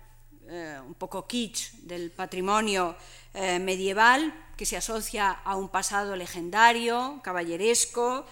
eh, 0.49 0.79
un 0.79 0.95
poco 0.95 1.27
kitsch 1.27 1.73
del 1.83 2.13
patrimonio 2.13 2.95
eh, 3.37 3.61
medieval 3.61 4.35
que 4.57 4.67
se 4.67 4.77
asocia 4.77 5.31
a 5.31 5.55
un 5.55 5.69
pasado 5.69 6.17
legendario, 6.17 7.21
caballeresco, 7.23 8.27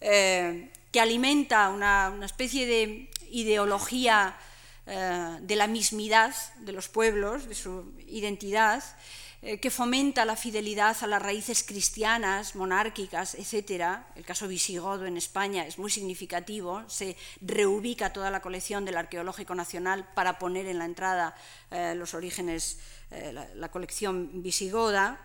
eh, 0.00 0.70
que 0.90 1.00
alimenta 1.00 1.68
una, 1.68 2.14
especie 2.22 2.64
de 2.64 3.10
ideología 3.30 4.36
de 4.86 5.56
la 5.56 5.66
mismidad 5.66 6.34
de 6.58 6.72
los 6.72 6.88
pueblos, 6.88 7.48
de 7.48 7.54
su 7.54 7.94
identidad, 8.06 8.84
eh, 9.46 9.60
que 9.60 9.70
fomenta 9.70 10.24
la 10.24 10.36
fidelidad 10.36 10.96
a 11.02 11.06
las 11.06 11.20
raíces 11.20 11.64
cristianas, 11.64 12.56
monárquicas, 12.56 13.34
etc. 13.34 14.00
El 14.16 14.24
caso 14.24 14.48
visigodo 14.48 15.04
en 15.04 15.18
España 15.18 15.66
es 15.66 15.76
muy 15.76 15.90
significativo. 15.90 16.82
Se 16.88 17.14
reubica 17.42 18.10
toda 18.10 18.30
la 18.30 18.40
colección 18.40 18.86
del 18.86 18.96
Arqueológico 18.96 19.54
Nacional 19.54 20.08
para 20.14 20.38
poner 20.38 20.64
en 20.64 20.78
la 20.78 20.86
entrada 20.86 21.36
eh, 21.70 21.94
los 21.94 22.14
orígenes, 22.14 22.78
eh, 23.14 23.32
la 23.54 23.70
colección 23.70 24.42
visigoda. 24.42 25.20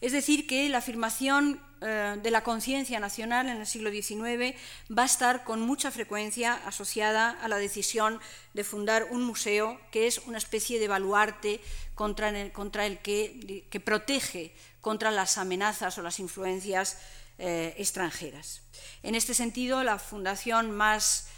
Es 0.00 0.12
decir, 0.12 0.46
que 0.46 0.68
la 0.68 0.78
afirmación 0.78 1.60
eh, 1.82 2.18
de 2.22 2.30
la 2.30 2.42
conciencia 2.42 3.00
nacional 3.00 3.48
en 3.48 3.56
el 3.56 3.66
siglo 3.66 3.90
XIX 3.90 4.54
va 4.90 5.04
a 5.04 5.06
estar 5.06 5.44
con 5.44 5.62
mucha 5.62 5.90
frecuencia 5.90 6.54
asociada 6.66 7.30
a 7.30 7.48
la 7.48 7.56
decisión 7.56 8.20
de 8.52 8.64
fundar 8.64 9.08
un 9.10 9.22
museo 9.22 9.80
que 9.90 10.06
es 10.06 10.18
una 10.18 10.36
especie 10.36 10.78
de 10.78 10.88
baluarte 10.88 11.60
contra 11.94 12.28
el, 12.28 12.98
que, 12.98 13.82
protege 13.82 14.54
contra 14.82 15.10
las 15.10 15.38
amenazas 15.38 15.96
o 15.96 16.02
las 16.02 16.18
influencias 16.20 16.98
eh, 17.38 17.74
extranjeras. 17.78 18.62
En 19.02 19.14
este 19.14 19.32
sentido, 19.32 19.82
la 19.82 19.98
fundación 19.98 20.70
más 20.70 21.28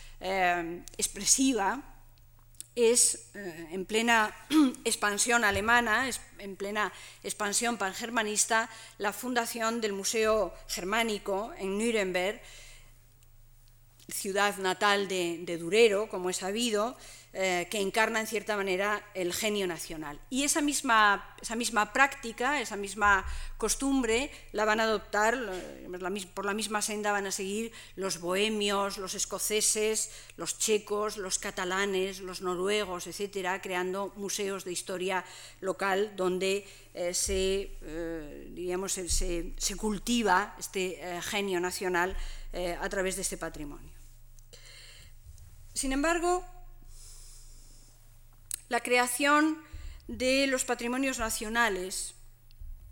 expresiva 0.96 1.91
es 2.74 3.30
eh, 3.34 3.68
en 3.72 3.84
plena 3.84 4.34
expansión 4.84 5.44
alemana, 5.44 6.08
en 6.38 6.56
plena 6.56 6.92
expansión 7.22 7.76
pangermanista, 7.76 8.68
la 8.98 9.12
fundación 9.12 9.80
del 9.80 9.92
Museo 9.92 10.54
Germánico 10.68 11.52
en 11.58 11.78
Nuremberg, 11.78 12.40
ciudad 14.08 14.56
natal 14.58 15.08
de, 15.08 15.58
Durero, 15.58 16.08
como 16.08 16.30
es 16.30 16.36
sabido, 16.38 16.96
eh, 17.34 17.66
que 17.70 17.80
encarna 17.80 18.20
en 18.20 18.26
cierta 18.26 18.58
manera 18.58 19.02
el 19.14 19.32
genio 19.32 19.66
nacional. 19.66 20.20
Y 20.28 20.42
esa 20.44 20.60
misma, 20.60 21.34
esa 21.40 21.56
misma 21.56 21.90
práctica, 21.90 22.60
esa 22.60 22.76
misma 22.76 23.24
costumbre, 23.56 24.30
la 24.52 24.66
van 24.66 24.80
a 24.80 24.82
adoptar, 24.82 25.38
por 26.34 26.44
la 26.44 26.52
misma 26.52 26.82
senda 26.82 27.10
van 27.10 27.26
a 27.26 27.32
seguir 27.32 27.72
los 27.96 28.20
bohemios, 28.20 28.98
los 28.98 29.14
escoceses, 29.14 30.10
los 30.36 30.58
checos, 30.58 31.16
los 31.16 31.38
catalanes, 31.38 32.20
los 32.20 32.42
noruegos, 32.42 33.06
etcétera, 33.06 33.62
creando 33.62 34.12
museos 34.16 34.66
de 34.66 34.72
historia 34.72 35.24
local 35.62 36.12
donde 36.14 36.68
eh, 36.92 37.14
se, 37.14 37.78
eh, 37.80 39.54
se, 39.56 39.76
cultiva 39.78 40.54
este 40.58 41.00
genio 41.22 41.60
nacional 41.60 42.14
a 42.78 42.88
través 42.90 43.16
de 43.16 43.22
este 43.22 43.38
patrimonio. 43.38 43.90
Sin 45.72 45.92
embargo, 45.92 46.44
la 48.72 48.80
creación 48.80 49.58
de 50.08 50.46
los 50.46 50.64
patrimonios 50.64 51.18
nacionales 51.18 52.14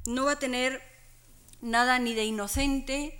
no 0.05 0.27
va 0.27 0.33
a 0.33 0.39
tener 0.39 0.83
nada 1.63 1.99
ni 1.99 2.13
de 2.13 2.27
inocente 2.27 3.19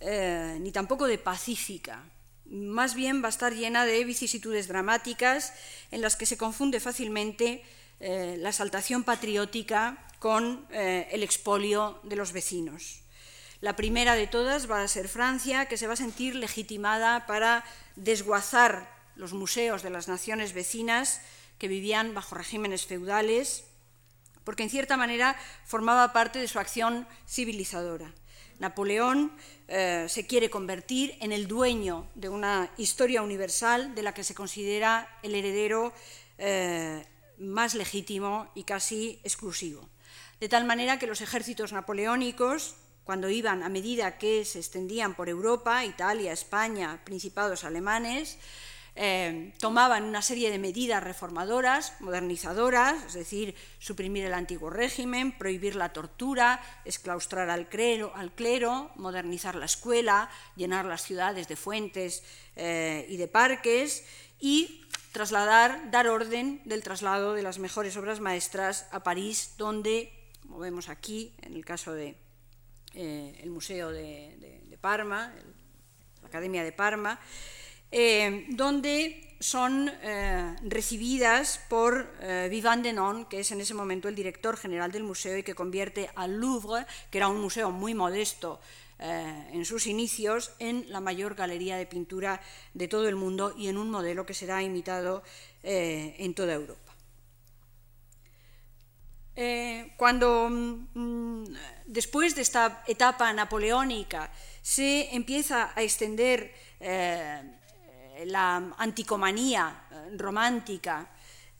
eh, 0.00 0.56
ni 0.62 0.72
tampoco 0.72 1.06
de 1.06 1.18
pacífica. 1.18 2.02
Más 2.46 2.94
bien 2.94 3.22
va 3.22 3.26
a 3.26 3.36
estar 3.36 3.52
llena 3.52 3.84
de 3.84 4.02
vicisitudes 4.04 4.66
dramáticas 4.66 5.52
en 5.90 6.00
las 6.00 6.16
que 6.16 6.24
se 6.24 6.38
confunde 6.38 6.80
fácilmente 6.80 7.62
eh, 8.00 8.36
la 8.38 8.48
exaltación 8.48 9.04
patriótica 9.04 10.08
con 10.20 10.66
eh, 10.70 11.06
el 11.12 11.22
expolio 11.22 12.00
de 12.02 12.16
los 12.16 12.32
vecinos. 12.32 13.02
La 13.60 13.76
primera 13.76 14.14
de 14.14 14.26
todas 14.26 14.70
va 14.70 14.82
a 14.82 14.88
ser 14.88 15.06
Francia, 15.06 15.66
que 15.66 15.76
se 15.76 15.86
va 15.86 15.92
a 15.92 15.96
sentir 16.04 16.34
legitimada 16.34 17.26
para 17.26 17.62
desguazar 17.94 18.90
los 19.16 19.34
museos 19.34 19.82
de 19.82 19.90
las 19.90 20.08
naciones 20.08 20.54
vecinas 20.54 21.20
que 21.64 21.68
vivían 21.68 22.12
bajo 22.12 22.34
regímenes 22.34 22.84
feudales, 22.84 23.64
porque 24.44 24.64
en 24.64 24.68
cierta 24.68 24.98
manera 24.98 25.34
formaba 25.64 26.12
parte 26.12 26.38
de 26.38 26.46
su 26.46 26.58
acción 26.58 27.08
civilizadora. 27.26 28.12
Napoleón 28.58 29.32
eh, 29.68 30.04
se 30.10 30.26
quiere 30.26 30.50
convertir 30.50 31.16
en 31.20 31.32
el 31.32 31.48
dueño 31.48 32.06
de 32.16 32.28
una 32.28 32.70
historia 32.76 33.22
universal 33.22 33.94
de 33.94 34.02
la 34.02 34.12
que 34.12 34.24
se 34.24 34.34
considera 34.34 35.08
el 35.22 35.34
heredero 35.34 35.94
eh, 36.36 37.02
más 37.38 37.74
legítimo 37.74 38.50
y 38.54 38.64
casi 38.64 39.18
exclusivo. 39.24 39.88
De 40.40 40.50
tal 40.50 40.66
manera 40.66 40.98
que 40.98 41.06
los 41.06 41.22
ejércitos 41.22 41.72
napoleónicos 41.72 42.76
cuando 43.04 43.30
iban 43.30 43.62
a 43.62 43.70
medida 43.70 44.18
que 44.18 44.44
se 44.44 44.58
extendían 44.58 45.14
por 45.14 45.30
Europa, 45.30 45.82
Italia, 45.86 46.30
España, 46.34 47.00
principados 47.04 47.64
alemanes, 47.64 48.36
eh, 48.96 49.52
tomaban 49.58 50.04
una 50.04 50.22
serie 50.22 50.50
de 50.50 50.58
medidas 50.58 51.02
reformadoras, 51.02 51.94
modernizadoras, 52.00 53.04
es 53.06 53.14
decir, 53.14 53.54
suprimir 53.78 54.24
el 54.24 54.34
antiguo 54.34 54.70
régimen, 54.70 55.36
prohibir 55.36 55.74
la 55.74 55.92
tortura, 55.92 56.62
exclaustrar 56.84 57.50
al 57.50 57.68
clero, 57.68 58.90
modernizar 58.94 59.56
la 59.56 59.64
escuela, 59.64 60.30
llenar 60.54 60.84
las 60.84 61.02
ciudades 61.02 61.48
de 61.48 61.56
fuentes 61.56 62.22
eh, 62.54 63.06
y 63.08 63.16
de 63.16 63.26
parques 63.26 64.04
y 64.38 64.84
trasladar, 65.10 65.90
dar 65.90 66.08
orden 66.08 66.60
del 66.64 66.82
traslado 66.82 67.34
de 67.34 67.42
las 67.42 67.58
mejores 67.58 67.96
obras 67.96 68.20
maestras 68.20 68.86
a 68.92 69.02
París, 69.02 69.54
donde, 69.58 70.12
como 70.42 70.58
vemos 70.58 70.88
aquí, 70.88 71.34
en 71.42 71.54
el 71.54 71.64
caso 71.64 71.92
de 71.92 72.16
eh, 72.94 73.44
Museo 73.46 73.90
de, 73.90 74.78
Parma, 74.80 75.32
la 76.20 76.28
Academia 76.28 76.62
de 76.62 76.72
Parma, 76.72 77.18
eh, 77.90 78.46
donde 78.50 79.36
son 79.40 79.90
eh, 80.02 80.56
recibidas 80.62 81.60
por 81.68 82.08
Vivant 82.50 82.82
Denon, 82.82 83.26
que 83.26 83.40
es 83.40 83.50
en 83.52 83.60
ese 83.60 83.74
momento 83.74 84.08
el 84.08 84.14
director 84.14 84.56
general 84.56 84.90
del 84.90 85.02
museo 85.02 85.36
y 85.36 85.42
que 85.42 85.54
convierte 85.54 86.08
al 86.14 86.40
Louvre, 86.40 86.86
que 87.10 87.18
era 87.18 87.28
un 87.28 87.40
museo 87.40 87.70
muy 87.70 87.94
modesto 87.94 88.60
en 88.98 89.64
sus 89.66 89.86
inicios, 89.86 90.52
en 90.60 90.86
la 90.88 91.00
mayor 91.00 91.34
galería 91.34 91.76
de 91.76 91.84
pintura 91.84 92.40
de 92.72 92.88
todo 92.88 93.06
el 93.06 93.16
mundo 93.16 93.54
y 93.58 93.68
en 93.68 93.76
un 93.76 93.90
modelo 93.90 94.24
que 94.24 94.32
será 94.32 94.62
imitado 94.62 95.22
en 95.62 96.32
toda 96.32 96.54
Europa. 96.54 96.84
Eh, 99.36 99.92
cuando 99.96 100.48
mm, 100.48 101.44
después 101.86 102.36
de 102.36 102.42
esta 102.42 102.84
etapa 102.86 103.32
napoleónica 103.32 104.30
se 104.62 105.12
empieza 105.14 105.72
a 105.74 105.82
extender 105.82 106.54
eh, 106.78 107.42
la 108.26 108.56
anticomanía 108.78 109.86
eh, 109.90 110.16
romántica 110.16 111.10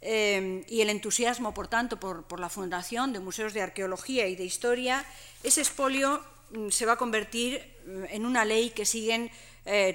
y 0.07 0.83
el 0.83 0.91
entusiasmo, 0.91 1.55
por 1.55 1.67
tanto, 1.67 1.99
por, 1.99 2.39
la 2.39 2.51
fundación 2.51 3.15
de 3.15 3.21
museos 3.21 3.55
de 3.55 3.63
arqueología 3.63 4.27
y 4.29 4.37
de 4.37 4.45
historia, 4.45 5.03
ese 5.43 5.63
expolio 5.63 6.23
mm, 6.51 6.69
se 6.69 6.85
va 6.85 6.93
a 6.93 6.97
convertir 6.97 7.65
mm, 7.87 8.05
en 8.11 8.27
una 8.27 8.45
ley 8.45 8.71
que 8.71 8.85
siguen 8.85 9.31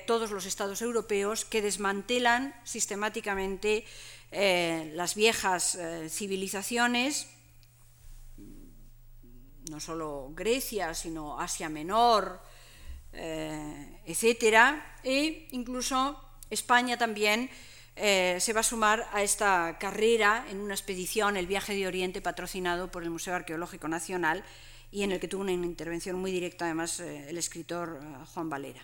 todos 0.07 0.31
los 0.31 0.47
estados 0.47 0.81
europeos 0.81 1.45
que 1.45 1.61
desmantelan 1.61 2.55
sistemáticamente 2.63 3.85
las 4.31 5.13
viejas 5.13 5.77
civilizaciones 6.09 7.27
no 9.69 9.79
solo 9.79 10.31
Grecia, 10.35 10.93
sino 10.93 11.39
Asia 11.39 11.69
Menor, 11.69 12.41
eh, 13.13 14.01
etcétera, 14.05 14.97
e 15.03 15.47
incluso 15.51 16.17
España 16.49 16.97
también 16.97 17.49
eh, 17.95 18.37
se 18.39 18.53
va 18.53 18.61
a 18.61 18.63
sumar 18.63 19.07
a 19.11 19.23
esta 19.23 19.77
carrera 19.79 20.45
en 20.49 20.59
una 20.59 20.73
expedición, 20.73 21.37
el 21.37 21.47
viaje 21.47 21.75
de 21.75 21.87
Oriente, 21.87 22.21
patrocinado 22.21 22.89
por 22.91 23.03
el 23.03 23.09
Museo 23.09 23.35
Arqueológico 23.35 23.87
Nacional 23.87 24.43
y 24.91 25.03
en 25.03 25.11
el 25.11 25.19
que 25.19 25.27
tuvo 25.27 25.41
una 25.41 25.51
intervención 25.51 26.17
muy 26.17 26.31
directa, 26.31 26.65
además, 26.65 26.99
eh, 26.99 27.29
el 27.29 27.37
escritor 27.37 27.99
Juan 28.33 28.49
Valera. 28.49 28.81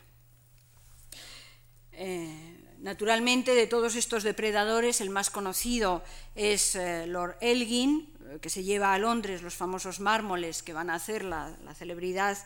naturalmente, 2.80 3.56
de 3.56 3.68
todos 3.68 3.96
estos 3.96 4.24
depredadores, 4.24 5.02
el 5.02 5.10
más 5.10 5.30
conocido 5.30 6.04
es 6.36 6.78
Lord 7.08 7.38
Elgin, 7.40 8.16
que 8.42 8.50
se 8.50 8.64
lleva 8.64 8.94
a 8.94 9.00
Londres 9.00 9.42
los 9.42 9.56
famosos 9.56 10.00
mármoles 10.00 10.64
que 10.64 10.74
van 10.74 10.90
a 10.90 10.96
hacer 10.96 11.24
la, 11.24 11.56
celebridad 11.76 12.38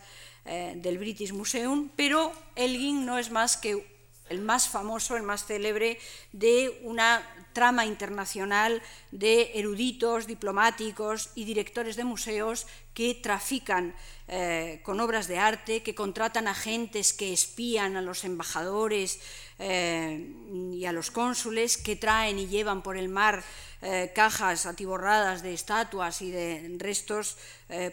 eh, 0.45 0.73
del 0.77 0.97
British 0.97 1.33
Museum, 1.33 1.89
pero 1.95 2.31
Elgin 2.55 3.05
no 3.05 3.17
es 3.17 3.31
más 3.31 3.57
que 3.57 3.98
el 4.29 4.41
más 4.41 4.69
famoso, 4.69 5.17
el 5.17 5.23
más 5.23 5.45
célebre 5.45 5.99
de 6.31 6.79
una 6.83 7.23
trama 7.53 7.85
internacional 7.85 8.81
de 9.11 9.51
eruditos, 9.55 10.27
diplomáticos 10.27 11.31
y 11.35 11.43
directores 11.45 11.95
de 11.95 12.03
museos 12.03 12.67
que 12.93 13.15
trafican 13.15 13.95
eh, 14.27 14.81
con 14.83 14.99
obras 14.99 15.27
de 15.27 15.39
arte, 15.39 15.81
que 15.81 15.95
contratan 15.95 16.47
agentes 16.47 17.13
que 17.13 17.33
espían 17.33 17.97
a 17.97 18.01
los 18.01 18.23
embajadores 18.23 19.19
eh, 19.57 20.35
y 20.71 20.85
a 20.85 20.91
los 20.91 21.09
cónsules, 21.09 21.77
que 21.77 21.95
traen 21.95 22.37
y 22.37 22.47
llevan 22.47 22.83
por 22.83 22.95
el 22.95 23.09
mar 23.09 23.43
eh, 23.81 24.11
cajas 24.13 24.65
atiborradas 24.65 25.41
de 25.41 25.53
estatuas 25.53 26.21
y 26.21 26.31
de 26.31 26.75
restos 26.77 27.37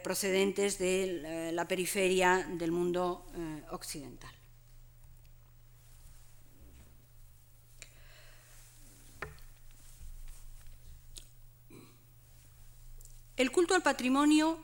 procedentes 0.02 0.78
de 0.78 1.50
la 1.52 1.68
periferia 1.68 2.46
del 2.48 2.72
mundo 2.72 3.26
occidental. 3.70 4.35
El 13.36 13.52
culto 13.52 13.74
al 13.74 13.82
patrimonio 13.82 14.58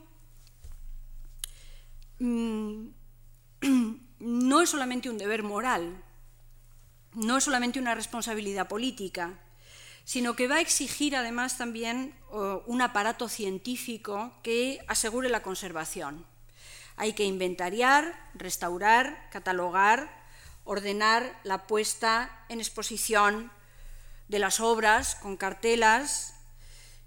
mm, 2.18 2.86
no 4.20 4.60
es 4.62 4.70
solamente 4.70 5.10
un 5.10 5.18
deber 5.18 5.42
moral, 5.42 6.02
no 7.12 7.36
es 7.36 7.44
solamente 7.44 7.78
una 7.78 7.94
responsabilidad 7.94 8.68
política, 8.68 9.38
sino 10.04 10.34
que 10.34 10.48
va 10.48 10.56
a 10.56 10.60
exigir 10.60 11.14
además 11.14 11.58
también 11.58 12.14
un 12.66 12.80
aparato 12.80 13.28
científico 13.28 14.32
que 14.42 14.82
asegure 14.88 15.28
la 15.28 15.42
conservación. 15.42 16.24
Hay 16.96 17.12
que 17.12 17.24
inventariar, 17.24 18.30
restaurar, 18.34 19.28
catalogar, 19.30 20.24
ordenar 20.64 21.38
la 21.44 21.66
puesta 21.66 22.44
en 22.48 22.58
exposición 22.60 23.52
de 24.28 24.38
las 24.38 24.60
obras 24.60 25.14
con 25.16 25.36
cartelas 25.36 26.41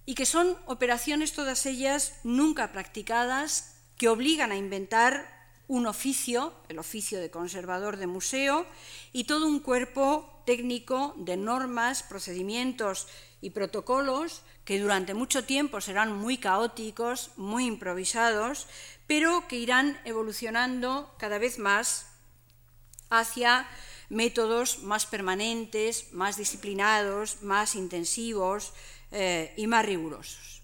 y 0.06 0.16
que 0.16 0.26
son 0.26 0.58
operaciones 0.66 1.34
todas 1.34 1.66
ellas 1.66 2.14
nunca 2.24 2.72
practicadas 2.72 3.76
que 3.98 4.10
obligan 4.10 4.52
a 4.52 4.58
inventar 4.58 5.34
un 5.68 5.88
oficio, 5.88 6.54
el 6.70 6.78
oficio 6.78 7.20
de 7.20 7.32
conservador 7.32 7.98
de 7.98 8.08
museo, 8.08 8.66
y 9.14 9.24
todo 9.24 9.48
un 9.48 9.60
cuerpo 9.60 10.44
técnico 10.46 11.16
de 11.18 11.38
normas, 11.38 12.04
procedimientos 12.04 13.08
y 13.42 13.50
protocolos 13.50 14.44
que 14.64 14.80
durante 14.80 15.14
mucho 15.14 15.44
tiempo 15.46 15.82
serán 15.82 16.16
muy 16.16 16.38
caóticos, 16.38 17.32
muy 17.36 17.66
improvisados, 17.66 18.68
pero 19.08 19.48
que 19.48 19.58
irán 19.58 20.00
evolucionando 20.06 21.14
cada 21.18 21.40
vez 21.40 21.58
más 21.58 22.08
hacia 23.10 23.68
métodos 24.10 24.84
más 24.84 25.06
permanentes, 25.06 26.14
más 26.14 26.38
disciplinados, 26.38 27.42
más 27.42 27.76
intensivos 27.76 28.74
eh, 29.18 29.54
y 29.56 29.66
más 29.66 29.86
rigurosos. 29.86 30.62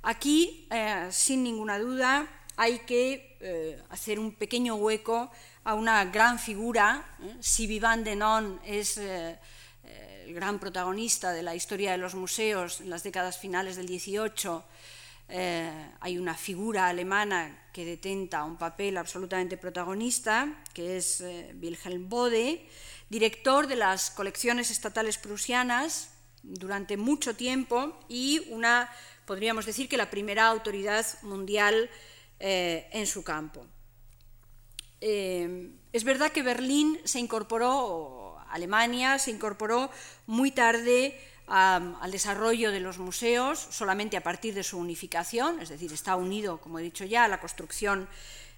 Aquí, 0.00 0.66
eh, 0.70 1.06
sin 1.10 1.44
ninguna 1.44 1.78
duda, 1.78 2.26
hay 2.56 2.78
que 2.78 3.36
eh, 3.40 3.78
hacer 3.90 4.18
un 4.18 4.32
pequeño 4.32 4.76
hueco 4.76 5.30
a 5.64 5.74
una 5.74 6.02
gran 6.06 6.38
figura. 6.38 7.04
Si 7.40 7.66
Vivant 7.66 8.02
Denon 8.02 8.58
es 8.64 8.96
el 8.96 9.36
gran 10.32 10.58
protagonista 10.58 11.32
de 11.32 11.42
la 11.42 11.54
historia 11.54 11.92
de 11.92 11.98
los 11.98 12.14
museos 12.14 12.80
en 12.80 12.88
las 12.88 13.02
décadas 13.02 13.36
finales 13.36 13.76
del 13.76 13.88
XVIII, 13.88 14.62
hay 16.00 16.16
una 16.16 16.34
figura 16.34 16.88
alemana 16.88 17.68
que 17.70 17.84
detenta 17.84 18.44
un 18.44 18.56
papel 18.56 18.96
absolutamente 18.96 19.58
protagonista, 19.58 20.62
que 20.72 20.96
es 20.96 21.22
Wilhelm 21.60 22.08
Bode, 22.08 22.66
director 23.10 23.66
de 23.66 23.76
las 23.76 24.10
colecciones 24.10 24.70
estatales 24.70 25.18
prusianas 25.18 26.13
durante 26.44 26.96
mucho 26.96 27.34
tiempo 27.34 27.98
y 28.08 28.46
una, 28.50 28.90
podríamos 29.26 29.66
decir 29.66 29.88
que 29.88 29.96
la 29.96 30.10
primera 30.10 30.46
autoridad 30.46 31.06
mundial 31.22 31.90
eh, 32.38 32.88
en 32.92 33.06
su 33.06 33.24
campo. 33.24 33.66
Eh, 35.00 35.70
es 35.92 36.04
verdad 36.04 36.32
que 36.32 36.42
Berlín 36.42 36.98
se 37.04 37.18
incorporó, 37.18 38.38
Alemania 38.50 39.18
se 39.18 39.30
incorporó 39.30 39.90
muy 40.26 40.50
tarde 40.50 41.18
al 41.46 42.10
desarrollo 42.10 42.70
de 42.72 42.80
los 42.80 42.98
museos, 42.98 43.58
solamente 43.58 44.16
a 44.16 44.22
partir 44.22 44.54
de 44.54 44.62
su 44.62 44.78
unificación, 44.78 45.60
es 45.60 45.68
decir, 45.68 45.92
está 45.92 46.16
unido, 46.16 46.58
como 46.58 46.78
he 46.78 46.82
dicho 46.82 47.04
ya, 47.04 47.24
a 47.24 47.28
la 47.28 47.40
construcción 47.40 48.08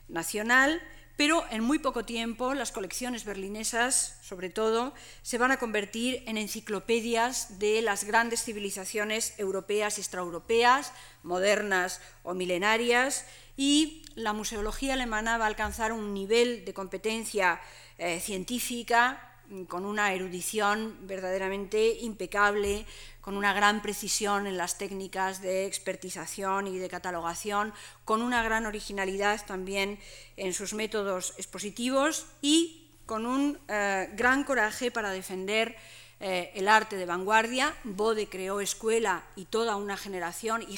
nacional 0.08 0.80
pero 1.16 1.44
en 1.50 1.64
muy 1.64 1.78
poco 1.78 2.04
tiempo 2.04 2.54
las 2.54 2.72
colecciones 2.72 3.24
berlinesas, 3.24 4.18
sobre 4.22 4.50
todo, 4.50 4.92
se 5.22 5.38
van 5.38 5.50
a 5.50 5.58
convertir 5.58 6.22
en 6.26 6.36
enciclopedias 6.36 7.58
de 7.58 7.80
las 7.82 8.04
grandes 8.04 8.44
civilizaciones 8.44 9.34
europeas 9.38 9.96
y 9.96 10.02
extraeuropeas, 10.02 10.92
modernas 11.22 12.00
o 12.22 12.34
milenarias, 12.34 13.24
y 13.56 14.04
la 14.14 14.34
museología 14.34 14.92
alemana 14.92 15.38
va 15.38 15.44
a 15.44 15.48
alcanzar 15.48 15.92
un 15.92 16.12
nivel 16.12 16.64
de 16.64 16.74
competencia 16.74 17.60
eh, 17.98 18.20
científica 18.20 19.35
con 19.68 19.84
una 19.84 20.12
erudición 20.12 20.96
verdaderamente 21.02 21.98
impecable, 22.00 22.86
con 23.20 23.36
una 23.36 23.52
gran 23.52 23.82
precisión 23.82 24.46
en 24.46 24.56
las 24.56 24.78
técnicas 24.78 25.42
de 25.42 25.66
expertización 25.66 26.68
y 26.68 26.78
de 26.78 26.88
catalogación, 26.88 27.74
con 28.04 28.22
una 28.22 28.42
gran 28.42 28.66
originalidad 28.66 29.44
también 29.46 29.98
en 30.36 30.52
sus 30.52 30.74
métodos 30.74 31.34
expositivos 31.36 32.26
y 32.40 32.86
con 33.04 33.26
un 33.26 33.58
eh, 33.68 34.10
gran 34.14 34.44
coraje 34.44 34.90
para 34.90 35.10
defender 35.10 35.76
eh, 36.20 36.52
el 36.54 36.68
arte 36.68 36.96
de 36.96 37.04
vanguardia. 37.04 37.74
Bode 37.84 38.28
creó 38.28 38.60
escuela 38.60 39.24
y 39.34 39.46
toda 39.46 39.76
una 39.76 39.96
generación 39.96 40.62
y 40.62 40.76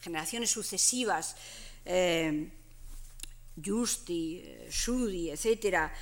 generaciones 0.00 0.50
sucesivas, 0.50 1.36
eh, 1.84 2.48
Justi, 3.62 4.42
Schudi, 4.70 5.30
etcétera, 5.30 5.92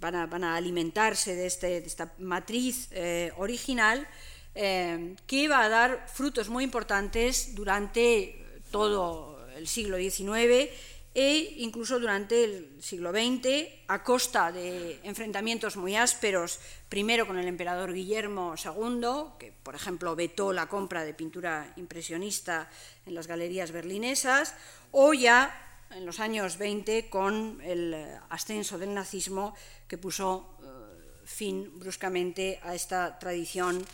van 0.00 0.44
a, 0.44 0.56
alimentarse 0.56 1.34
de, 1.34 1.46
este, 1.46 1.76
esta 1.78 2.12
matriz 2.18 2.88
eh, 2.90 3.32
original 3.36 4.08
eh, 4.54 5.14
que 5.26 5.46
va 5.46 5.64
a 5.64 5.68
dar 5.68 6.08
frutos 6.08 6.48
muy 6.48 6.64
importantes 6.64 7.54
durante 7.54 8.44
todo 8.70 9.46
el 9.54 9.68
siglo 9.68 9.96
XIX 9.98 10.70
e 11.14 11.58
incluso 11.58 11.98
durante 11.98 12.44
el 12.44 12.78
siglo 12.80 13.10
XX, 13.10 13.66
a 13.88 14.04
costa 14.04 14.52
de 14.52 15.00
enfrentamientos 15.02 15.76
muy 15.76 15.96
ásperos, 15.96 16.60
primero 16.88 17.26
con 17.26 17.36
el 17.36 17.48
emperador 17.48 17.92
Guillermo 17.92 18.54
II, 18.54 19.34
que 19.38 19.52
por 19.52 19.74
ejemplo 19.74 20.14
vetó 20.14 20.52
la 20.52 20.68
compra 20.68 21.04
de 21.04 21.14
pintura 21.14 21.72
impresionista 21.76 22.70
en 23.06 23.14
las 23.14 23.26
galerías 23.26 23.72
berlinesas, 23.72 24.54
o 24.92 25.12
ya 25.12 25.50
en 25.90 26.06
los 26.06 26.20
años 26.20 26.56
20 26.56 27.08
con 27.10 27.60
el 27.62 27.94
ascenso 28.28 28.78
del 28.78 28.94
nazismo 28.94 29.54
que 29.88 29.98
puso 29.98 30.56
eh, 30.62 31.26
fin 31.26 31.78
bruscamente 31.78 32.60
a 32.62 32.74
esta 32.74 33.18
tradición 33.18 33.84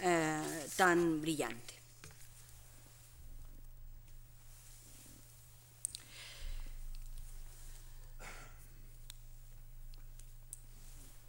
eh, 0.00 0.66
tan 0.76 1.20
brillante. 1.20 1.74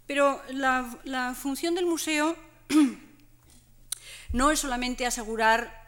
Pero 0.08 0.42
la 0.54 1.36
función 1.36 1.74
del 1.74 1.88
museo 1.88 2.36
no 4.34 4.52
es 4.52 4.60
solamente 4.60 5.06
asegurar 5.06 5.85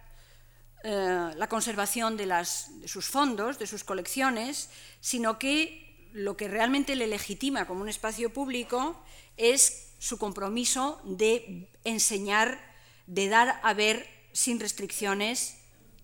eh, 0.89 1.33
la 1.35 1.49
conservación 1.49 2.15
de, 2.15 2.31
sus 2.85 3.07
fondos, 3.07 3.59
de 3.59 3.67
sus 3.67 3.83
colecciones, 3.83 4.69
sino 5.01 5.37
que 5.37 6.09
lo 6.13 6.37
que 6.37 6.47
realmente 6.47 6.95
le 6.95 7.07
legitima 7.07 7.67
como 7.67 7.81
un 7.81 7.89
espacio 7.89 8.31
público 8.31 8.97
es 9.35 9.95
su 9.99 10.17
compromiso 10.17 11.01
de 11.03 11.69
enseñar, 11.83 12.57
de 13.05 13.27
dar 13.27 13.59
a 13.63 13.73
ver 13.73 14.07
sin 14.31 14.61
restricciones 14.61 15.57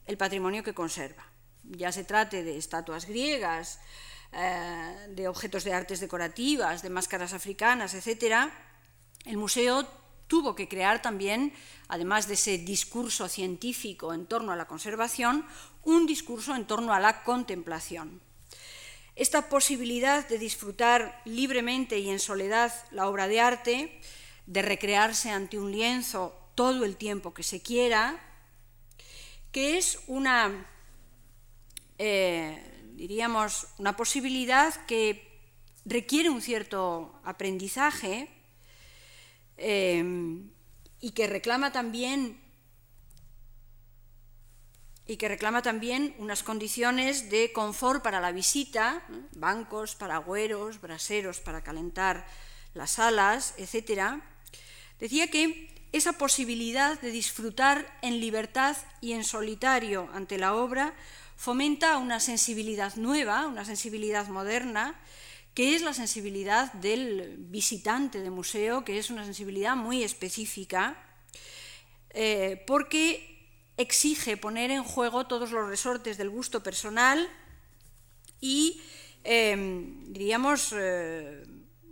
el 0.05 0.17
patrimonio 0.17 0.65
que 0.65 0.73
conserva. 0.73 1.31
Ya 1.63 1.93
se 1.93 2.03
trate 2.03 2.43
de 2.43 2.57
estatuas 2.57 3.05
griegas, 3.05 3.79
eh, 4.33 5.07
de 5.11 5.29
objetos 5.29 5.63
de 5.63 5.71
artes 5.71 6.01
decorativas, 6.01 6.81
de 6.81 6.89
máscaras 6.89 7.31
africanas, 7.31 7.93
etc., 7.93 8.51
el 9.23 9.37
museo 9.37 9.87
tuvo 10.33 10.55
que 10.55 10.67
crear 10.67 10.99
también, 10.99 11.53
además 11.87 12.27
de 12.27 12.33
ese 12.33 12.57
discurso 12.57 13.29
científico 13.29 14.15
en 14.15 14.25
torno 14.25 14.51
a 14.51 14.55
la 14.55 14.65
conservación, 14.65 15.45
un 15.83 16.07
discurso 16.07 16.55
en 16.55 16.65
torno 16.65 16.91
a 16.91 16.99
la 16.99 17.21
contemplación. 17.21 18.19
Esta 19.15 19.47
posibilidad 19.47 20.27
de 20.27 20.39
disfrutar 20.39 21.21
libremente 21.25 21.99
y 21.99 22.09
en 22.09 22.17
soledad 22.17 22.73
la 22.89 23.07
obra 23.07 23.27
de 23.27 23.41
arte, 23.41 24.01
de 24.47 24.63
recrearse 24.63 25.29
ante 25.29 25.59
un 25.59 25.71
lienzo 25.71 26.35
todo 26.55 26.83
el 26.83 26.97
tiempo 26.97 27.35
que 27.35 27.43
se 27.43 27.61
quiera, 27.61 28.19
que 29.51 29.77
es 29.77 29.99
una, 30.07 30.65
eh, 31.99 32.57
diríamos, 32.95 33.67
una 33.77 33.95
posibilidad 33.95 34.73
que 34.87 35.29
requiere 35.85 36.31
un 36.31 36.41
cierto 36.41 37.21
aprendizaje, 37.23 38.29
Em, 39.57 40.49
y 40.99 41.11
que 41.11 41.27
reclama 41.27 41.71
también 41.71 42.41
y 45.05 45.17
que 45.17 45.27
reclama 45.27 45.61
también 45.61 46.15
unas 46.17 46.43
condiciones 46.43 47.29
de 47.29 47.51
confort 47.51 48.01
para 48.01 48.21
la 48.21 48.31
visita, 48.31 49.03
bancos, 49.35 49.95
paragüeros, 49.95 50.79
braseros 50.79 51.39
para 51.39 51.61
calentar 51.61 52.25
las 52.73 52.91
salas, 52.91 53.53
etc., 53.57 54.21
decía 54.99 55.29
que 55.29 55.73
esa 55.91 56.13
posibilidad 56.13 56.99
de 57.01 57.11
disfrutar 57.11 57.99
en 58.01 58.19
libertad 58.19 58.77
y 59.01 59.11
en 59.11 59.23
solitario 59.23 60.09
ante 60.13 60.37
la 60.37 60.55
obra 60.55 60.93
fomenta 61.35 61.97
una 61.97 62.19
sensibilidad 62.19 62.95
nueva, 62.95 63.47
una 63.47 63.65
sensibilidad 63.65 64.27
moderna, 64.27 64.95
que 65.53 65.75
es 65.75 65.81
la 65.81 65.93
sensibilidad 65.93 66.73
del 66.73 67.35
visitante 67.37 68.21
de 68.21 68.29
museo, 68.29 68.83
que 68.83 68.97
es 68.97 69.09
una 69.09 69.23
sensibilidad 69.23 69.75
muy 69.75 70.03
específica, 70.03 70.97
eh, 72.09 72.63
porque 72.65 73.29
exige 73.77 74.37
poner 74.37 74.71
en 74.71 74.83
juego 74.83 75.25
todos 75.27 75.51
los 75.51 75.67
resortes 75.67 76.17
del 76.17 76.29
gusto 76.29 76.61
personal 76.61 77.27
y, 78.39 78.81
em, 79.23 80.11
diríamos, 80.11 80.73
eh, 80.73 81.43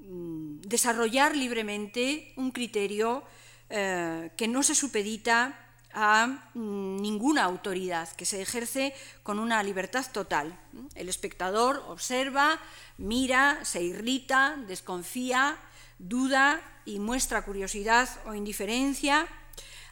desarrollar 0.01 1.35
libremente 1.35 2.33
un 2.35 2.51
criterio 2.51 3.23
eh, 3.69 4.31
que 4.35 4.47
no 4.47 4.63
se 4.63 4.75
supedita 4.75 5.60
a 5.93 6.27
mm, 6.53 7.01
ninguna 7.01 7.43
autoridad, 7.43 8.09
que 8.13 8.25
se 8.25 8.41
ejerce 8.41 8.93
con 9.23 9.39
una 9.39 9.61
libertad 9.63 10.05
total. 10.11 10.57
El 10.95 11.09
espectador 11.09 11.83
observa, 11.87 12.59
mira, 12.97 13.63
se 13.63 13.81
irrita, 13.81 14.57
desconfía, 14.67 15.57
duda 15.99 16.61
y 16.85 16.99
muestra 16.99 17.43
curiosidad 17.43 18.09
o 18.25 18.33
indiferencia, 18.33 19.27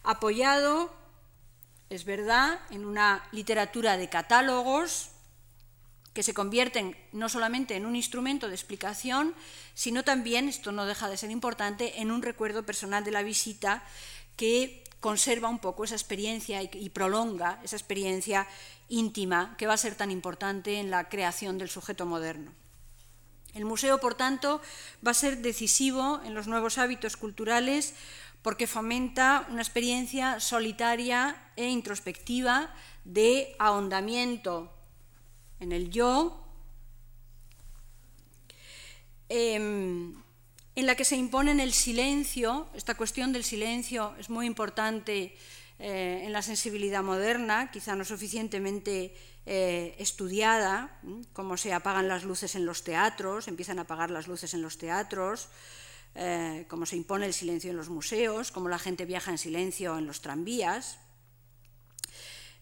apoyado, 0.04 0.94
es 1.90 2.06
verdad, 2.06 2.60
en 2.70 2.86
una 2.86 3.24
literatura 3.32 3.98
de 3.98 4.10
catálogos 4.10 5.10
que 6.14 6.24
se 6.24 6.34
convierten 6.34 6.98
no 7.12 7.30
solamente 7.30 7.76
en 7.76 7.86
un 7.86 7.96
instrumento 7.96 8.48
de 8.48 8.56
explicación, 8.56 9.36
sino 9.74 10.04
también, 10.04 10.50
esto 10.50 10.72
no 10.72 10.86
deja 10.86 11.10
de 11.10 11.18
ser 11.18 11.32
importante, 11.32 12.02
en 12.02 12.12
un 12.12 12.22
recuerdo 12.22 12.66
personal 12.66 13.04
de 13.04 13.12
la 13.12 13.24
visita 13.24 13.84
que 14.36 14.84
conserva 15.00 15.50
un 15.50 15.60
poco 15.60 15.84
esa 15.84 15.96
experiencia 15.96 16.62
y, 16.62 16.90
prolonga 16.90 17.60
esa 17.64 17.76
experiencia 17.76 18.48
íntima 18.90 19.56
que 19.58 19.68
va 19.68 19.74
a 19.74 19.78
ser 19.78 19.96
tan 19.96 20.12
importante 20.12 20.80
en 20.80 20.90
la 20.90 21.10
creación 21.10 21.58
del 21.58 21.70
sujeto 21.70 22.06
moderno. 22.06 22.52
El 23.54 23.66
museo, 23.66 24.00
por 24.00 24.16
tanto, 24.16 24.62
va 25.06 25.12
a 25.12 25.16
ser 25.16 25.38
decisivo 25.40 26.22
en 26.24 26.34
los 26.34 26.48
nuevos 26.48 26.78
hábitos 26.78 27.18
culturales 27.18 27.94
porque 28.42 28.68
fomenta 28.68 29.48
una 29.50 29.62
experiencia 29.62 30.40
solitaria 30.40 31.36
e 31.56 31.68
introspectiva 31.68 32.74
de 33.04 33.56
ahondamiento 33.60 34.72
en 35.60 35.72
el 35.72 35.90
yo, 35.90 36.46
em, 39.28 40.16
en 40.80 40.86
la 40.86 40.96
que 40.96 41.06
se 41.06 41.16
impone 41.16 41.52
el 41.62 41.74
silencio, 41.74 42.68
esta 42.74 42.96
cuestión 42.96 43.34
del 43.34 43.44
silencio 43.44 44.16
es 44.18 44.30
muy 44.30 44.46
importante 44.46 45.36
eh, 45.80 46.22
en 46.24 46.34
la 46.34 46.42
sensibilidad 46.42 47.04
moderna, 47.04 47.72
quizá 47.72 47.96
no 47.96 48.06
suficientemente 48.06 49.14
eh, 49.46 49.96
estudiada, 49.98 51.00
cómo 51.34 51.58
se 51.58 51.74
apagan 51.74 52.08
las 52.08 52.24
luces 52.24 52.56
en 52.56 52.66
los 52.66 52.84
teatros, 52.84 53.48
empiezan 53.48 53.80
a 53.80 53.84
apagar 53.84 54.12
las 54.12 54.28
luces 54.28 54.54
en 54.54 54.62
los 54.62 54.78
teatros, 54.78 55.50
eh, 56.16 56.66
cómo 56.68 56.86
se 56.86 56.96
impone 56.96 57.26
el 57.26 57.34
silencio 57.34 57.72
en 57.72 57.78
los 57.78 57.90
museos, 57.90 58.52
cómo 58.52 58.70
la 58.70 58.80
gente 58.80 59.06
viaja 59.06 59.32
en 59.32 59.38
silencio 59.38 59.98
en 59.98 60.06
los 60.06 60.22
tranvías. 60.22 61.00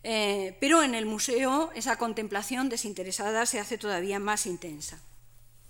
Eh, 0.03 0.55
pero 0.61 0.83
en 0.83 0.95
el 0.95 1.05
museo 1.05 1.71
esa 1.75 1.97
contemplación 1.97 2.69
desinteresada 2.69 3.45
se 3.45 3.59
hace 3.59 3.77
todavía 3.77 4.19
más 4.19 4.45
intensa. 4.45 5.01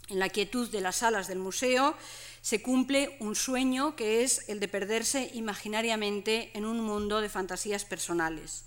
En 0.10 0.20
la 0.20 0.30
quietud 0.30 0.70
de 0.70 0.82
las 0.82 0.97
salas 0.97 1.28
del 1.28 1.39
museo 1.39 1.95
se 2.41 2.62
cumple 2.62 3.18
un 3.20 3.36
sueño 3.36 3.95
que 3.95 4.24
es 4.24 4.47
el 4.47 4.60
de 4.60 4.68
perderse 4.68 5.32
imaginariamente 5.34 6.51
en 6.53 6.66
un 6.66 6.80
mundo 6.80 7.22
de 7.22 7.30
fantasías 7.30 7.84
personales 7.84 8.66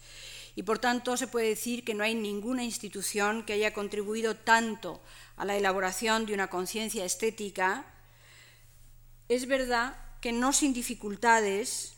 y 0.54 0.62
por 0.62 0.78
tanto 0.78 1.16
se 1.16 1.26
puede 1.26 1.48
decir 1.48 1.84
que 1.84 1.94
no 1.94 2.04
hay 2.04 2.14
ninguna 2.14 2.64
institución 2.64 3.44
que 3.44 3.52
haya 3.54 3.72
contribuido 3.72 4.36
tanto 4.36 5.00
a 5.36 5.44
la 5.44 5.56
elaboración 5.56 6.26
de 6.26 6.34
una 6.34 6.50
conciencia 6.50 7.04
estética. 7.04 7.86
Es 9.28 9.46
verdad 9.46 9.96
que 10.20 10.32
no 10.32 10.52
sin 10.52 10.72
dificultades, 10.72 11.94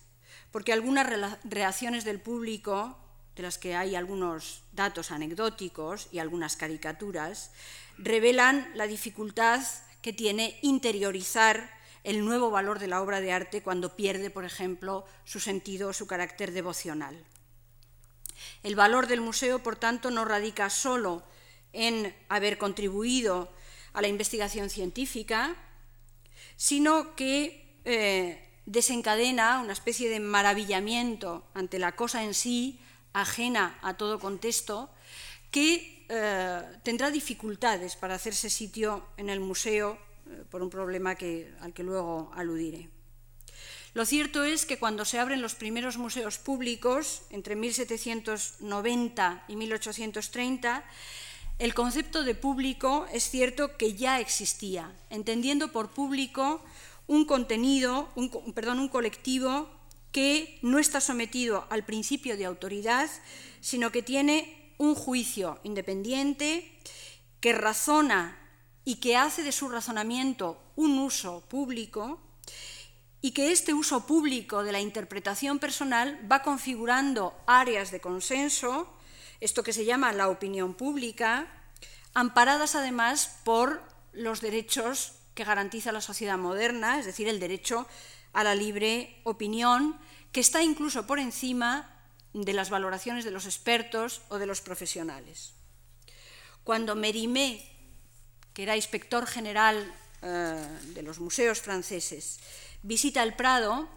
porque 0.51 0.73
algunas 0.73 1.39
reacciones 1.45 2.05
del 2.05 2.21
público, 2.21 2.99
de 3.35 3.43
las 3.43 3.59
que 3.59 3.75
hay 3.75 3.97
algunos 3.97 4.63
datos 4.73 5.11
anecdóticos 5.11 6.09
y 6.13 6.19
algunas 6.19 6.57
caricaturas, 6.57 7.51
revelan 7.99 8.71
la 8.75 8.87
dificultad 8.87 9.63
que 10.01 10.13
tiene 10.13 10.59
interiorizar 10.63 11.71
el 12.05 12.25
nuevo 12.25 12.51
valor 12.51 12.79
de 12.79 12.89
la 12.89 13.01
obra 13.01 13.21
de 13.21 13.33
arte 13.33 13.63
cuando 13.63 13.95
pierde, 13.95 14.31
por 14.31 14.45
ejemplo, 14.45 15.05
su 15.25 15.41
sentido 15.41 15.91
o 15.91 15.93
su 15.93 16.07
carácter 16.07 16.53
devocional. 16.53 17.25
El 18.63 18.75
valor 18.75 19.07
del 19.07 19.21
museo, 19.21 19.63
por 19.63 19.77
tanto, 19.77 20.11
no 20.11 20.25
radica 20.25 20.69
solo 20.71 21.23
en 21.73 22.15
haber 22.29 22.59
contribuido 22.59 23.53
a 23.93 24.03
la 24.03 24.09
investigación 24.09 24.71
científica, 24.71 25.55
sino 26.57 27.15
que 27.15 27.79
eh, 27.85 28.49
desencadena 28.67 29.61
una 29.61 29.73
especie 29.73 30.09
de 30.09 30.21
maravillamiento 30.21 31.45
ante 31.55 31.79
la 31.79 31.93
cosa 31.93 32.25
en 32.25 32.35
sí, 32.35 32.81
ajena 33.13 33.79
a 33.83 33.95
todo 33.95 34.19
contexto, 34.19 34.91
que 35.51 35.92
eh, 36.15 36.61
tendrá 36.83 37.11
dificultades 37.11 37.97
para 37.97 38.17
hacerse 38.17 38.51
sitio 38.51 39.01
en 39.17 39.31
el 39.31 39.41
museo 39.41 39.97
eh, 40.29 40.45
por 40.51 40.61
un 40.61 40.69
problema 40.69 41.17
al 41.17 41.73
que 41.73 41.83
luego 41.83 42.31
aludiré. 42.37 42.91
Lo 43.95 44.05
cierto 44.05 44.45
es 44.45 44.67
que 44.67 44.79
cuando 44.79 45.07
se 45.07 45.19
abren 45.19 45.41
los 45.41 45.55
primeros 45.55 45.97
museos 45.97 46.37
públicos, 46.37 47.23
entre 47.31 47.57
1790 47.57 49.45
y 49.49 49.57
1830, 49.57 50.85
el 51.59 51.73
concepto 51.73 52.25
de 52.25 52.35
público 52.35 53.07
es 53.11 53.31
cierto 53.31 53.79
que 53.79 53.95
ya 53.95 54.21
existía, 54.21 54.93
entendiendo 55.09 55.73
por 55.73 55.93
público 55.93 56.63
un 57.07 57.25
contenido, 57.25 58.13
perdón, 58.55 58.81
un 58.81 58.89
colectivo 58.89 59.71
que 60.11 60.59
no 60.61 60.79
está 60.79 61.01
sometido 61.01 61.67
al 61.71 61.85
principio 61.87 62.37
de 62.37 62.45
autoridad, 62.45 63.09
sino 63.63 63.91
que 63.91 64.03
tiene 64.03 64.62
un 64.79 64.95
juicio 64.95 65.59
independiente, 65.63 66.79
que 67.41 67.53
razona 67.53 68.39
y 68.85 68.97
que 68.97 69.17
hace 69.17 69.43
de 69.43 69.53
su 69.53 69.69
razonamiento 69.69 70.63
un 70.77 70.99
uso 70.99 71.43
público 71.49 72.21
y 73.21 73.33
que 73.33 73.53
este 73.53 73.73
uso 73.73 74.07
público 74.07 74.65
de 74.65 74.73
la 74.73 74.81
interpretación 74.81 75.59
personal 75.59 76.19
va 76.31 76.43
configurando 76.43 77.35
áreas 77.47 77.91
de 77.91 78.01
consenso, 78.01 78.93
esto 79.41 79.63
que 79.63 79.73
se 79.73 79.85
llama 79.85 80.13
la 80.13 80.29
opinión 80.29 80.75
pública, 80.75 81.47
amparadas 82.15 82.75
además 82.75 83.39
por 83.45 83.83
los 84.13 84.41
derechos 84.41 85.13
que 85.35 85.45
garantiza 85.45 85.93
la 85.93 86.01
sociedad 86.01 86.37
moderna, 86.37 86.99
es 86.99 87.07
decir, 87.07 87.29
el 87.29 87.41
derecho 87.41 87.87
a 88.33 88.45
la 88.45 88.55
libre 88.55 89.21
opinión, 89.25 89.99
que 90.33 90.41
está 90.41 90.63
incluso 90.63 91.07
por 91.07 91.19
encima 91.19 91.92
de 92.33 92.53
las 92.53 92.71
valoraciones 92.71 93.25
de 93.25 93.31
los 93.31 93.47
expertos 93.47 94.23
o 94.29 94.39
de 94.39 94.47
los 94.47 94.61
profesionales. 94.61 95.55
Cuando 96.65 96.95
Mérimée, 96.95 97.65
que 98.55 98.63
era 98.63 98.77
inspector 98.77 99.27
general 99.27 99.93
eh, 100.23 100.79
de 100.95 101.03
los 101.03 101.19
museos 101.19 101.61
franceses, 101.61 102.39
visita 102.83 103.23
el 103.23 103.35
Prado, 103.35 103.89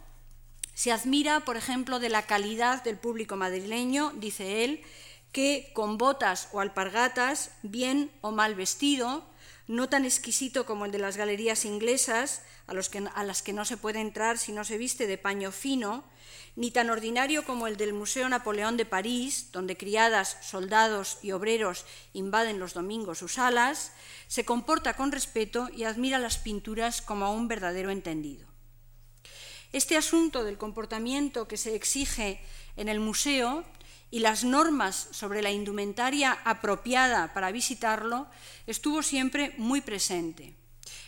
se 0.73 0.91
admira, 0.91 1.41
por 1.41 1.55
ejemplo, 1.55 1.99
de 1.99 2.09
la 2.09 2.25
calidad 2.25 2.83
del 2.83 2.97
público 2.97 3.37
madrileño, 3.37 4.11
dice 4.15 4.65
él, 4.65 4.83
que 5.31 5.71
con 5.73 5.97
botas 5.97 6.49
o 6.51 6.59
alpargatas, 6.59 7.51
bien 7.61 8.11
o 8.21 8.31
mal 8.31 8.55
vestido, 8.55 9.23
no 9.67 9.89
tan 9.89 10.05
exquisito 10.05 10.65
como 10.65 10.85
el 10.85 10.91
de 10.91 10.99
las 10.99 11.17
galerías 11.17 11.65
inglesas, 11.65 12.41
a, 12.67 12.71
a, 12.71 13.23
las 13.23 13.41
que 13.41 13.53
no 13.53 13.65
se 13.65 13.77
puede 13.77 13.99
entrar 13.99 14.37
si 14.37 14.51
no 14.51 14.63
se 14.63 14.77
viste 14.77 15.07
de 15.07 15.17
paño 15.17 15.51
fino, 15.51 16.03
ni 16.55 16.71
tan 16.71 16.89
ordinario 16.89 17.43
como 17.45 17.67
el 17.67 17.77
del 17.77 17.93
Museo 17.93 18.29
Napoleón 18.29 18.77
de 18.77 18.85
París, 18.85 19.49
donde 19.51 19.77
criadas, 19.77 20.37
soldados 20.41 21.19
y 21.21 21.31
obreros 21.31 21.85
invaden 22.13 22.59
los 22.59 22.73
domingos 22.73 23.19
sus 23.19 23.33
salas, 23.33 23.91
se 24.27 24.45
comporta 24.45 24.95
con 24.95 25.11
respeto 25.11 25.69
y 25.75 25.83
admira 25.83 26.17
las 26.17 26.37
pinturas 26.37 27.01
como 27.01 27.25
a 27.25 27.31
un 27.31 27.47
verdadero 27.47 27.91
entendido. 27.91 28.47
Este 29.73 29.97
asunto 29.97 30.43
del 30.45 30.57
comportamiento 30.57 31.47
que 31.47 31.57
se 31.57 31.75
exige 31.75 32.41
en 32.77 32.87
el 32.87 33.01
museo 33.01 33.65
y 34.09 34.19
las 34.19 34.45
normas 34.45 35.09
sobre 35.11 35.41
la 35.41 35.51
indumentaria 35.51 36.39
apropiada 36.45 37.33
para 37.33 37.51
visitarlo 37.51 38.27
estuvo 38.67 39.03
siempre 39.03 39.53
muy 39.57 39.81
presente. 39.81 40.55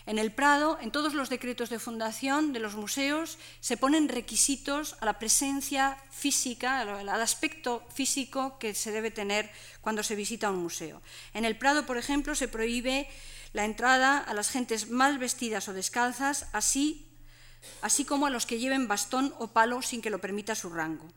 En 0.07 0.17
el 0.17 0.31
Prado, 0.31 0.79
en 0.81 0.89
todos 0.89 1.13
los 1.13 1.29
decretos 1.29 1.69
de 1.69 1.79
fundación 1.79 2.53
de 2.53 2.59
los 2.59 2.75
museos, 2.75 3.37
se 3.59 3.77
ponen 3.77 4.07
requisitos 4.07 4.95
a 5.01 5.05
la 5.05 5.19
presencia 5.19 5.97
física, 6.09 6.79
al 6.79 7.09
aspecto 7.21 7.85
físico 7.93 8.57
que 8.57 8.73
se 8.73 8.91
debe 8.91 9.11
tener 9.11 9.51
cuando 9.81 10.01
se 10.01 10.15
visita 10.15 10.49
un 10.49 10.63
museo. 10.63 11.01
En 11.33 11.43
el 11.43 11.57
Prado, 11.57 11.85
por 11.85 11.97
ejemplo, 11.97 12.35
se 12.35 12.47
prohíbe 12.47 13.07
la 13.51 13.65
entrada 13.65 14.17
a 14.17 14.33
las 14.33 14.49
gentes 14.49 14.89
mal 14.89 15.19
vestidas 15.19 15.67
o 15.67 15.73
descalzas, 15.73 16.47
así 16.53 17.03
así 17.81 18.05
como 18.05 18.25
a 18.25 18.29
los 18.29 18.45
que 18.45 18.59
lleven 18.59 18.87
bastón 18.87 19.33
o 19.39 19.47
palo 19.47 19.81
sin 19.81 20.01
que 20.01 20.09
lo 20.09 20.19
permita 20.19 20.55
su 20.55 20.69
rango. 20.69 21.07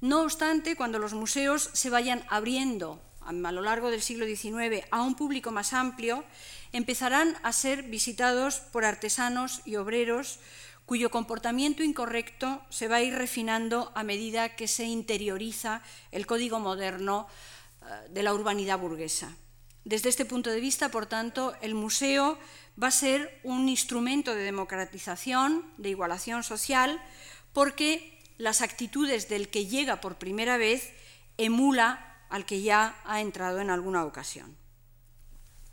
No 0.00 0.22
obstante, 0.22 0.76
cuando 0.76 0.98
los 0.98 1.14
museos 1.14 1.70
se 1.72 1.90
vayan 1.90 2.24
abriendo 2.28 3.02
a 3.24 3.32
lo 3.32 3.62
largo 3.62 3.90
del 3.90 4.02
siglo 4.02 4.26
XIX 4.26 4.84
a 4.90 5.02
un 5.02 5.14
público 5.14 5.50
más 5.50 5.72
amplio, 5.72 6.24
empezarán 6.74 7.36
a 7.44 7.52
ser 7.52 7.84
visitados 7.84 8.58
por 8.58 8.84
artesanos 8.84 9.62
y 9.64 9.76
obreros 9.76 10.40
cuyo 10.86 11.08
comportamiento 11.08 11.84
incorrecto 11.84 12.60
se 12.68 12.88
va 12.88 12.96
a 12.96 13.02
ir 13.02 13.14
refinando 13.14 13.92
a 13.94 14.02
medida 14.02 14.56
que 14.56 14.66
se 14.66 14.84
interioriza 14.84 15.82
el 16.10 16.26
código 16.26 16.58
moderno 16.58 17.28
eh, 17.80 18.08
de 18.10 18.24
la 18.24 18.34
urbanidad 18.34 18.80
burguesa. 18.80 19.36
Desde 19.84 20.08
este 20.08 20.24
punto 20.24 20.50
de 20.50 20.58
vista, 20.58 20.88
por 20.88 21.06
tanto, 21.06 21.54
el 21.62 21.74
museo 21.74 22.38
va 22.82 22.88
a 22.88 22.90
ser 22.90 23.40
un 23.44 23.68
instrumento 23.68 24.34
de 24.34 24.42
democratización, 24.42 25.64
de 25.76 25.90
igualación 25.90 26.42
social, 26.42 27.00
porque 27.52 28.20
las 28.36 28.62
actitudes 28.62 29.28
del 29.28 29.48
que 29.48 29.66
llega 29.66 30.00
por 30.00 30.16
primera 30.16 30.56
vez 30.56 30.92
emula 31.38 32.18
al 32.30 32.44
que 32.46 32.62
ya 32.62 33.00
ha 33.04 33.20
entrado 33.20 33.60
en 33.60 33.70
alguna 33.70 34.04
ocasión. 34.04 34.63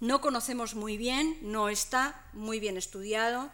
No 0.01 0.19
conocemos 0.19 0.73
muy 0.73 0.97
bien, 0.97 1.37
no 1.43 1.69
está 1.69 2.25
muy 2.33 2.59
bien 2.59 2.75
estudiado. 2.75 3.51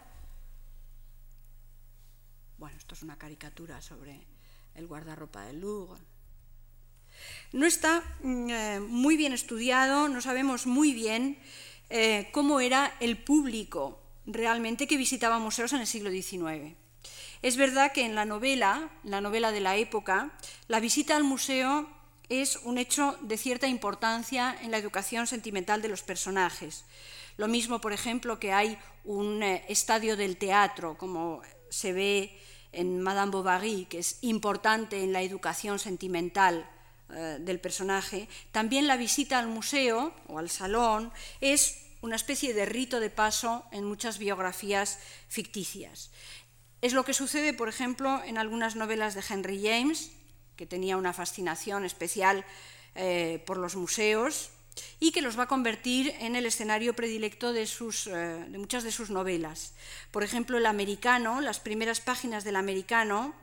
Bueno, 2.56 2.78
esto 2.78 2.94
es 2.94 3.02
una 3.02 3.18
caricatura 3.18 3.82
sobre 3.82 4.26
el 4.74 4.86
guardarropa 4.86 5.42
del 5.44 5.60
Louvre. 5.60 6.00
No 7.52 7.66
está 7.66 8.02
mm, 8.22 8.48
eh, 8.48 8.80
muy 8.80 9.18
bien 9.18 9.34
estudiado, 9.34 10.08
no 10.08 10.22
sabemos 10.22 10.66
muy 10.66 10.94
bien 10.94 11.38
eh, 11.90 12.30
cómo 12.32 12.60
era 12.60 12.96
el 13.00 13.22
público 13.22 14.00
realmente 14.24 14.86
que 14.86 14.96
visitaba 14.96 15.38
museos 15.38 15.74
en 15.74 15.80
el 15.80 15.86
siglo 15.86 16.10
XIX. 16.10 16.74
Es 17.42 17.58
verdad 17.58 17.92
que 17.92 18.06
en 18.06 18.14
la 18.14 18.24
novela, 18.24 18.90
la 19.04 19.20
novela 19.20 19.52
de 19.52 19.60
la 19.60 19.76
época, 19.76 20.32
la 20.66 20.80
visita 20.80 21.14
al 21.14 21.24
museo 21.24 21.90
es 22.28 22.56
un 22.64 22.78
hecho 22.78 23.16
de 23.22 23.38
cierta 23.38 23.66
importancia 23.66 24.56
en 24.62 24.70
la 24.70 24.78
educación 24.78 25.26
sentimental 25.26 25.82
de 25.82 25.88
los 25.88 26.02
personajes. 26.02 26.84
Lo 27.36 27.48
mismo, 27.48 27.80
por 27.80 27.92
ejemplo, 27.92 28.38
que 28.38 28.52
hay 28.52 28.78
un 29.04 29.42
eh, 29.42 29.64
estadio 29.68 30.16
del 30.16 30.36
teatro, 30.36 30.98
como 30.98 31.40
se 31.70 31.92
ve 31.92 32.38
en 32.72 33.00
Madame 33.00 33.32
Bovary, 33.32 33.86
que 33.88 34.00
es 34.00 34.18
importante 34.22 35.02
en 35.02 35.12
la 35.12 35.22
educación 35.22 35.78
sentimental 35.78 36.68
eh, 37.10 37.38
del 37.40 37.60
personaje. 37.60 38.28
También 38.52 38.86
la 38.86 38.96
visita 38.96 39.38
al 39.38 39.48
museo 39.48 40.12
o 40.26 40.38
al 40.38 40.50
salón 40.50 41.12
es 41.40 41.86
una 42.00 42.16
especie 42.16 42.54
de 42.54 42.66
rito 42.66 43.00
de 43.00 43.10
paso 43.10 43.64
en 43.72 43.84
muchas 43.84 44.18
biografías 44.18 44.98
ficticias. 45.28 46.10
Es 46.80 46.92
lo 46.92 47.04
que 47.04 47.14
sucede, 47.14 47.54
por 47.54 47.68
ejemplo, 47.68 48.22
en 48.24 48.38
algunas 48.38 48.76
novelas 48.76 49.14
de 49.14 49.24
Henry 49.28 49.62
James, 49.62 50.12
que 50.58 50.66
tenía 50.66 50.96
una 50.96 51.14
fascinación 51.14 51.84
especial 51.86 52.44
eh, 52.96 53.42
por 53.46 53.56
los 53.56 53.76
museos 53.76 54.50
y 54.98 55.12
que 55.12 55.22
los 55.22 55.38
va 55.38 55.44
a 55.44 55.48
convertir 55.48 56.12
en 56.18 56.34
el 56.34 56.46
escenario 56.46 56.94
predilecto 56.94 57.52
de, 57.52 57.62
eh, 57.62 58.46
de 58.48 58.58
muchas 58.58 58.82
de 58.82 58.90
sus 58.90 59.08
novelas. 59.08 59.72
Por 60.10 60.24
ejemplo, 60.24 60.58
El 60.58 60.66
Americano, 60.66 61.40
las 61.40 61.60
primeras 61.60 62.00
páginas 62.00 62.42
del 62.42 62.56
Americano 62.56 63.34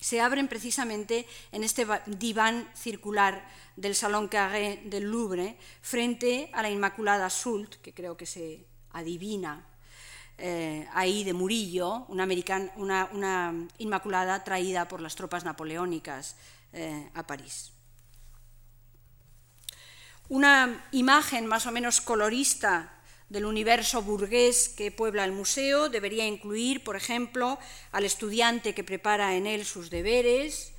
se 0.00 0.20
abren 0.20 0.48
precisamente 0.48 1.26
en 1.52 1.62
este 1.62 1.86
diván 2.06 2.68
circular 2.74 3.46
del 3.76 3.94
Salón 3.94 4.26
Carré 4.26 4.82
del 4.84 5.04
Louvre 5.04 5.56
frente 5.80 6.50
a 6.52 6.62
la 6.62 6.70
Inmaculada 6.70 7.30
Sult, 7.30 7.76
que 7.76 7.94
creo 7.94 8.16
que 8.16 8.26
se 8.26 8.66
adivina 8.90 9.64
eh, 10.38 10.88
ahí 10.92 11.24
de 11.24 11.32
Murillo, 11.32 12.06
una, 12.08 13.54
Inmaculada 13.78 14.42
traída 14.42 14.88
por 14.88 15.00
las 15.00 15.14
tropas 15.14 15.44
napoleónicas 15.44 16.36
eh, 16.72 17.10
a 17.14 17.26
París. 17.26 17.72
Una 20.28 20.84
imagen 20.92 21.46
más 21.46 21.66
o 21.66 21.72
menos 21.72 22.00
colorista 22.00 23.02
del 23.28 23.44
universo 23.44 24.02
burgués 24.02 24.68
que 24.68 24.90
puebla 24.90 25.24
el 25.24 25.32
museo 25.32 25.88
debería 25.88 26.26
incluir, 26.26 26.82
por 26.84 26.96
ejemplo, 26.96 27.58
al 27.92 28.04
estudiante 28.04 28.74
que 28.74 28.84
prepara 28.84 29.36
en 29.36 29.46
él 29.46 29.64
sus 29.64 29.90
deberes 29.90 30.72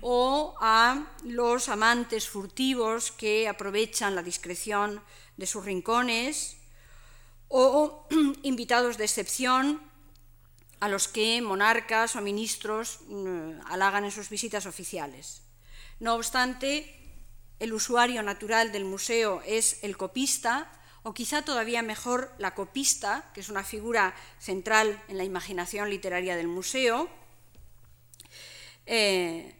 o 0.00 0.54
a 0.60 1.06
los 1.24 1.68
amantes 1.68 2.28
furtivos 2.28 3.10
que 3.10 3.48
aprovechan 3.48 4.14
la 4.14 4.22
discreción 4.22 5.02
de 5.36 5.46
sus 5.46 5.64
rincones 5.64 6.57
o 7.48 8.06
invitados 8.42 8.96
de 8.96 9.04
excepción 9.04 9.80
a 10.80 10.88
los 10.88 11.08
que 11.08 11.40
monarcas 11.42 12.14
o 12.14 12.20
ministros 12.20 13.00
mm, 13.08 13.66
halagan 13.66 14.04
en 14.04 14.12
sus 14.12 14.28
visitas 14.28 14.66
oficiales. 14.66 15.42
No 15.98 16.14
obstante, 16.14 16.94
el 17.58 17.72
usuario 17.72 18.22
natural 18.22 18.70
del 18.70 18.84
museo 18.84 19.42
es 19.44 19.82
el 19.82 19.96
copista, 19.96 20.70
o 21.02 21.14
quizá 21.14 21.42
todavía 21.42 21.82
mejor 21.82 22.32
la 22.38 22.54
copista, 22.54 23.30
que 23.34 23.40
es 23.40 23.48
una 23.48 23.64
figura 23.64 24.14
central 24.38 25.02
en 25.08 25.16
la 25.16 25.24
imaginación 25.24 25.90
literaria 25.90 26.36
del 26.36 26.48
museo, 26.48 27.08
eh, 28.86 29.57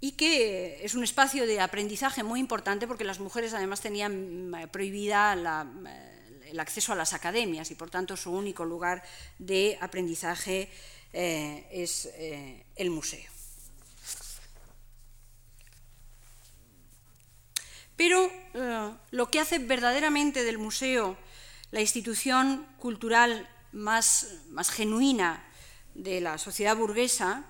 y 0.00 0.12
que 0.12 0.84
es 0.84 0.94
un 0.94 1.02
espacio 1.02 1.46
de 1.46 1.60
aprendizaje 1.60 2.22
muy 2.22 2.40
importante 2.40 2.86
porque 2.86 3.04
las 3.04 3.18
mujeres 3.18 3.52
además 3.52 3.80
tenían 3.80 4.54
eh, 4.54 4.68
prohibida 4.68 5.34
eh, 5.34 6.50
el 6.50 6.60
acceso 6.60 6.92
a 6.92 6.96
las 6.96 7.12
academias 7.12 7.70
y 7.70 7.74
por 7.74 7.90
tanto 7.90 8.16
su 8.16 8.30
único 8.30 8.64
lugar 8.64 9.02
de 9.38 9.76
aprendizaje 9.80 10.70
eh, 11.12 11.66
es 11.70 12.08
el 12.76 12.90
museo. 12.90 13.30
Pero 17.96 18.30
lo 19.10 19.28
que 19.28 19.40
hace 19.40 19.58
verdaderamente 19.58 20.44
del 20.44 20.58
museo 20.58 21.16
la 21.72 21.80
institución 21.80 22.64
cultural 22.78 23.48
más, 23.72 24.28
más 24.50 24.70
genuina 24.70 25.44
de 25.94 26.20
la 26.20 26.38
sociedad 26.38 26.76
burguesa 26.76 27.44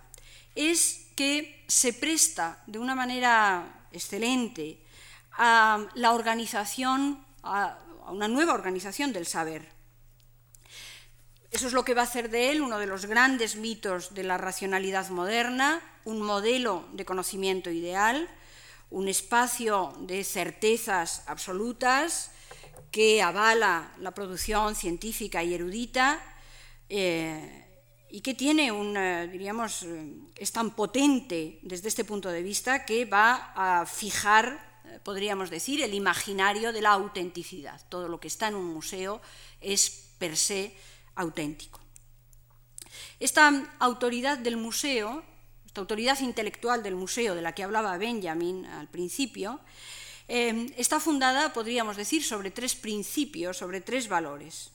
es 0.55 1.08
que 1.19 1.65
se 1.67 1.93
presta 1.93 2.63
de 2.69 2.79
una 2.79 2.95
manera 2.95 3.89
excelente 3.91 4.79
a 5.33 5.85
la 5.97 6.13
organización, 6.13 7.19
a 7.43 7.77
una 8.07 8.29
nueva 8.29 8.55
organización 8.55 9.13
del 9.13 9.27
saber. 9.27 9.67
Eso 11.51 11.67
es 11.67 11.73
lo 11.73 11.85
que 11.85 11.95
va 11.95 12.03
a 12.03 12.05
hacer 12.05 12.31
de 12.31 12.53
él 12.53 12.61
uno 12.61 12.79
de 12.79 12.87
los 12.87 13.07
grandes 13.07 13.57
mitos 13.57 14.15
de 14.15 14.23
la 14.23 14.39
racionalidad 14.39 15.09
moderna, 15.09 15.83
un 16.05 16.23
modelo 16.23 16.87
de 16.93 17.05
conocimiento 17.05 17.69
ideal, 17.69 18.29
un 18.91 19.09
espacio 19.09 19.93
de 19.99 20.23
certezas 20.23 21.25
absolutas 21.27 22.31
que 22.93 23.23
avala 23.23 23.93
la 23.99 24.13
producción 24.13 24.77
científica 24.77 25.43
y 25.43 25.53
erudita, 25.53 26.23
eh, 26.89 27.68
y 28.11 28.21
que 28.23 28.35
tiene 28.35 28.73
un, 28.73 28.95
diríamos, 29.31 29.83
eh, 29.83 30.15
es 30.37 30.53
tan 30.53 30.71
potente 30.71 31.59
desde 31.63 31.89
este 31.89 32.05
punto 32.05 32.31
de 32.31 32.43
vista 32.43 32.85
que 32.87 33.05
va 33.05 33.53
a 33.55 33.87
fijar, 33.87 34.81
eh, 34.85 34.99
podríamos 35.03 35.51
decir, 35.51 35.83
el 35.83 35.93
imaginario 35.93 36.73
de 36.73 36.81
la 36.81 36.93
autenticidad. 36.93 37.81
Todo 37.89 38.09
lo 38.09 38.19
que 38.19 38.29
está 38.29 38.49
en 38.49 38.55
un 38.55 38.73
museo 38.73 39.21
es 39.61 40.15
per 40.19 40.37
se 40.37 40.75
auténtico. 41.17 41.81
Esta 43.21 43.77
autoridad 43.79 44.39
del 44.39 44.57
museo, 44.57 45.23
esta 45.67 45.81
autoridad 45.81 46.19
intelectual 46.21 46.83
del 46.83 46.95
museo 46.95 47.35
de 47.35 47.43
la 47.43 47.53
que 47.53 47.65
hablaba 47.65 47.99
Benjamin 47.99 48.65
al 48.65 48.89
principio, 48.89 49.61
eh, 50.29 50.73
está 50.77 50.99
fundada, 51.01 51.53
podríamos 51.53 51.97
decir, 51.97 52.25
sobre 52.25 52.51
tres 52.51 52.75
principios, 52.75 53.59
sobre 53.59 53.81
tres 53.81 54.09
valores. 54.09 54.71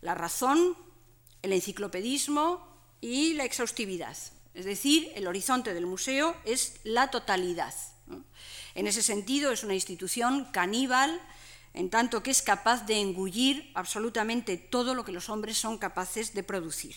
La 0.00 0.14
razón, 0.14 0.76
el 1.42 1.52
enciclopedismo 1.52 2.67
y 3.00 3.34
la 3.34 3.44
exhaustividad. 3.44 4.16
Es 4.54 4.64
decir, 4.64 5.10
el 5.14 5.26
horizonte 5.26 5.74
del 5.74 5.86
museo 5.86 6.36
es 6.44 6.80
la 6.84 7.10
totalidad. 7.10 7.74
En 8.74 8.86
ese 8.86 9.02
sentido, 9.02 9.52
es 9.52 9.64
una 9.64 9.74
institución 9.74 10.46
caníbal, 10.52 11.20
en 11.74 11.90
tanto 11.90 12.22
que 12.22 12.30
es 12.30 12.42
capaz 12.42 12.86
de 12.86 13.00
engullir 13.00 13.70
absolutamente 13.74 14.56
todo 14.56 14.94
lo 14.94 15.04
que 15.04 15.12
los 15.12 15.28
hombres 15.28 15.58
son 15.58 15.78
capaces 15.78 16.34
de 16.34 16.42
producir. 16.42 16.96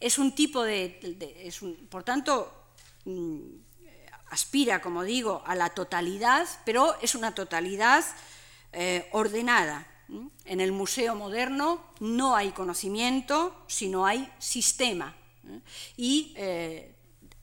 Es 0.00 0.18
un 0.18 0.34
tipo 0.34 0.62
de. 0.62 1.00
por 1.88 2.02
tanto, 2.02 2.52
mm, 3.04 3.40
aspira, 4.28 4.82
como 4.82 5.02
digo, 5.02 5.42
a 5.46 5.54
la 5.54 5.70
totalidad, 5.70 6.46
pero 6.64 6.96
es 7.00 7.14
una 7.14 7.34
totalidad 7.34 8.04
eh, 8.72 9.08
ordenada, 9.12 9.86
en 10.08 10.60
el 10.60 10.72
museo 10.72 11.14
moderno 11.14 11.84
no 12.00 12.36
hay 12.36 12.50
conocimiento, 12.50 13.64
sino 13.66 14.06
hay 14.06 14.30
sistema. 14.38 15.16
Y 15.96 16.32
eh, 16.36 16.94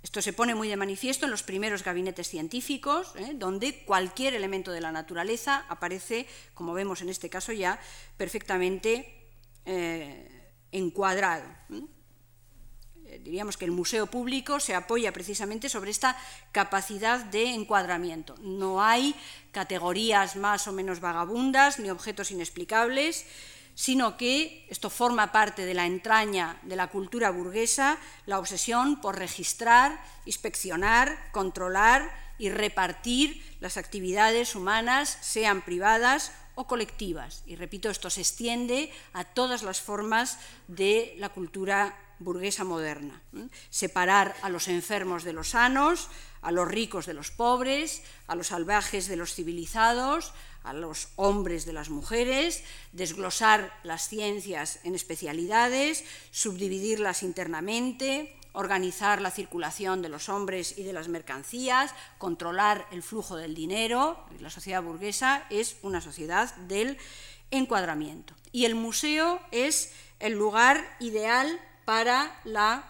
esto 0.01 0.21
se 0.21 0.33
pone 0.33 0.55
muy 0.55 0.67
de 0.67 0.75
manifiesto 0.75 1.25
en 1.25 1.31
los 1.31 1.43
primeros 1.43 1.83
gabinetes 1.83 2.27
científicos, 2.27 3.13
¿eh? 3.15 3.31
donde 3.35 3.83
cualquier 3.85 4.33
elemento 4.33 4.71
de 4.71 4.81
la 4.81 4.91
naturaleza 4.91 5.65
aparece, 5.69 6.27
como 6.53 6.73
vemos 6.73 7.01
en 7.01 7.09
este 7.09 7.29
caso 7.29 7.51
ya, 7.53 7.79
perfectamente 8.17 9.31
eh, 9.65 10.51
encuadrado 10.71 11.45
diríamos 13.19 13.57
que 13.57 13.65
el 13.65 13.71
museo 13.71 14.07
público 14.07 14.59
se 14.59 14.75
apoya 14.75 15.11
precisamente 15.11 15.69
sobre 15.69 15.91
esta 15.91 16.17
capacidad 16.51 17.19
de 17.25 17.49
encuadramiento. 17.53 18.35
No 18.41 18.81
hay 18.81 19.15
categorías 19.51 20.35
más 20.35 20.67
o 20.67 20.71
menos 20.71 20.99
vagabundas 20.99 21.79
ni 21.79 21.89
objetos 21.89 22.31
inexplicables, 22.31 23.25
sino 23.75 24.17
que 24.17 24.65
esto 24.69 24.89
forma 24.89 25.31
parte 25.31 25.65
de 25.65 25.73
la 25.73 25.85
entraña 25.85 26.59
de 26.63 26.75
la 26.75 26.87
cultura 26.87 27.31
burguesa, 27.31 27.97
la 28.25 28.39
obsesión 28.39 29.01
por 29.01 29.17
registrar, 29.17 30.03
inspeccionar, 30.25 31.31
controlar 31.31 32.11
y 32.37 32.49
repartir 32.49 33.43
las 33.59 33.77
actividades 33.77 34.55
humanas, 34.55 35.17
sean 35.21 35.61
privadas 35.61 36.31
o 36.55 36.67
colectivas. 36.67 37.43
Y 37.47 37.55
repito, 37.55 37.89
esto 37.89 38.09
se 38.09 38.21
extiende 38.21 38.91
a 39.13 39.23
todas 39.23 39.63
las 39.63 39.81
formas 39.81 40.37
de 40.67 41.15
la 41.17 41.29
cultura 41.29 41.95
burguesa 42.19 42.63
moderna. 42.63 43.21
Separar 43.69 44.35
a 44.41 44.49
los 44.49 44.67
enfermos 44.67 45.23
de 45.23 45.33
los 45.33 45.49
sanos, 45.49 46.09
a 46.41 46.51
los 46.51 46.67
ricos 46.67 47.05
de 47.05 47.13
los 47.13 47.31
pobres, 47.31 48.03
a 48.27 48.35
los 48.35 48.47
salvajes 48.47 49.07
de 49.07 49.15
los 49.15 49.33
civilizados, 49.33 50.33
a 50.63 50.73
los 50.73 51.09
hombres 51.15 51.65
de 51.65 51.73
las 51.73 51.89
mujeres, 51.89 52.63
desglosar 52.91 53.73
las 53.83 54.07
ciencias 54.07 54.79
en 54.83 54.95
especialidades, 54.95 56.03
subdividirlas 56.31 57.23
internamente, 57.23 58.35
organizar 58.53 59.19
la 59.21 59.31
circulación 59.31 60.01
de 60.01 60.09
los 60.09 60.29
hombres 60.29 60.77
y 60.77 60.83
de 60.83 60.93
las 60.93 61.09
mercancías, 61.09 61.93
controlar 62.17 62.87
el 62.91 63.03
flujo 63.03 63.35
del 63.35 63.55
dinero. 63.55 64.23
La 64.39 64.49
sociedad 64.49 64.81
burguesa 64.81 65.45
es 65.49 65.77
una 65.81 66.01
sociedad 66.01 66.55
del 66.55 66.97
encuadramiento. 67.51 68.35
Y 68.51 68.65
el 68.65 68.75
museo 68.75 69.41
es 69.51 69.91
el 70.19 70.33
lugar 70.33 70.95
ideal 70.99 71.59
para 71.85 72.39
la 72.43 72.83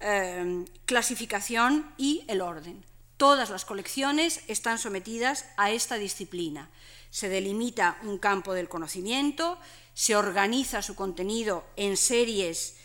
eh, 0.00 0.64
clasificación 0.86 1.92
y 1.96 2.24
el 2.28 2.40
orden. 2.40 2.84
Todas 3.16 3.50
las 3.50 3.64
colecciones 3.64 4.40
están 4.48 4.78
sometidas 4.78 5.46
a 5.56 5.70
esta 5.70 5.96
disciplina. 5.96 6.68
Se 7.10 7.28
delimita 7.28 7.98
un 8.02 8.18
campo 8.18 8.54
del 8.54 8.68
conocimiento, 8.68 9.58
se 9.94 10.16
organiza 10.16 10.82
su 10.82 10.94
contenido 10.94 11.64
en 11.76 11.96
series 11.96 12.76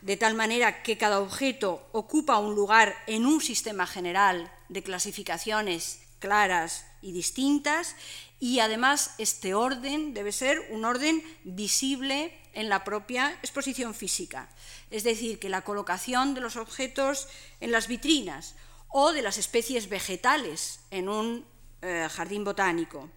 de 0.00 0.16
tal 0.18 0.34
manera 0.34 0.82
que 0.82 0.98
cada 0.98 1.20
objeto 1.20 1.86
ocupa 1.92 2.38
un 2.38 2.54
lugar 2.54 2.94
en 3.06 3.24
un 3.24 3.40
sistema 3.40 3.86
general 3.86 4.52
de 4.68 4.82
clasificaciones 4.82 6.00
claras 6.18 6.86
y 7.00 7.12
distintas 7.12 7.96
y 8.40 8.60
además 8.60 9.14
este 9.18 9.54
orden 9.54 10.12
debe 10.12 10.32
ser 10.32 10.60
un 10.70 10.84
orden 10.84 11.22
visible 11.44 12.38
en 12.54 12.68
la 12.68 12.84
propia 12.84 13.32
exposición 13.42 13.94
física, 13.94 14.48
es 14.90 15.04
decir, 15.04 15.38
que 15.38 15.48
la 15.48 15.62
colocación 15.62 16.34
de 16.34 16.40
los 16.40 16.56
objetos 16.56 17.28
en 17.60 17.72
las 17.72 17.88
vitrinas 17.88 18.54
o 18.88 19.12
de 19.12 19.22
las 19.22 19.38
especies 19.38 19.88
vegetales 19.88 20.80
en 20.90 21.08
un 21.08 21.44
eh, 21.82 22.08
jardín 22.10 22.44
botánico, 22.44 23.10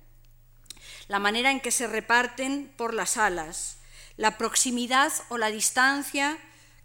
la 1.08 1.20
manera 1.20 1.52
en 1.52 1.60
que 1.60 1.72
se 1.72 1.88
reparten 1.88 2.74
por 2.78 2.94
las 2.94 3.12
salas, 3.12 3.78
la 4.18 4.38
proximidad 4.38 5.14
o 5.30 5.38
la 5.38 5.52
distancia 5.52 6.38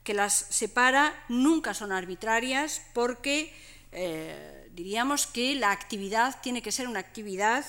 que 0.04 0.14
las 0.14 0.34
separa 0.34 1.14
nunca 1.28 1.74
son 1.74 1.92
arbitrarias 1.92 2.82
porque 2.92 3.54
eh, 3.92 4.68
diríamos 4.72 5.26
que 5.26 5.54
la 5.54 5.70
actividad 5.70 6.40
tiene 6.42 6.62
que 6.62 6.72
ser 6.72 6.88
una 6.88 7.00
actividad 7.00 7.64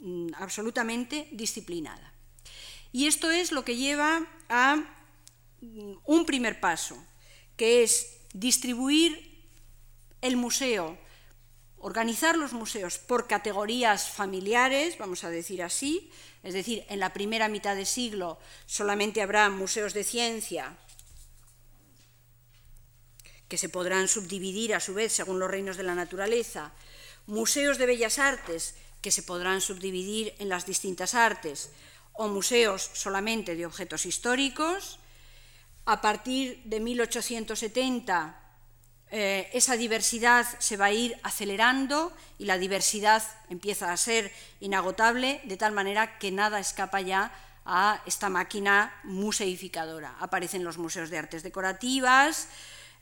mm, 0.00 0.28
absolutamente 0.38 1.28
disciplinada. 1.32 2.12
Y 2.96 3.06
esto 3.08 3.30
es 3.30 3.52
lo 3.52 3.62
que 3.62 3.76
lleva 3.76 4.26
a 4.48 4.76
mm, 5.60 5.96
un 6.06 6.24
primer 6.24 6.60
paso, 6.60 6.96
que 7.54 7.82
es 7.82 8.22
distribuir 8.32 9.36
el 10.22 10.38
museo, 10.38 10.96
organizar 11.76 12.38
los 12.38 12.54
museos 12.54 12.96
por 12.96 13.28
categorías 13.28 14.08
familiares, 14.08 14.96
vamos 14.96 15.24
a 15.24 15.28
decir 15.28 15.62
así, 15.62 16.10
es 16.42 16.54
decir, 16.54 16.86
en 16.88 16.98
la 16.98 17.12
primera 17.12 17.48
mitad 17.48 17.76
de 17.76 17.84
siglo 17.84 18.38
solamente 18.64 19.20
habrá 19.20 19.50
museos 19.50 19.92
de 19.92 20.02
ciencia, 20.02 20.78
que 23.46 23.58
se 23.58 23.68
podrán 23.68 24.08
subdividir 24.08 24.74
a 24.74 24.80
su 24.80 24.94
vez 24.94 25.12
según 25.12 25.38
los 25.38 25.50
reinos 25.50 25.76
de 25.76 25.82
la 25.82 25.94
naturaleza, 25.94 26.72
museos 27.26 27.76
de 27.76 27.84
bellas 27.84 28.18
artes, 28.18 28.74
que 29.02 29.10
se 29.10 29.22
podrán 29.22 29.60
subdividir 29.60 30.34
en 30.38 30.48
las 30.48 30.64
distintas 30.64 31.14
artes, 31.14 31.68
o 32.18 32.28
museos 32.28 32.90
solamente 32.94 33.54
de 33.54 33.66
objetos 33.66 34.06
históricos. 34.06 34.98
A 35.84 36.00
partir 36.00 36.62
de 36.64 36.80
1870 36.80 38.46
eh, 39.10 39.48
esa 39.52 39.76
diversidad 39.76 40.44
se 40.58 40.76
va 40.76 40.86
a 40.86 40.92
ir 40.92 41.16
acelerando 41.22 42.12
y 42.38 42.44
la 42.46 42.58
diversidad 42.58 43.22
empieza 43.48 43.92
a 43.92 43.96
ser 43.96 44.32
inagotable, 44.60 45.40
de 45.44 45.56
tal 45.56 45.72
manera 45.72 46.18
que 46.18 46.32
nada 46.32 46.58
escapa 46.58 47.00
ya 47.00 47.32
a 47.64 48.02
esta 48.06 48.28
máquina 48.28 48.94
museificadora. 49.04 50.16
Aparecen 50.18 50.64
los 50.64 50.78
museos 50.78 51.10
de 51.10 51.18
artes 51.18 51.42
decorativas, 51.42 52.48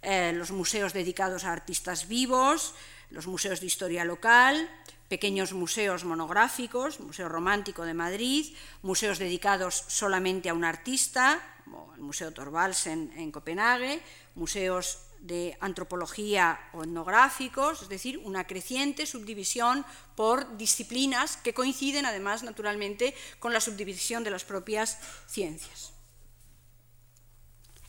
eh, 0.03 0.33
los 0.35 0.51
museos 0.51 0.93
dedicados 0.93 1.45
a 1.45 1.53
artistas 1.53 2.07
vivos, 2.09 2.75
los 3.09 3.27
museos 3.27 3.61
de 3.61 3.67
historia 3.67 4.05
local, 4.05 4.69
pequeños 5.09 5.53
museos 5.53 6.05
monográficos, 6.05 7.01
Museo 7.01 7.29
Romántico 7.29 7.85
de 7.85 7.95
Madrid, 7.95 8.55
museos 8.83 9.19
dedicados 9.19 9.85
solamente 9.89 10.49
a 10.49 10.55
un 10.55 10.65
artista, 10.65 11.41
como 11.65 11.93
el 11.95 12.01
Museo 12.01 12.33
Thorvaldsen 12.33 13.13
en 13.17 13.31
Copenhague, 13.31 14.03
museos 14.35 14.99
de 15.25 15.57
antropología 15.61 16.61
o 16.75 16.85
etnográficos, 16.85 17.81
es 17.81 17.89
decir, 17.89 18.19
una 18.19 18.47
creciente 18.47 19.07
subdivisión 19.07 19.87
por 20.17 20.59
disciplinas 20.59 21.39
que 21.39 21.55
coinciden 21.55 22.05
además 22.05 22.43
naturalmente 22.43 23.15
con 23.41 23.55
la 23.55 23.61
subdivisión 23.61 24.23
de 24.23 24.31
las 24.31 24.45
propias 24.45 24.99
ciencias. 25.27 25.93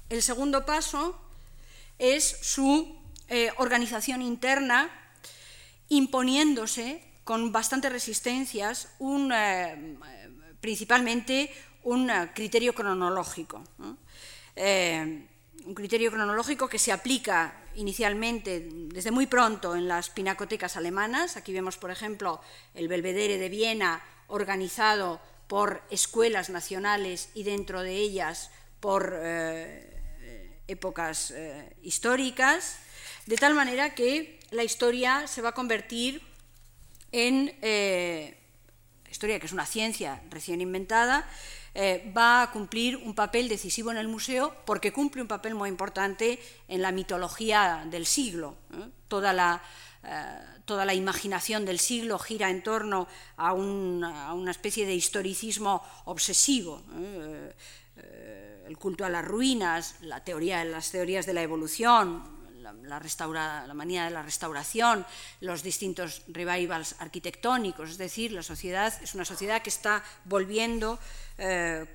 El 0.07 0.21
segundo 0.21 0.65
paso 0.65 1.19
es 1.99 2.23
su 2.23 2.95
eh, 3.27 3.51
organización 3.57 4.21
interna, 4.21 4.89
imponiéndose 5.89 7.01
con 7.23 7.51
bastantes 7.51 7.91
resistencias 7.91 8.89
un, 8.99 9.31
eh, 9.31 9.97
principalmente 10.59 11.51
un 11.83 12.09
eh, 12.09 12.31
criterio 12.33 12.73
cronológico. 12.73 13.63
un 15.65 15.73
criterio 15.73 16.11
cronológico 16.11 16.69
que 16.69 16.77
se 16.77 16.91
aplica 16.91 17.55
inicialmente 17.75 18.69
desde 18.69 19.09
muy 19.09 19.25
pronto 19.25 19.75
en 19.75 19.87
las 19.87 20.09
pinacotecas 20.11 20.77
alemanas. 20.77 21.37
Aquí 21.37 21.51
vemos, 21.51 21.77
por 21.77 21.89
ejemplo, 21.89 22.39
el 22.75 22.87
Belvedere 22.87 23.39
de 23.39 23.49
Viena 23.49 24.03
organizado 24.27 25.19
por 25.47 25.81
escuelas 25.89 26.49
nacionales 26.49 27.29
y 27.33 27.43
dentro 27.43 27.81
de 27.81 27.95
ellas 27.95 28.51
por 28.79 29.19
épocas 30.67 31.31
eh, 31.31 31.75
históricas, 31.83 32.77
de 33.25 33.37
tal 33.37 33.53
manera 33.53 33.95
que 33.95 34.39
la 34.51 34.63
historia 34.63 35.27
se 35.27 35.41
va 35.41 35.49
a 35.49 35.51
convertir 35.53 36.21
en, 37.11 37.55
eh, 37.61 38.37
historia 39.09 39.39
que 39.39 39.45
es 39.45 39.53
una 39.53 39.65
ciencia 39.65 40.21
recién 40.29 40.61
inventada, 40.61 41.27
eh, 41.73 42.11
va 42.15 42.41
a 42.41 42.51
cumplir 42.51 42.97
un 42.97 43.15
papel 43.15 43.49
decisivo 43.49 43.91
en 43.91 43.97
el 43.97 44.07
museo 44.07 44.55
porque 44.65 44.93
cumple 44.93 45.21
un 45.21 45.27
papel 45.27 45.55
muy 45.55 45.69
importante 45.69 46.39
en 46.67 46.81
la 46.81 46.91
mitología 46.91 47.85
del 47.89 48.05
siglo. 48.05 48.55
Toda 49.07 49.33
la, 49.33 49.61
toda 50.65 50.85
la 50.85 50.93
imaginación 50.93 51.65
del 51.65 51.79
siglo 51.79 52.17
gira 52.17 52.49
en 52.49 52.63
torno 52.63 53.07
a, 53.35 53.53
una 53.53 54.51
especie 54.51 54.85
de 54.85 54.95
historicismo 54.95 55.83
obsesivo 56.05 56.81
el 58.65 58.77
culto 58.77 59.05
a 59.05 59.09
las 59.09 59.23
ruinas, 59.23 59.95
la 60.01 60.23
teoría, 60.23 60.63
las 60.65 60.91
teorías 60.91 61.25
de 61.25 61.33
la 61.33 61.43
evolución, 61.43 62.23
la, 62.73 63.65
la, 63.67 63.73
manía 63.73 64.05
de 64.05 64.11
la 64.11 64.23
restauración, 64.23 65.05
los 65.41 65.61
distintos 65.61 66.23
revivals 66.27 66.95
arquitectónicos, 66.99 67.91
es 67.91 67.97
decir, 67.97 68.31
la 68.31 68.43
sociedad 68.43 68.93
es 69.01 69.13
una 69.13 69.25
sociedad 69.25 69.61
que 69.61 69.69
está 69.69 70.03
volviendo 70.25 70.99
eh, 71.37 71.85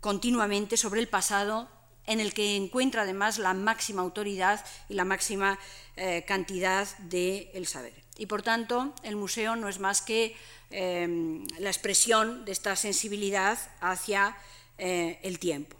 continuamente 0.00 0.76
sobre 0.76 1.00
el 1.00 1.08
pasado 1.08 1.68
en 2.06 2.20
el 2.20 2.34
que 2.34 2.56
encuentra 2.56 3.02
además 3.02 3.38
la 3.38 3.54
máxima 3.54 4.02
autoridad 4.02 4.64
y 4.88 4.94
la 4.94 5.04
máxima 5.04 5.58
eh, 5.96 6.24
cantidad 6.26 6.86
del 6.98 7.66
saber. 7.66 7.94
Y 8.16 8.26
por 8.26 8.42
tanto, 8.42 8.94
el 9.02 9.16
museo 9.16 9.56
no 9.56 9.68
es 9.68 9.80
más 9.80 10.02
que 10.02 10.36
eh, 10.70 11.42
la 11.58 11.70
expresión 11.70 12.44
de 12.44 12.52
esta 12.52 12.76
sensibilidad 12.76 13.58
hacia 13.80 14.36
el 14.76 15.38
tiempo. 15.38 15.76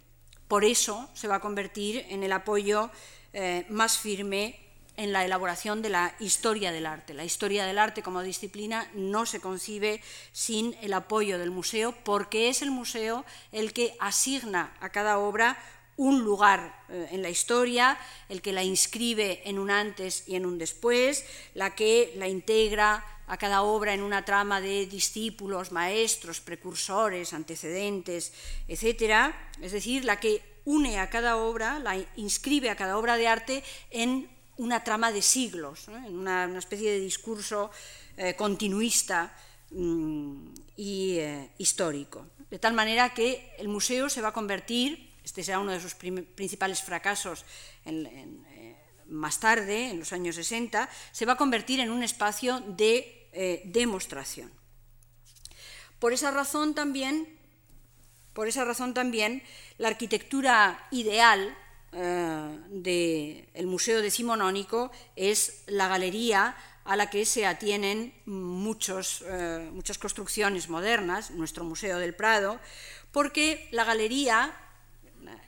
Por 0.47 0.64
eso 0.64 1.11
se 1.14 1.26
va 1.26 1.37
a 1.37 1.41
convertir 1.41 2.07
en 2.11 2.22
el 2.22 2.32
apoyo 2.32 2.91
eh, 3.35 3.66
más 3.68 3.99
firme 3.99 4.59
en 4.97 5.12
la 5.12 5.24
elaboración 5.24 5.82
de 5.82 5.91
la 5.91 6.14
historia 6.20 6.70
del 6.70 6.87
arte. 6.87 7.14
La 7.14 7.24
historia 7.24 7.66
del 7.66 7.78
arte 7.78 8.03
como 8.03 8.22
disciplina 8.22 8.89
no 8.95 9.26
se 9.26 9.41
concibe 9.41 10.01
sin 10.32 10.76
el 10.82 10.93
apoyo 10.93 11.39
del 11.39 11.51
museo 11.51 11.93
porque 12.05 12.49
es 12.49 12.62
el 12.62 12.70
museo 12.70 13.24
el 13.51 13.72
que 13.72 13.97
asigna 13.99 14.72
a 14.80 14.91
cada 14.91 15.18
obra 15.18 15.59
un 15.97 16.22
lugar 16.22 16.85
eh, 16.89 17.09
en 17.11 17.22
la 17.22 17.30
historia, 17.30 17.99
el 18.28 18.41
que 18.41 18.53
la 18.53 18.62
inscribe 18.62 19.43
en 19.49 19.59
un 19.59 19.70
antes 19.70 20.24
y 20.28 20.37
en 20.37 20.47
un 20.47 20.59
después, 20.59 21.24
la 21.55 21.74
que 21.74 22.12
la 22.16 22.28
integra 22.28 23.05
a 23.26 23.37
cada 23.37 23.62
obra 23.62 23.95
en 23.95 24.03
una 24.03 24.24
trama 24.24 24.61
de 24.61 24.87
discípulos, 24.87 25.72
maestros, 25.72 26.41
precursores, 26.41 27.32
antecedentes, 27.32 28.32
etc. 28.68 29.35
Es 29.61 29.72
decir, 29.72 30.05
la 30.05 30.20
que 30.20 30.53
une 30.64 30.98
a 30.98 31.10
cada 31.10 31.36
obra, 31.36 31.78
la 31.78 31.96
inscribe 32.16 32.70
a 32.70 32.76
cada 32.76 32.98
obra 32.98 33.16
de 33.16 33.28
arte 33.28 33.64
en 33.90 34.28
una 34.56 34.84
trama 34.84 35.12
de 35.12 35.22
siglos, 35.22 35.88
en 35.88 36.18
una, 36.18 36.46
especie 36.58 36.90
de 36.92 37.00
discurso 37.00 37.70
eh, 38.16 38.34
continuista 38.34 39.34
mm, 39.70 40.46
y 40.76 41.18
eh, 41.18 41.50
histórico. 41.58 42.26
De 42.50 42.58
tal 42.58 42.72
manera 42.72 43.12
que 43.12 43.54
el 43.58 43.68
museo 43.68 44.08
se 44.08 44.20
va 44.20 44.28
a 44.28 44.32
convertir, 44.32 45.12
este 45.24 45.42
será 45.42 45.58
uno 45.58 45.72
de 45.72 45.80
sus 45.80 45.94
principales 45.94 46.82
fracasos 46.82 47.44
en 47.84 48.44
más 49.08 49.40
tarde, 49.40 49.90
en 49.90 49.98
los 49.98 50.12
años 50.12 50.36
60, 50.36 50.88
se 51.12 51.26
va 51.26 51.34
a 51.34 51.36
convertir 51.36 51.80
en 51.80 51.90
un 51.90 52.02
espacio 52.02 52.60
de 52.60 53.28
eh, 53.32 53.62
demostración. 53.66 54.50
Por 55.98 56.12
esa 56.12 56.30
razón 56.30 56.74
también, 56.74 57.38
por 58.35 58.49
esa 58.49 58.64
razón 58.64 58.93
también, 58.95 59.43
la 59.78 59.89
arquitectura 59.89 60.87
ideal 60.91 61.57
eh, 61.93 62.59
del 62.68 63.66
Museo 63.66 64.03
Decimonónico 64.03 64.91
es 65.16 65.62
la 65.66 65.89
galería 65.89 66.57
a 66.85 66.97
la 66.97 67.09
que 67.09 67.24
se 67.24 67.47
atienen 67.47 68.12
muchos, 68.26 69.24
eh, 69.26 69.70
muchas 69.72 69.97
construcciones 69.97 70.68
modernas, 70.68 71.30
nuestro 71.30 71.64
Museo 71.64 71.99
del 71.99 72.14
Prado, 72.14 72.61
porque 73.12 73.68
la 73.70 73.85
galería 73.85 74.55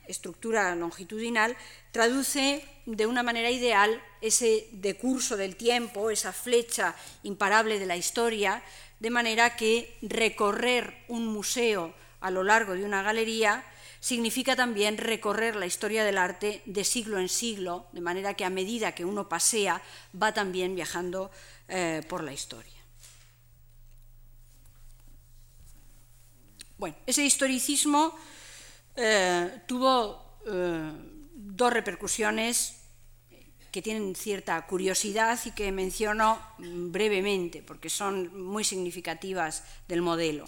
estructura 0.07 0.75
longitudinal, 0.75 1.55
traduce 1.91 2.63
de 2.85 3.05
una 3.05 3.23
manera 3.23 3.51
ideal 3.51 4.01
ese 4.21 4.67
decurso 4.71 5.37
del 5.37 5.55
tiempo, 5.55 6.09
esa 6.09 6.33
flecha 6.33 6.95
imparable 7.23 7.79
de 7.79 7.85
la 7.85 7.97
historia, 7.97 8.63
de 8.99 9.09
manera 9.09 9.55
que 9.55 9.97
recorrer 10.01 11.05
un 11.07 11.27
museo 11.27 11.93
a 12.19 12.31
lo 12.31 12.43
largo 12.43 12.73
de 12.73 12.83
una 12.83 13.03
galería 13.03 13.63
significa 13.99 14.55
también 14.55 14.97
recorrer 14.97 15.55
la 15.55 15.65
historia 15.65 16.03
del 16.03 16.17
arte 16.17 16.61
de 16.65 16.83
siglo 16.83 17.19
en 17.19 17.29
siglo, 17.29 17.87
de 17.91 18.01
manera 18.01 18.33
que 18.33 18.45
a 18.45 18.49
medida 18.49 18.93
que 18.93 19.05
uno 19.05 19.27
pasea 19.27 19.81
va 20.21 20.33
también 20.33 20.75
viajando 20.75 21.31
eh, 21.67 22.01
por 22.07 22.23
la 22.23 22.33
historia. 22.33 22.73
Bueno, 26.77 26.95
ese 27.07 27.25
historicismo 27.25 28.15
eh, 28.95 29.61
tuvo 29.65 30.39
eh, 30.45 30.91
dos 31.33 31.73
repercusiones 31.73 32.75
que 33.71 33.81
tienen 33.81 34.15
cierta 34.15 34.65
curiosidad 34.67 35.39
y 35.45 35.51
que 35.51 35.71
menciono 35.71 36.39
brevemente 36.57 37.63
porque 37.63 37.89
son 37.89 38.43
muy 38.43 38.63
significativas 38.63 39.63
del 39.87 40.01
modelo. 40.01 40.45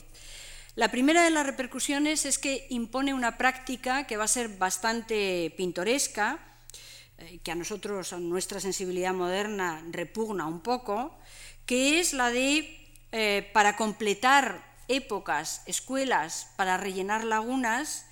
La 0.75 0.91
primera 0.91 1.23
de 1.23 1.29
las 1.29 1.45
repercusiones 1.45 2.25
es 2.25 2.37
que 2.37 2.67
impone 2.69 3.13
una 3.13 3.37
práctica 3.37 4.05
que 4.07 4.17
va 4.17 4.25
a 4.25 4.27
ser 4.27 4.49
bastante 4.57 5.53
pintoresca, 5.57 6.39
eh, 7.17 7.39
que 7.43 7.51
a 7.51 7.55
nosotros, 7.55 8.13
a 8.13 8.17
nuestra 8.17 8.59
sensibilidad 8.59 9.13
moderna, 9.13 9.83
repugna 9.91 10.45
un 10.45 10.61
poco, 10.61 11.17
que 11.65 11.99
es 11.99 12.13
la 12.13 12.31
de, 12.31 12.75
para 13.53 13.75
completar 13.75 14.63
épocas, 14.87 15.61
escuelas 15.65 16.47
para 16.57 16.77
rellenar 16.77 17.23
lagunas, 17.23 18.05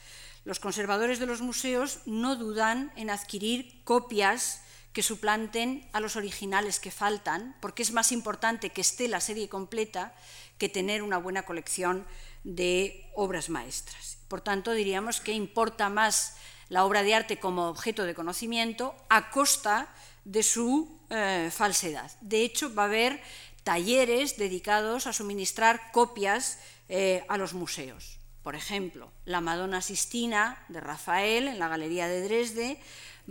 los 0.45 0.61
conservadores 0.61 1.19
de 1.19 1.25
los 1.25 1.41
museos 1.41 1.99
no 2.05 2.37
dudan 2.37 2.93
en 2.95 3.09
adquirir 3.09 3.83
copias 3.83 4.61
que 4.93 5.03
suplanten 5.03 5.85
a 5.91 5.99
los 5.99 6.15
originales 6.15 6.79
que 6.79 6.89
faltan, 6.89 7.55
porque 7.59 7.83
es 7.83 7.91
más 7.91 8.13
importante 8.13 8.69
que 8.69 8.81
esté 8.81 9.09
la 9.09 9.19
serie 9.19 9.49
completa 9.49 10.15
que 10.57 10.69
tener 10.69 11.03
una 11.03 11.17
buena 11.17 11.43
colección 11.43 12.05
de 12.47 13.05
obras 13.13 13.49
maestras. 13.49 14.17
Por 14.29 14.39
tanto, 14.39 14.71
diríamos 14.71 15.19
que 15.19 15.33
importa 15.33 15.89
más 15.89 16.37
la 16.69 16.85
obra 16.85 17.03
de 17.03 17.13
arte 17.13 17.39
como 17.39 17.67
objeto 17.67 18.03
de 18.03 18.15
conocimiento 18.15 18.95
a 19.09 19.29
costa 19.31 19.87
de 20.23 20.43
su 20.43 20.99
eh, 21.09 21.49
falsedad. 21.51 22.09
De 22.21 22.41
hecho, 22.43 22.73
va 22.73 22.83
a 22.83 22.85
haber 22.85 23.21
talleres 23.63 24.37
dedicados 24.37 25.07
a 25.07 25.13
suministrar 25.13 25.91
copias 25.91 26.59
eh, 26.87 27.25
a 27.27 27.37
los 27.37 27.53
museos. 27.53 28.19
Por 28.43 28.55
ejemplo, 28.55 29.11
la 29.25 29.41
Madonna 29.41 29.81
Sistina 29.81 30.63
de 30.69 30.79
Rafael 30.79 31.49
en 31.49 31.59
la 31.59 31.67
Galería 31.67 32.07
de 32.07 32.21
Dresde 32.21 32.79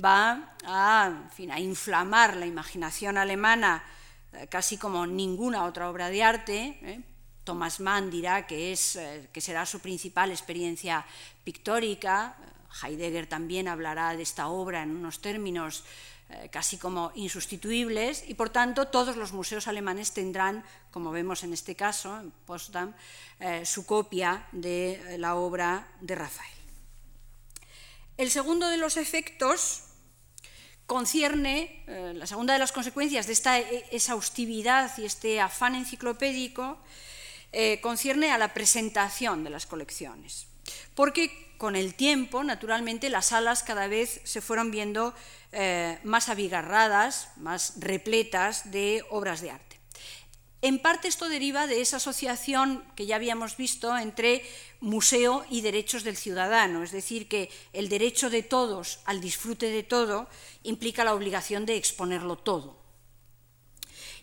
va 0.03 0.55
a, 0.65 1.27
inflamar 1.59 2.37
la 2.37 2.45
imaginación 2.45 3.17
alemana 3.17 3.83
eh, 4.35 4.47
casi 4.49 4.77
como 4.77 5.07
ninguna 5.07 5.65
otra 5.65 5.89
obra 5.89 6.11
de 6.11 6.23
arte. 6.23 7.03
¿Eh? 7.47 7.47
Thomas 7.47 7.81
Mann 7.81 8.11
dirá 8.11 8.47
que, 8.47 8.73
es, 8.73 8.99
que 9.33 9.41
será 9.41 9.65
su 9.65 9.81
principal 9.81 10.31
experiencia 10.31 11.07
pictórica. 11.45 12.37
Heidegger 12.83 13.27
también 13.27 13.69
hablará 13.69 14.17
de 14.17 14.23
esta 14.23 14.49
obra 14.49 14.83
en 14.83 14.91
unos 14.91 15.21
términos 15.21 15.85
eh, 16.29 16.49
casi 16.51 16.77
como 16.77 17.13
insustituibles 17.15 18.25
y 18.27 18.35
por 18.35 18.51
tanto 18.51 18.89
todos 18.89 19.17
los 19.17 19.33
museos 19.33 19.69
alemanes 19.69 20.11
tendrán, 20.11 20.65
como 20.91 21.13
vemos 21.13 21.45
en 21.45 21.53
este 21.53 21.77
caso, 21.77 22.19
en 22.19 22.33
Potsdam, 22.33 22.95
eh, 23.39 23.65
su 23.65 23.87
copia 23.87 24.45
de 24.51 24.95
eh, 25.15 25.19
la 25.19 25.37
obra 25.37 25.87
de 26.01 26.17
Rafael. 26.17 26.51
El 28.17 28.33
segundo 28.33 28.67
de 28.69 28.77
los 28.77 28.97
efectos 28.97 29.85
concierne, 30.87 31.85
la 31.87 32.27
segunda 32.27 32.55
de 32.55 32.61
las 32.61 32.73
consecuencias 32.73 33.27
de 33.27 33.33
esta 33.33 33.59
exhaustividad 33.59 34.97
y 34.99 35.05
este 35.05 35.41
afán 35.41 35.75
enciclopédico, 35.75 36.79
concierne 37.81 38.33
a 38.33 38.39
la 38.39 38.53
presentación 38.53 39.45
de 39.45 39.51
las 39.51 39.67
colecciones. 39.67 40.47
Porque 40.95 41.47
con 41.59 41.77
el 41.77 41.95
tiempo, 41.95 42.45
naturalmente, 42.45 43.11
las 43.11 43.27
salas 43.27 43.63
cada 43.63 43.87
vez 43.87 44.21
se 44.25 44.41
fueron 44.41 44.71
viendo 44.71 45.15
eh, 45.53 45.99
más 46.05 46.29
abigarradas, 46.29 47.31
más 47.37 47.75
repletas 47.79 48.71
de 48.71 49.05
obras 49.11 49.41
de 49.41 49.51
arte. 49.51 49.81
En 50.63 50.79
parte 50.81 51.09
esto 51.09 51.29
deriva 51.29 51.67
de 51.67 51.81
esa 51.81 51.99
asociación 51.99 52.85
que 52.97 53.07
ya 53.07 53.17
habíamos 53.17 53.57
visto 53.57 53.97
entre 53.97 54.43
museo 54.81 55.45
y 55.49 55.61
derechos 55.61 56.03
del 56.03 56.17
ciudadano, 56.17 56.83
es 56.83 56.91
decir, 56.91 57.29
que 57.29 57.51
el 57.73 57.89
derecho 57.89 58.31
de 58.31 58.43
todos 58.43 59.01
al 59.05 59.21
disfrute 59.21 59.71
de 59.71 59.83
todo 59.83 60.29
implica 60.63 61.05
la 61.05 61.15
obligación 61.15 61.67
de 61.67 61.77
exponerlo 61.77 62.37
todo. 62.37 62.77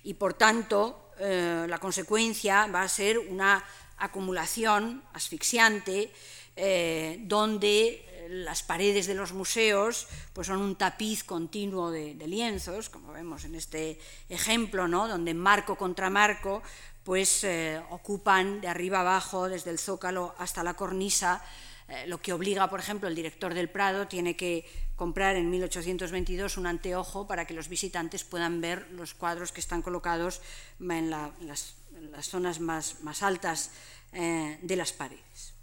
Y 0.03 0.15
por 0.15 0.33
tanto, 0.33 1.02
eh, 1.19 1.65
la 1.67 1.77
consecuencia 1.79 2.67
va 2.67 2.81
a 2.81 2.87
ser 2.87 3.19
una 3.19 3.63
acumulación 3.97 5.03
asfixiante 5.13 6.11
eh, 6.55 7.19
donde 7.21 8.09
las 8.29 8.63
paredes 8.63 9.07
de 9.07 9.13
los 9.13 9.33
museos 9.33 10.07
pues 10.33 10.47
son 10.47 10.61
un 10.61 10.75
tapiz 10.75 11.23
continuo 11.23 11.91
de, 11.91 12.15
lienzos, 12.27 12.89
como 12.89 13.13
vemos 13.13 13.43
en 13.45 13.55
este 13.55 13.99
ejemplo, 14.29 14.87
¿no? 14.87 15.07
donde 15.07 15.33
marco 15.33 15.75
contra 15.75 16.09
marco 16.09 16.63
pues, 17.03 17.43
eh, 17.43 17.81
ocupan 17.89 18.61
de 18.61 18.67
arriba 18.67 19.01
abajo, 19.01 19.49
desde 19.49 19.71
el 19.71 19.79
zócalo 19.79 20.35
hasta 20.37 20.63
la 20.63 20.73
cornisa, 20.73 21.43
eh, 21.89 22.05
lo 22.07 22.21
que 22.21 22.33
obliga, 22.33 22.69
por 22.69 22.79
ejemplo, 22.79 23.09
el 23.09 23.15
director 23.15 23.53
del 23.53 23.69
Prado 23.69 24.07
tiene 24.07 24.35
que 24.35 24.65
comprar 25.03 25.35
en 25.35 25.49
1822 25.49 26.55
un 26.55 26.65
anteojo 26.65 27.27
para 27.27 27.43
que 27.43 27.53
los 27.53 27.67
visitantes 27.67 28.23
puedan 28.23 28.61
ver 28.61 28.87
los 28.91 29.13
cuadros 29.13 29.51
que 29.51 29.59
están 29.59 29.81
colocados 29.81 30.39
en, 30.79 31.09
las, 31.11 31.75
zonas 32.21 32.61
más, 32.61 32.95
altas 33.19 33.71
eh, 34.13 34.57
de 34.61 34.75
las 34.77 34.93
paredes. 34.93 35.59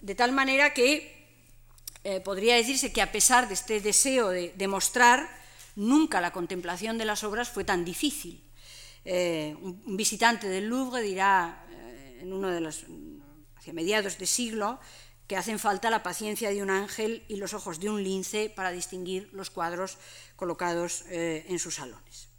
De 0.00 0.14
tal 0.14 0.32
manera 0.32 0.72
que 0.72 1.20
eh, 2.02 2.20
podría 2.24 2.56
decirse 2.56 2.94
que 2.94 3.04
a 3.04 3.12
pesar 3.12 3.44
de 3.44 3.52
este 3.60 3.84
deseo 3.84 4.30
de, 4.32 4.56
demostrar, 4.56 5.28
nunca 5.76 6.24
la 6.24 6.32
contemplación 6.32 6.96
de 6.96 7.04
las 7.04 7.20
obras 7.24 7.52
fue 7.52 7.68
tan 7.68 7.84
difícil. 7.84 8.40
Eh, 9.04 9.54
un, 9.60 9.84
visitante 10.00 10.48
del 10.48 10.64
Louvre 10.64 11.02
dirá 11.02 11.60
eh, 11.68 12.20
en 12.22 12.32
uno 12.32 12.48
de 12.48 12.60
los 12.64 12.88
hacia 13.60 13.74
mediados 13.76 14.16
de 14.16 14.24
siglo 14.24 14.80
que 15.30 15.36
hacen 15.36 15.60
falta 15.60 15.90
la 15.90 16.02
paciencia 16.02 16.50
de 16.50 16.60
un 16.60 16.70
ángel 16.70 17.22
y 17.28 17.36
los 17.36 17.54
ojos 17.54 17.78
de 17.78 17.88
un 17.88 18.02
lince 18.02 18.50
para 18.50 18.72
distinguir 18.72 19.30
los 19.32 19.48
cuadros 19.48 19.96
colocados 20.34 21.04
en 21.08 21.56
sus 21.60 21.76
salones. 21.76 22.30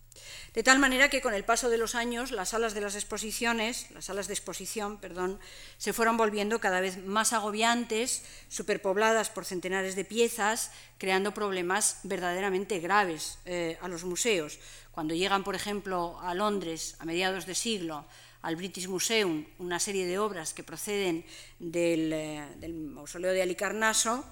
De 0.54 0.62
tal 0.62 0.78
manera 0.78 1.10
que 1.10 1.22
con 1.22 1.34
el 1.34 1.46
paso 1.46 1.70
de 1.70 1.78
los 1.78 1.96
años 1.96 2.32
las 2.32 2.50
salas 2.50 2.74
de 2.74 2.82
las 2.82 2.96
exposiciones, 2.96 3.90
las 3.92 4.04
salas 4.12 4.28
de 4.28 4.34
exposición, 4.34 5.00
perdón, 5.00 5.40
se 5.78 5.94
fueron 5.94 6.18
volviendo 6.18 6.60
cada 6.60 6.82
vez 6.82 7.02
más 7.06 7.32
agobiantes, 7.32 8.26
superpobladas 8.50 9.30
por 9.30 9.46
centenares 9.46 9.96
de 9.96 10.04
piezas, 10.04 10.72
creando 10.98 11.34
problemas 11.34 12.02
verdaderamente 12.04 12.80
graves 12.80 13.40
eh, 13.46 13.78
a 13.80 13.88
los 13.88 14.04
museos. 14.04 14.60
Cuando 14.92 15.14
llegan, 15.14 15.46
por 15.46 15.56
ejemplo, 15.56 16.20
a 16.20 16.34
Londres 16.34 16.98
a 17.00 17.06
mediados 17.06 17.46
de 17.46 17.56
siglo 17.56 18.06
al 18.42 18.56
British 18.56 18.88
Museum 18.88 19.46
una 19.60 19.80
serie 19.80 20.06
de 20.06 20.20
obras 20.20 20.54
que 20.54 20.64
proceden 20.64 21.26
del, 21.60 22.12
eh, 22.14 22.70
mausoleo 22.94 23.34
de 23.34 23.42
Alicarnaso, 23.42 24.26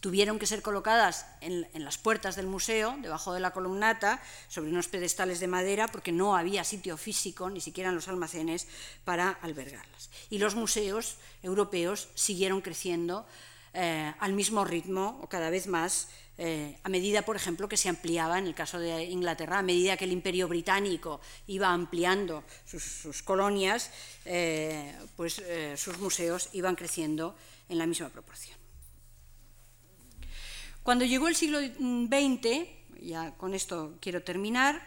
tuvieron 0.00 0.38
que 0.38 0.46
ser 0.46 0.62
colocadas 0.62 1.26
en, 1.40 1.66
las 1.74 1.98
puertas 1.98 2.36
del 2.36 2.46
museo, 2.46 2.96
debajo 3.02 3.34
de 3.34 3.40
la 3.40 3.50
columnata, 3.50 4.22
sobre 4.48 4.70
unos 4.70 4.88
pedestales 4.88 5.40
de 5.40 5.48
madera, 5.48 5.88
porque 5.88 6.12
no 6.12 6.36
había 6.36 6.62
sitio 6.62 6.96
físico, 6.96 7.50
ni 7.50 7.60
siquiera 7.60 7.90
en 7.90 7.96
los 7.96 8.06
almacenes, 8.06 8.68
para 9.04 9.30
albergarlas. 9.42 10.10
Y 10.30 10.38
los 10.38 10.54
museos 10.54 11.16
europeos 11.42 12.08
siguieron 12.14 12.60
creciendo 12.60 13.26
eh, 13.74 14.14
al 14.20 14.32
mismo 14.32 14.64
ritmo 14.64 15.18
o 15.22 15.28
cada 15.28 15.50
vez 15.50 15.66
más 15.66 16.08
eh, 16.38 16.78
a 16.82 16.88
medida, 16.88 17.22
por 17.22 17.36
ejemplo, 17.36 17.68
que 17.68 17.76
se 17.76 17.88
ampliaba, 17.88 18.38
en 18.38 18.46
el 18.46 18.54
caso 18.54 18.78
de 18.78 19.04
Inglaterra, 19.04 19.58
a 19.58 19.62
medida 19.62 19.96
que 19.96 20.04
el 20.04 20.12
imperio 20.12 20.48
británico 20.48 21.20
iba 21.46 21.68
ampliando 21.68 22.44
sus, 22.66 23.22
colonias, 23.22 23.90
eh, 24.24 24.94
pues 25.16 25.42
sus 25.76 25.98
museos 25.98 26.50
iban 26.52 26.76
creciendo 26.76 27.36
en 27.68 27.78
la 27.78 27.86
misma 27.86 28.08
proporción. 28.10 28.58
Cuando 30.82 31.04
llegó 31.04 31.26
el 31.26 31.34
siglo 31.34 31.58
XX, 31.58 32.68
ya 33.00 33.32
con 33.36 33.54
esto 33.54 33.98
quiero 34.00 34.22
terminar, 34.22 34.80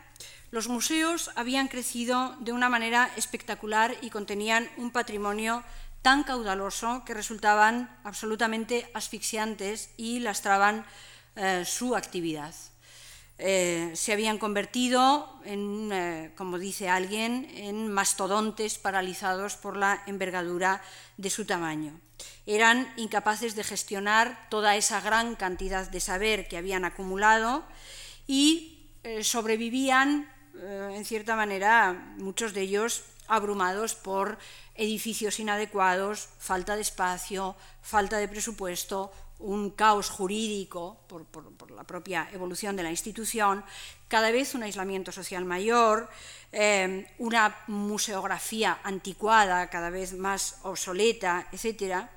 los 0.51 0.67
museos 0.67 1.29
habían 1.35 1.67
crecido 1.67 2.35
de 2.39 2.53
una 2.53 2.69
manera 2.69 3.11
espectacular 3.17 3.95
y 4.01 4.09
contenían 4.09 4.69
un 4.77 4.91
patrimonio 4.91 5.63
tan 6.01 6.23
caudaloso 6.23 7.03
que 7.05 7.13
resultaban 7.13 7.89
absolutamente 8.03 8.89
asfixiantes 8.93 9.91
y 9.97 10.19
lastraban 10.19 10.85
eh, 11.41 11.63
su 11.65 11.95
actividad. 11.95 12.53
eh, 13.41 13.91
se 13.95 14.11
habían 14.11 14.37
convertido 14.37 15.39
en, 15.45 15.89
eh, 15.93 16.33
como 16.35 16.59
dice 16.59 16.89
alguien, 16.89 17.47
en 17.55 17.87
mastodontes 17.87 18.77
paralizados 18.77 19.55
por 19.55 19.77
la 19.77 20.03
envergadura 20.05 20.81
de 21.15 21.29
su 21.29 21.45
tamaño. 21.45 21.97
Eran 22.45 22.91
incapaces 22.97 23.55
de 23.55 23.63
gestionar 23.63 24.49
toda 24.49 24.75
esa 24.75 24.99
gran 24.99 25.35
cantidad 25.35 25.87
de 25.89 26.01
saber 26.01 26.49
que 26.49 26.57
habían 26.57 26.83
acumulado 26.83 27.63
y 28.27 28.91
sobrevivían, 29.21 30.27
en 30.59 31.05
cierta 31.05 31.37
manera, 31.37 31.93
muchos 32.17 32.53
de 32.53 32.63
ellos 32.67 33.03
abrumados 33.29 33.95
por 33.95 34.37
edificios 34.75 35.39
inadecuados, 35.39 36.27
falta 36.39 36.75
de 36.75 36.81
espacio, 36.81 37.55
falta 37.81 38.17
de 38.17 38.27
presupuesto, 38.27 39.13
un 39.39 39.71
caos 39.71 40.09
jurídico 40.09 40.97
por, 41.07 41.25
la 41.71 41.83
propia 41.83 42.27
evolución 42.31 42.75
de 42.75 42.83
la 42.83 42.91
institución, 42.91 43.63
cada 44.07 44.31
vez 44.31 44.53
un 44.53 44.63
aislamiento 44.63 45.11
social 45.11 45.45
mayor, 45.45 46.09
eh, 46.51 47.07
una 47.19 47.55
museografía 47.67 48.79
anticuada, 48.83 49.69
cada 49.69 49.89
vez 49.89 50.13
más 50.13 50.57
obsoleta, 50.63 51.47
etc. 51.51 52.07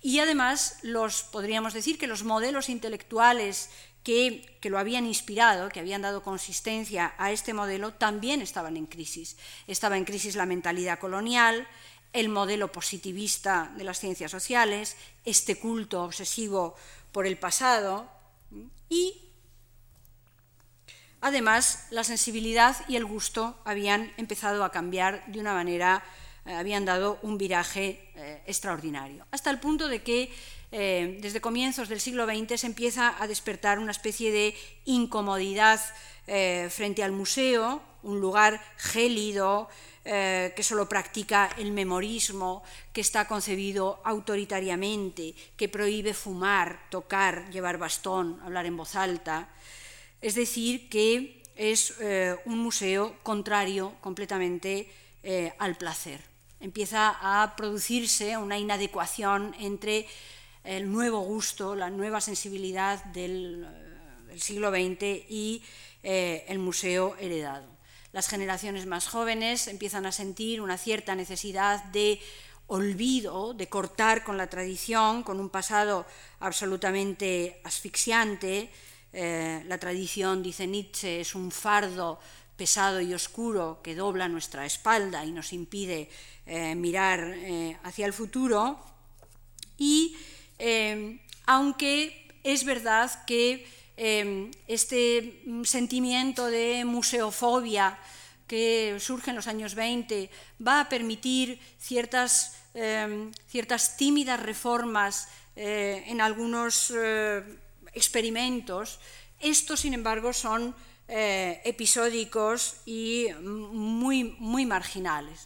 Y 0.00 0.20
además, 0.20 0.78
los, 0.82 1.22
podríamos 1.22 1.74
decir 1.74 1.98
que 1.98 2.06
los 2.06 2.24
modelos 2.24 2.68
intelectuales 2.68 3.70
que, 4.02 4.58
que, 4.60 4.70
lo 4.70 4.78
habían 4.78 5.06
inspirado, 5.06 5.70
que 5.70 5.80
habían 5.80 6.02
dado 6.02 6.22
consistencia 6.22 7.14
a 7.18 7.32
este 7.32 7.54
modelo, 7.54 7.94
también 7.94 8.42
estaban 8.42 8.76
en 8.76 8.86
crisis. 8.86 9.36
Estaba 9.66 9.96
en 9.96 10.04
crisis 10.04 10.36
la 10.36 10.44
mentalidad 10.44 10.98
colonial, 10.98 11.66
el 12.14 12.28
modelo 12.28 12.70
positivista 12.72 13.72
de 13.76 13.84
las 13.84 13.98
ciencias 13.98 14.30
sociales, 14.30 14.96
este 15.24 15.56
culto 15.56 16.04
obsesivo 16.04 16.76
por 17.12 17.26
el 17.26 17.36
pasado 17.36 18.08
y 18.88 19.20
además 21.20 21.86
la 21.90 22.04
sensibilidad 22.04 22.76
y 22.88 22.96
el 22.96 23.04
gusto 23.04 23.58
habían 23.64 24.12
empezado 24.16 24.62
a 24.62 24.70
cambiar 24.70 25.26
de 25.26 25.40
una 25.40 25.54
manera, 25.54 26.04
eh, 26.46 26.54
habían 26.54 26.84
dado 26.84 27.18
un 27.22 27.36
viraje 27.36 28.12
eh, 28.14 28.42
extraordinario, 28.46 29.26
hasta 29.32 29.50
el 29.50 29.58
punto 29.58 29.88
de 29.88 30.02
que 30.02 30.32
eh, 30.70 31.18
desde 31.20 31.40
comienzos 31.40 31.88
del 31.88 32.00
siglo 32.00 32.26
XX 32.26 32.60
se 32.60 32.66
empieza 32.66 33.20
a 33.20 33.26
despertar 33.26 33.80
una 33.80 33.92
especie 33.92 34.30
de 34.30 34.54
incomodidad 34.84 35.80
frente 36.70 37.02
al 37.02 37.12
museo, 37.12 37.82
un 38.02 38.18
lugar 38.18 38.58
gélido, 38.78 39.68
eh, 40.06 40.52
que 40.54 40.62
solo 40.62 40.86
practica 40.86 41.48
el 41.56 41.72
memorismo, 41.72 42.62
que 42.92 43.00
está 43.00 43.26
concebido 43.26 44.02
autoritariamente, 44.04 45.34
que 45.56 45.70
prohíbe 45.70 46.12
fumar, 46.12 46.90
tocar, 46.90 47.48
llevar 47.48 47.78
bastón, 47.78 48.38
hablar 48.44 48.66
en 48.66 48.76
voz 48.76 48.96
alta. 48.96 49.48
Es 50.20 50.34
decir, 50.34 50.90
que 50.90 51.40
es 51.56 51.94
eh, 52.00 52.36
un 52.44 52.58
museo 52.58 53.16
contrario 53.22 53.94
completamente 54.02 54.92
eh, 55.22 55.54
al 55.58 55.76
placer. 55.76 56.20
Empieza 56.60 57.16
a 57.22 57.56
producirse 57.56 58.36
una 58.36 58.58
inadecuación 58.58 59.56
entre 59.58 60.06
el 60.64 60.92
nuevo 60.92 61.20
gusto, 61.20 61.74
la 61.74 61.88
nueva 61.88 62.20
sensibilidad 62.20 63.02
del, 63.06 63.66
del 64.28 64.40
siglo 64.42 64.68
XX 64.68 65.24
y 65.30 65.62
el 66.02 66.58
museo 66.58 67.16
heredado 67.18 67.73
las 68.14 68.28
generaciones 68.28 68.86
más 68.86 69.08
jóvenes 69.08 69.66
empiezan 69.66 70.06
a 70.06 70.12
sentir 70.12 70.60
una 70.60 70.78
cierta 70.78 71.16
necesidad 71.16 71.82
de 71.86 72.20
olvido, 72.68 73.54
de 73.54 73.68
cortar 73.68 74.22
con 74.22 74.36
la 74.36 74.46
tradición, 74.46 75.24
con 75.24 75.40
un 75.40 75.50
pasado 75.50 76.06
absolutamente 76.38 77.60
asfixiante. 77.64 78.70
Eh, 79.12 79.64
la 79.66 79.78
tradición, 79.78 80.44
dice 80.44 80.68
Nietzsche, 80.68 81.22
es 81.22 81.34
un 81.34 81.50
fardo 81.50 82.20
pesado 82.56 83.00
y 83.00 83.12
oscuro 83.12 83.80
que 83.82 83.96
dobla 83.96 84.28
nuestra 84.28 84.64
espalda 84.64 85.24
y 85.24 85.32
nos 85.32 85.52
impide 85.52 86.08
eh, 86.46 86.76
mirar 86.76 87.18
eh, 87.20 87.76
hacia 87.82 88.06
el 88.06 88.12
futuro. 88.12 88.78
Y 89.76 90.16
aunque 91.46 92.28
es 92.44 92.64
verdad 92.64 93.24
que 93.24 93.66
Em, 93.96 94.50
este 94.66 95.42
sentimiento 95.62 96.50
de 96.50 96.82
museofobia 96.84 97.94
que 98.50 98.98
surge 98.98 99.30
en 99.30 99.36
los 99.36 99.46
años 99.46 99.78
20 99.78 100.30
va 100.58 100.80
a 100.80 100.88
permitir 100.88 101.62
ciertas, 101.78 102.58
em, 102.74 103.30
ciertas 103.46 103.96
tímidas 103.96 104.42
reformas 104.42 105.28
eh, 105.54 106.02
en 106.10 106.20
algunos 106.20 106.90
eh, 106.90 107.42
experimentos. 107.94 108.98
Estos, 109.38 109.80
sin 109.80 109.94
embargo, 109.94 110.32
son 110.32 110.74
eh, 111.06 111.60
episódicos 111.66 112.76
y 112.86 113.28
muy, 113.42 114.34
muy 114.38 114.64
marginales. 114.64 115.44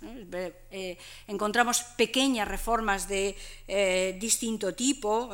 Eh, 0.71 0.97
encontramos 1.27 1.83
pequeñas 1.97 2.47
reformas 2.47 3.09
de 3.09 3.35
eh, 3.67 4.17
distinto 4.21 4.73
tipo, 4.77 5.29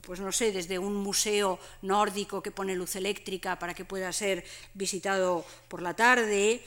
pues 0.00 0.20
no 0.20 0.32
sé, 0.32 0.52
desde 0.52 0.78
un 0.78 0.96
museo 0.96 1.58
nórdico 1.82 2.42
que 2.42 2.50
pone 2.50 2.74
luz 2.74 2.96
eléctrica 2.96 3.58
para 3.58 3.74
que 3.74 3.84
pueda 3.84 4.10
ser 4.10 4.42
visitado 4.72 5.44
por 5.68 5.82
la 5.82 5.92
tarde, 5.92 6.62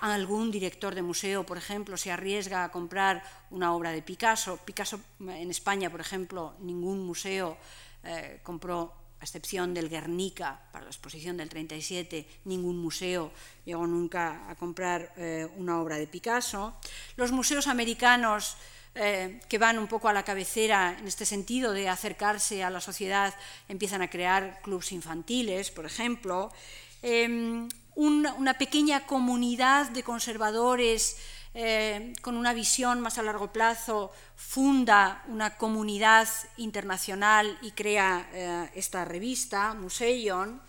algún 0.00 0.50
director 0.50 0.94
de 0.94 1.00
museo, 1.00 1.46
por 1.46 1.56
ejemplo, 1.56 1.96
se 1.96 2.12
arriesga 2.12 2.64
a 2.64 2.70
comprar 2.70 3.22
una 3.50 3.74
obra 3.74 3.92
de 3.92 4.02
Picasso. 4.02 4.58
Picasso 4.62 5.00
en 5.20 5.50
España, 5.50 5.88
por 5.88 6.02
ejemplo, 6.02 6.54
ningún 6.60 7.00
museo 7.00 7.56
compró 8.42 9.05
excepción 9.26 9.74
del 9.74 9.90
Guernica 9.90 10.60
para 10.72 10.84
la 10.84 10.90
exposición 10.90 11.36
del 11.36 11.48
37, 11.48 12.26
ningún 12.44 12.78
museo 12.78 13.32
llegó 13.64 13.86
nunca 13.86 14.48
a 14.48 14.54
comprar 14.54 15.12
eh, 15.16 15.46
una 15.56 15.80
obra 15.80 15.96
de 15.96 16.06
Picasso. 16.06 16.74
Los 17.16 17.32
museos 17.32 17.66
americanos 17.66 18.56
eh, 18.94 19.40
que 19.48 19.58
van 19.58 19.78
un 19.78 19.88
poco 19.88 20.08
a 20.08 20.14
la 20.14 20.22
cabecera 20.22 20.96
en 20.98 21.06
este 21.06 21.26
sentido 21.26 21.72
de 21.72 21.88
acercarse 21.88 22.64
a 22.64 22.70
la 22.70 22.80
sociedad 22.80 23.34
empiezan 23.68 24.00
a 24.00 24.08
crear 24.08 24.62
clubes 24.62 24.92
infantiles, 24.92 25.70
por 25.70 25.84
ejemplo. 25.84 26.50
Em, 27.02 27.68
una 27.96 28.58
pequeña 28.58 29.06
comunidad 29.06 29.90
de 29.90 30.02
conservadores 30.02 31.16
eh, 31.58 32.12
con 32.20 32.36
una 32.36 32.52
visión 32.52 33.00
más 33.00 33.16
a 33.16 33.22
largo 33.22 33.50
plazo, 33.50 34.12
funda 34.36 35.24
una 35.28 35.56
comunidad 35.56 36.28
internacional 36.58 37.56
y 37.62 37.70
crea 37.70 38.28
eh, 38.34 38.70
esta 38.74 39.06
revista, 39.06 39.72
Museion. 39.72 40.60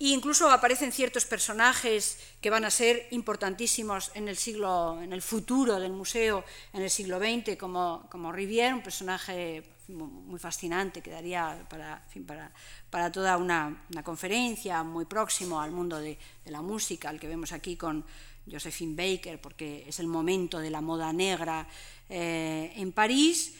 E 0.00 0.08
incluso 0.16 0.48
aparecen 0.50 0.90
ciertos 0.90 1.26
personajes 1.26 2.16
que 2.40 2.48
van 2.48 2.64
a 2.64 2.70
ser 2.70 3.08
importantísimos 3.10 4.10
en 4.14 4.28
el, 4.28 4.38
siglo, 4.38 5.02
en 5.02 5.12
el 5.12 5.20
futuro 5.20 5.78
del 5.78 5.92
museo 5.92 6.44
en 6.72 6.80
el 6.80 6.88
siglo 6.88 7.18
XX, 7.18 7.58
como, 7.58 8.08
como 8.08 8.32
Rivière, 8.32 8.72
un 8.72 8.82
personaje 8.82 9.68
muy 9.88 10.38
fascinante 10.38 11.02
que 11.02 11.10
daría 11.10 11.60
para, 11.68 12.02
para, 12.26 12.52
para 12.88 13.12
toda 13.12 13.36
una, 13.36 13.84
una, 13.90 14.02
conferencia 14.02 14.82
muy 14.82 15.04
próximo 15.04 15.60
al 15.60 15.70
mundo 15.70 15.98
de, 15.98 16.18
de 16.44 16.50
la 16.50 16.62
música, 16.62 17.10
al 17.10 17.20
que 17.20 17.28
vemos 17.28 17.52
aquí 17.52 17.76
con, 17.76 18.04
Josephine 18.50 18.94
Baker, 18.94 19.40
porque 19.40 19.84
es 19.86 19.98
el 20.00 20.06
momento 20.06 20.58
de 20.58 20.70
la 20.70 20.80
moda 20.80 21.12
negra 21.12 21.66
eh, 22.08 22.72
en 22.76 22.92
París. 22.92 23.54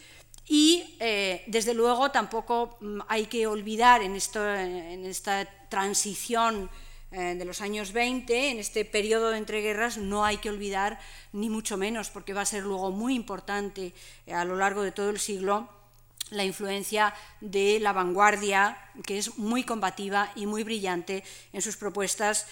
Y 0.48 0.96
eh, 1.00 1.42
desde 1.48 1.74
luego 1.74 2.10
tampoco 2.10 2.78
mm, 2.80 3.00
hay 3.08 3.26
que 3.26 3.46
olvidar 3.46 4.02
en, 4.02 4.14
esta 4.14 5.48
transición 5.68 6.70
eh, 7.10 7.34
de 7.36 7.44
los 7.44 7.60
años 7.60 7.92
20, 7.92 8.50
en 8.50 8.58
este 8.58 8.84
periodo 8.84 9.30
de 9.30 9.38
entreguerras, 9.38 9.98
no 9.98 10.24
hay 10.24 10.36
que 10.38 10.50
olvidar 10.50 11.00
ni 11.32 11.50
mucho 11.50 11.76
menos, 11.76 12.10
porque 12.10 12.32
va 12.32 12.42
a 12.42 12.46
ser 12.46 12.62
luego 12.62 12.90
muy 12.90 13.14
importante 13.14 13.92
a 14.32 14.44
lo 14.44 14.56
largo 14.56 14.82
de 14.82 14.92
todo 14.92 15.10
el 15.10 15.18
siglo, 15.18 15.68
la 16.30 16.44
influencia 16.44 17.14
de 17.40 17.78
la 17.80 17.92
vanguardia, 17.92 18.76
que 19.04 19.18
es 19.18 19.38
muy 19.38 19.62
combativa 19.62 20.32
y 20.34 20.46
muy 20.46 20.64
brillante 20.64 21.22
en 21.52 21.62
sus 21.62 21.76
propuestas 21.76 22.46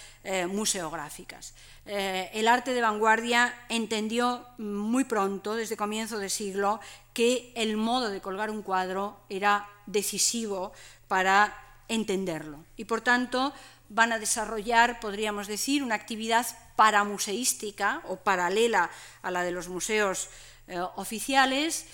museográficas. 0.49 1.55
Eh, 1.87 2.31
el 2.33 2.49
arte 2.49 2.73
de 2.73 2.81
vanguardia 2.81 3.55
entendió 3.69 4.47
muy 4.57 5.05
pronto, 5.05 5.55
desde 5.55 5.77
comienzo 5.77 6.19
de 6.19 6.31
siglo, 6.31 6.81
que 7.13 7.53
el 7.57 7.77
modo 7.77 8.11
de 8.11 8.21
colgar 8.23 8.51
un 8.51 8.63
cuadro 8.63 9.21
era 9.29 9.69
decisivo 9.87 10.73
para 11.09 11.55
entenderlo. 11.89 12.65
Y 12.77 12.87
por 12.87 13.03
tanto 13.03 13.53
van 13.91 14.13
a 14.13 14.19
desarrollar, 14.19 14.99
podríamos 14.99 15.47
decir, 15.47 15.83
una 15.83 15.95
actividad 15.95 16.47
paramuseística 16.75 18.03
o 18.09 18.17
paralela 18.17 18.91
a 19.23 19.31
la 19.31 19.43
de 19.43 19.53
los 19.53 19.69
museos 19.69 20.31
eh, 20.67 20.81
oficiales, 20.97 21.87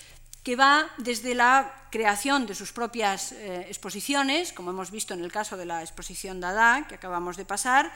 que 0.43 0.55
va 0.55 0.89
desde 0.97 1.35
la 1.35 1.87
creación 1.91 2.47
de 2.47 2.55
sus 2.55 2.71
propias 2.71 3.31
eh, 3.33 3.65
exposiciones, 3.67 4.53
como 4.53 4.71
hemos 4.71 4.89
visto 4.89 5.13
en 5.13 5.23
el 5.23 5.31
caso 5.31 5.57
de 5.57 5.65
la 5.65 5.81
exposición 5.81 6.39
Dada, 6.39 6.87
que 6.87 6.95
acabamos 6.95 7.37
de 7.37 7.45
pasar, 7.45 7.91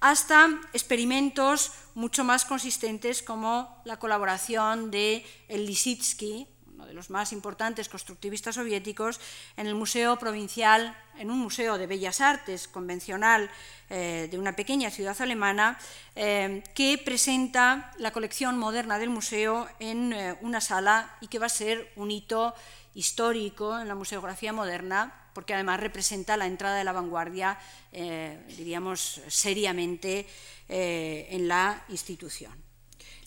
hasta 0.00 0.48
experimentos 0.72 1.72
mucho 1.94 2.24
más 2.24 2.44
consistentes 2.44 3.22
como 3.22 3.82
la 3.84 3.98
colaboración 3.98 4.90
de 4.90 5.26
Lisitsky, 5.48 6.48
de 6.90 6.94
los 6.94 7.08
más 7.08 7.32
importantes 7.32 7.88
constructivistas 7.88 8.56
soviéticos, 8.56 9.20
en 9.56 9.68
el 9.68 9.76
Museo 9.76 10.18
Provincial, 10.18 10.96
en 11.18 11.30
un 11.30 11.38
museo 11.38 11.78
de 11.78 11.86
bellas 11.86 12.20
artes 12.20 12.66
convencional 12.66 13.48
eh, 13.88 14.26
de 14.28 14.38
una 14.38 14.56
pequeña 14.56 14.90
ciudad 14.90 15.14
alemana, 15.22 15.78
eh, 16.16 16.64
que 16.74 16.98
presenta 16.98 17.92
la 17.98 18.10
colección 18.10 18.58
moderna 18.58 18.98
del 18.98 19.08
museo 19.08 19.68
en 19.78 20.12
eh, 20.12 20.34
una 20.40 20.60
sala 20.60 21.16
y 21.20 21.28
que 21.28 21.38
va 21.38 21.46
a 21.46 21.48
ser 21.48 21.92
un 21.94 22.10
hito 22.10 22.54
histórico 22.94 23.78
en 23.78 23.86
la 23.86 23.94
museografía 23.94 24.52
moderna, 24.52 25.30
porque 25.32 25.54
además 25.54 25.78
representa 25.78 26.36
la 26.36 26.46
entrada 26.46 26.76
de 26.76 26.82
la 26.82 26.90
vanguardia, 26.90 27.56
diríamos, 27.92 29.20
seriamente 29.28 30.26
en 30.66 31.46
la 31.46 31.84
institución. 31.88 32.52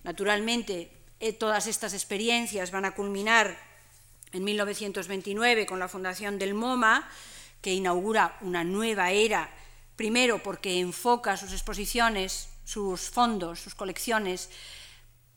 Naturalmente, 0.04 1.03
eh, 1.24 1.32
todas 1.32 1.68
estas 1.68 1.94
experiencias 1.94 2.72
van 2.72 2.84
a 2.84 2.92
culminar 2.92 3.56
en 4.34 4.44
1929 4.44 5.66
con 5.66 5.80
la 5.80 5.88
fundación 5.88 6.38
del 6.38 6.54
MoMA, 6.54 7.08
que 7.62 7.74
inaugura 7.74 8.38
una 8.42 8.66
nueva 8.66 9.12
era, 9.12 9.50
primero 9.96 10.44
porque 10.44 10.82
enfoca 10.82 11.38
sus 11.38 11.54
exposiciones, 11.54 12.50
sus 12.66 13.10
fondos, 13.10 13.62
sus 13.62 13.74
colecciones, 13.74 14.50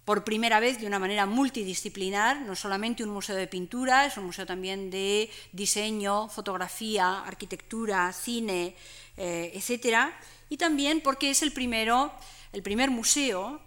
por 0.04 0.24
primera 0.24 0.58
vez 0.58 0.80
de 0.80 0.88
una 0.88 0.98
manera 0.98 1.24
multidisciplinar, 1.24 2.40
no 2.40 2.56
solamente 2.56 3.04
un 3.04 3.10
museo 3.10 3.36
de 3.36 3.46
pintura, 3.46 4.06
es 4.06 4.16
un 4.16 4.26
museo 4.26 4.44
también 4.44 4.90
de 4.90 5.30
diseño, 5.52 6.28
fotografía, 6.28 7.20
arquitectura, 7.20 8.12
cine, 8.12 8.74
eh, 9.16 9.52
etcétera, 9.54 10.18
y 10.48 10.56
también 10.56 11.00
porque 11.00 11.30
es 11.30 11.42
el 11.42 11.52
primero, 11.52 12.12
el 12.52 12.64
primer 12.64 12.90
museo 12.90 13.60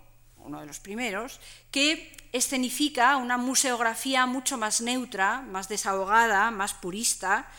uno 0.44 0.60
de 0.60 0.66
los 0.66 0.80
primeros, 0.80 1.40
que 1.72 2.16
escenifica 2.32 3.18
una 3.18 3.38
museografía 3.38 4.26
mucho 4.26 4.58
más 4.58 4.82
neutra, 4.82 5.42
más 5.42 5.68
desahogada, 5.68 6.52
más 6.52 6.74
purista, 6.74 7.50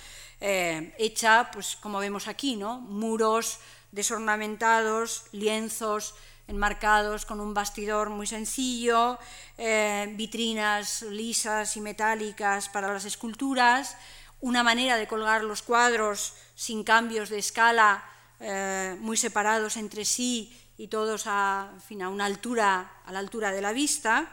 eh, 0.40 0.94
hecha, 0.98 1.50
pues 1.52 1.76
como 1.76 1.98
vemos 1.98 2.28
aquí, 2.28 2.56
¿no? 2.56 2.80
muros 2.80 3.58
desornamentados, 3.92 5.24
lienzos 5.32 6.14
enmarcados 6.46 7.26
con 7.26 7.40
un 7.40 7.54
bastidor 7.54 8.10
muy 8.10 8.26
sencillo, 8.26 9.18
eh, 9.56 10.12
vitrinas 10.16 11.02
lisas 11.02 11.76
y 11.76 11.80
metálicas 11.80 12.68
para 12.68 12.92
las 12.92 13.04
esculturas, 13.04 13.96
una 14.40 14.62
manera 14.62 14.96
de 14.96 15.06
colgar 15.06 15.44
los 15.44 15.62
cuadros 15.62 16.34
sin 16.54 16.82
cambios 16.82 17.28
de 17.28 17.38
escala, 17.38 18.04
eh, 18.40 18.96
muy 18.98 19.16
separados 19.16 19.76
entre 19.76 20.04
sí 20.04 20.56
y 20.80 20.88
todos 20.88 21.24
a, 21.26 21.74
una 21.90 22.24
altura, 22.24 23.02
a 23.04 23.12
la 23.12 23.18
altura 23.18 23.52
de 23.52 23.60
la 23.60 23.74
vista, 23.74 24.30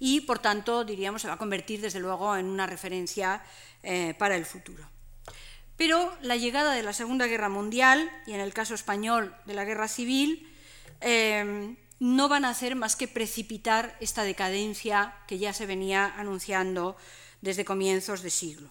y 0.00 0.22
por 0.22 0.40
tanto, 0.40 0.84
diríamos, 0.84 1.22
se 1.22 1.28
va 1.28 1.34
a 1.34 1.38
convertir 1.38 1.80
desde 1.80 2.00
luego 2.00 2.36
en 2.36 2.46
una 2.46 2.66
referencia 2.66 3.40
eh, 3.84 4.16
para 4.18 4.34
el 4.34 4.44
futuro. 4.44 4.84
Pero 5.76 6.12
la 6.22 6.34
llegada 6.34 6.74
de 6.74 6.82
la 6.82 6.92
Segunda 6.92 7.28
Guerra 7.28 7.48
Mundial, 7.48 8.10
y 8.26 8.32
en 8.32 8.40
el 8.40 8.52
caso 8.52 8.74
español 8.74 9.32
de 9.44 9.54
la 9.54 9.64
Guerra 9.64 9.86
Civil, 9.86 10.52
eh, 11.00 11.76
no 12.00 12.28
van 12.28 12.44
a 12.44 12.48
hacer 12.48 12.74
más 12.74 12.96
que 12.96 13.06
precipitar 13.06 13.96
esta 14.00 14.24
decadencia 14.24 15.14
que 15.28 15.38
ya 15.38 15.52
se 15.52 15.66
venía 15.66 16.14
anunciando 16.16 16.96
desde 17.42 17.64
comienzos 17.64 18.22
de 18.22 18.30
siglo. 18.30 18.68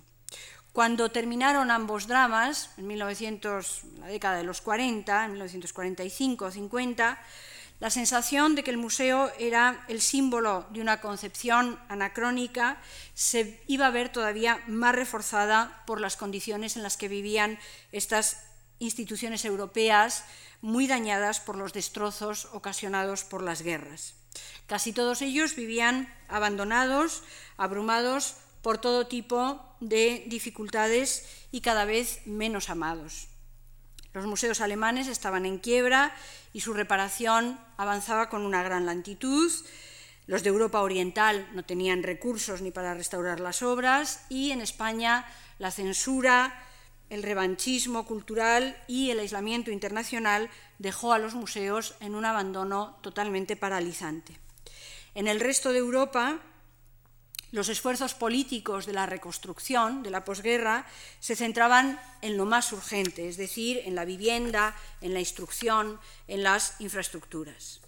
Cuando 0.75 1.09
terminaron 1.09 1.71
ambos 1.71 2.05
dramas, 2.05 2.69
en 2.75 2.87
1900, 2.87 3.83
la 3.97 4.07
década 4.07 4.35
de 4.35 4.43
los 4.43 4.59
40, 4.59 5.23
en 5.23 5.35
1945-50, 5.39 7.17
la 7.79 7.89
sensación 7.89 8.55
de 8.55 8.63
que 8.65 8.71
el 8.71 8.77
museo 8.77 9.31
era 9.39 9.85
el 9.87 10.01
símbolo 10.01 10.67
de 10.71 10.81
una 10.81 10.99
concepción 10.99 11.79
anacrónica 11.87 12.81
se 13.13 13.63
iba 13.67 13.87
a 13.87 13.89
ver 13.91 14.09
todavía 14.09 14.61
más 14.67 14.93
reforzada 14.93 15.81
por 15.87 16.01
las 16.01 16.17
condiciones 16.17 16.75
en 16.75 16.83
las 16.83 16.97
que 16.97 17.07
vivían 17.07 17.57
estas 17.93 18.43
instituciones 18.79 19.45
europeas 19.45 20.25
muy 20.59 20.87
dañadas 20.87 21.39
por 21.39 21.55
los 21.55 21.71
destrozos 21.71 22.49
ocasionados 22.51 23.23
por 23.23 23.43
las 23.43 23.61
guerras. 23.61 24.15
Casi 24.67 24.91
todos 24.91 25.21
ellos 25.21 25.55
vivían 25.55 26.13
abandonados, 26.27 27.23
abrumados 27.55 28.35
por 28.65 28.79
todo 28.79 29.05
tipo 29.05 29.61
de 29.79 30.23
dificultades 30.25 31.23
y 31.51 31.61
cada 31.61 31.85
vez 31.85 32.25
menos 32.25 32.71
amados. 32.71 33.27
Los 34.11 34.25
museos 34.25 34.59
alemanes 34.59 35.07
estaban 35.07 35.45
en 35.45 35.59
quiebra 35.59 36.15
y 36.51 36.61
su 36.61 36.73
reparación 36.73 37.59
avanzaba 37.77 38.27
con 38.27 38.43
una 38.43 38.63
gran 38.63 38.87
lentitud. 38.87 39.51
Los 40.25 40.41
de 40.41 40.49
Europa 40.49 40.81
Oriental 40.81 41.47
no 41.53 41.63
tenían 41.63 42.01
recursos 42.01 42.63
ni 42.63 42.71
para 42.71 42.95
restaurar 42.95 43.39
las 43.39 43.61
obras 43.61 44.25
y 44.29 44.49
en 44.49 44.61
España 44.61 45.27
la 45.59 45.69
censura, 45.69 46.59
el 47.11 47.21
revanchismo 47.21 48.07
cultural 48.07 48.75
y 48.87 49.11
el 49.11 49.19
aislamiento 49.19 49.69
internacional 49.69 50.49
dejó 50.79 51.13
a 51.13 51.19
los 51.19 51.35
museos 51.35 51.93
en 51.99 52.15
un 52.15 52.25
abandono 52.25 52.97
totalmente 53.03 53.55
paralizante. 53.55 54.39
En 55.13 55.27
el 55.27 55.39
resto 55.39 55.71
de 55.71 55.77
Europa, 55.77 56.41
los 57.55 57.69
esfuerzos 57.69 58.13
políticos 58.13 58.85
de 58.85 58.91
la 58.91 59.05
reconstrucción, 59.05 60.03
de 60.03 60.09
la 60.09 60.25
posguerra, 60.25 60.85
se 61.21 61.37
centraban 61.37 61.97
en 62.21 62.35
lo 62.35 62.43
más 62.43 62.73
urgente, 62.73 63.29
es 63.29 63.37
decir, 63.37 63.81
en 63.85 63.95
la 63.95 64.03
vivienda, 64.03 64.75
en 64.99 65.13
la 65.13 65.21
instrucción, 65.21 65.97
en 66.27 66.43
las 66.43 66.75
infraestructuras. 66.79 67.79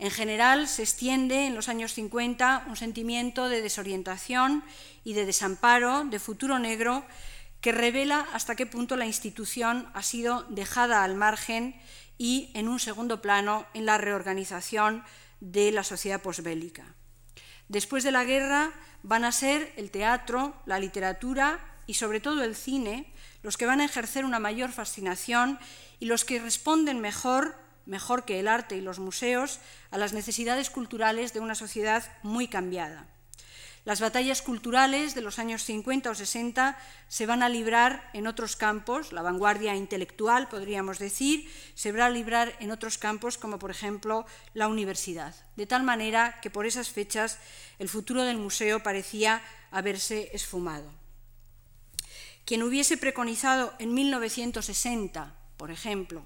En 0.00 0.10
general, 0.10 0.66
se 0.66 0.82
extiende 0.82 1.46
en 1.46 1.54
los 1.54 1.68
años 1.68 1.94
50 1.94 2.64
un 2.66 2.74
sentimiento 2.74 3.48
de 3.48 3.62
desorientación 3.62 4.64
y 5.04 5.12
de 5.12 5.26
desamparo, 5.26 6.02
de 6.04 6.18
futuro 6.18 6.58
negro, 6.58 7.04
que 7.60 7.70
revela 7.70 8.26
hasta 8.32 8.56
qué 8.56 8.66
punto 8.66 8.96
la 8.96 9.06
institución 9.06 9.88
ha 9.94 10.02
sido 10.02 10.42
dejada 10.50 11.04
al 11.04 11.14
margen 11.14 11.80
y 12.18 12.50
en 12.54 12.66
un 12.66 12.80
segundo 12.80 13.22
plano 13.22 13.64
en 13.74 13.86
la 13.86 13.96
reorganización 13.96 15.04
de 15.38 15.70
la 15.70 15.84
sociedad 15.84 16.20
posbélica. 16.20 16.96
Después 17.68 18.04
de 18.04 18.12
la 18.12 18.24
guerra, 18.24 18.72
van 19.02 19.24
a 19.24 19.32
ser 19.32 19.72
el 19.76 19.90
teatro, 19.90 20.54
la 20.66 20.78
literatura 20.78 21.60
y 21.86 21.94
sobre 21.94 22.20
todo 22.20 22.42
el 22.42 22.56
cine 22.56 23.12
los 23.42 23.58
que 23.58 23.66
van 23.66 23.80
a 23.80 23.84
ejercer 23.84 24.24
una 24.24 24.38
mayor 24.38 24.72
fascinación 24.72 25.58
y 26.00 26.06
los 26.06 26.24
que 26.24 26.40
responden 26.40 27.00
mejor, 27.00 27.54
mejor 27.84 28.24
que 28.24 28.40
el 28.40 28.48
arte 28.48 28.76
y 28.76 28.80
los 28.80 28.98
museos, 28.98 29.60
a 29.90 29.98
las 29.98 30.14
necesidades 30.14 30.70
culturales 30.70 31.34
de 31.34 31.40
una 31.40 31.54
sociedad 31.54 32.02
muy 32.22 32.48
cambiada. 32.48 33.06
Las 33.84 34.00
batallas 34.00 34.40
culturales 34.40 35.14
de 35.14 35.20
los 35.20 35.38
años 35.38 35.62
50 35.64 36.10
o 36.10 36.14
60 36.14 36.78
se 37.06 37.26
van 37.26 37.42
a 37.42 37.50
librar 37.50 38.08
en 38.14 38.26
otros 38.26 38.56
campos, 38.56 39.12
la 39.12 39.20
vanguardia 39.20 39.76
intelectual, 39.76 40.48
podríamos 40.48 40.98
decir, 40.98 41.52
se 41.74 41.92
va 41.92 42.06
a 42.06 42.10
librar 42.10 42.56
en 42.60 42.70
otros 42.70 42.96
campos, 42.96 43.36
como 43.36 43.58
por 43.58 43.70
ejemplo 43.70 44.24
la 44.54 44.68
universidad. 44.68 45.34
De 45.56 45.66
tal 45.66 45.82
manera 45.82 46.40
que 46.40 46.48
por 46.48 46.64
esas 46.64 46.88
fechas 46.88 47.38
el 47.78 47.90
futuro 47.90 48.22
del 48.22 48.38
museo 48.38 48.82
parecía 48.82 49.42
haberse 49.70 50.30
esfumado. 50.32 50.90
Quien 52.46 52.62
hubiese 52.62 52.96
preconizado 52.96 53.74
en 53.78 53.92
1960, 53.92 55.34
por 55.58 55.70
ejemplo, 55.70 56.24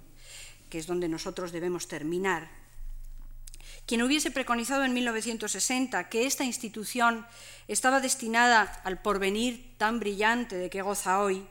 que 0.70 0.78
es 0.78 0.86
donde 0.86 1.08
nosotros 1.08 1.50
debemos 1.50 1.88
terminar, 1.88 2.50
quien 3.88 4.02
hubiese 4.02 4.30
preconizado 4.30 4.84
en 4.84 4.92
1960 4.92 6.10
que 6.10 6.26
esta 6.26 6.44
institución 6.44 7.26
estaba 7.68 8.00
destinada 8.00 8.60
al 8.84 9.00
porvenir 9.00 9.78
tan 9.78 9.98
brillante 9.98 10.56
de 10.56 10.68
que 10.68 10.82
goza 10.82 11.20
hoy, 11.20 11.46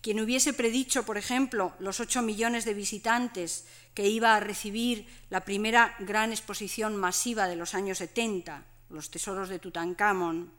quien 0.00 0.18
hubiese 0.20 0.54
predicho, 0.54 1.04
por 1.04 1.18
ejemplo, 1.18 1.74
los 1.78 2.00
ocho 2.00 2.22
millones 2.22 2.64
de 2.64 2.72
visitantes 2.72 3.66
que 3.92 4.08
iba 4.08 4.34
a 4.34 4.40
recibir 4.40 5.06
la 5.28 5.44
primera 5.44 5.94
gran 5.98 6.32
exposición 6.32 6.96
masiva 6.96 7.46
de 7.46 7.56
los 7.56 7.74
años 7.74 7.98
70, 7.98 8.64
los 8.88 9.10
tesoros 9.10 9.50
de 9.50 9.58
Tutankamón, 9.58 10.50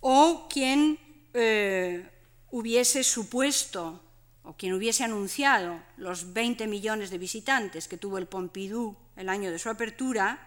o 0.00 0.46
quien 0.52 0.98
eh, 1.32 2.06
hubiese 2.50 3.02
supuesto 3.02 4.04
o 4.48 4.56
quien 4.56 4.72
hubiese 4.72 5.04
anunciado 5.04 5.78
los 5.98 6.32
20 6.32 6.66
millones 6.66 7.10
de 7.10 7.20
visitantes 7.20 7.86
que 7.86 8.00
tuvo 8.00 8.16
el 8.16 8.24
Pompidou 8.24 8.96
el 9.12 9.28
año 9.28 9.52
de 9.52 9.60
su 9.60 9.68
apertura, 9.68 10.40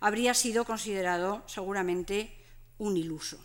habría 0.00 0.34
sido 0.34 0.66
considerado 0.66 1.46
seguramente 1.46 2.34
un 2.78 2.96
iluso. 2.96 3.38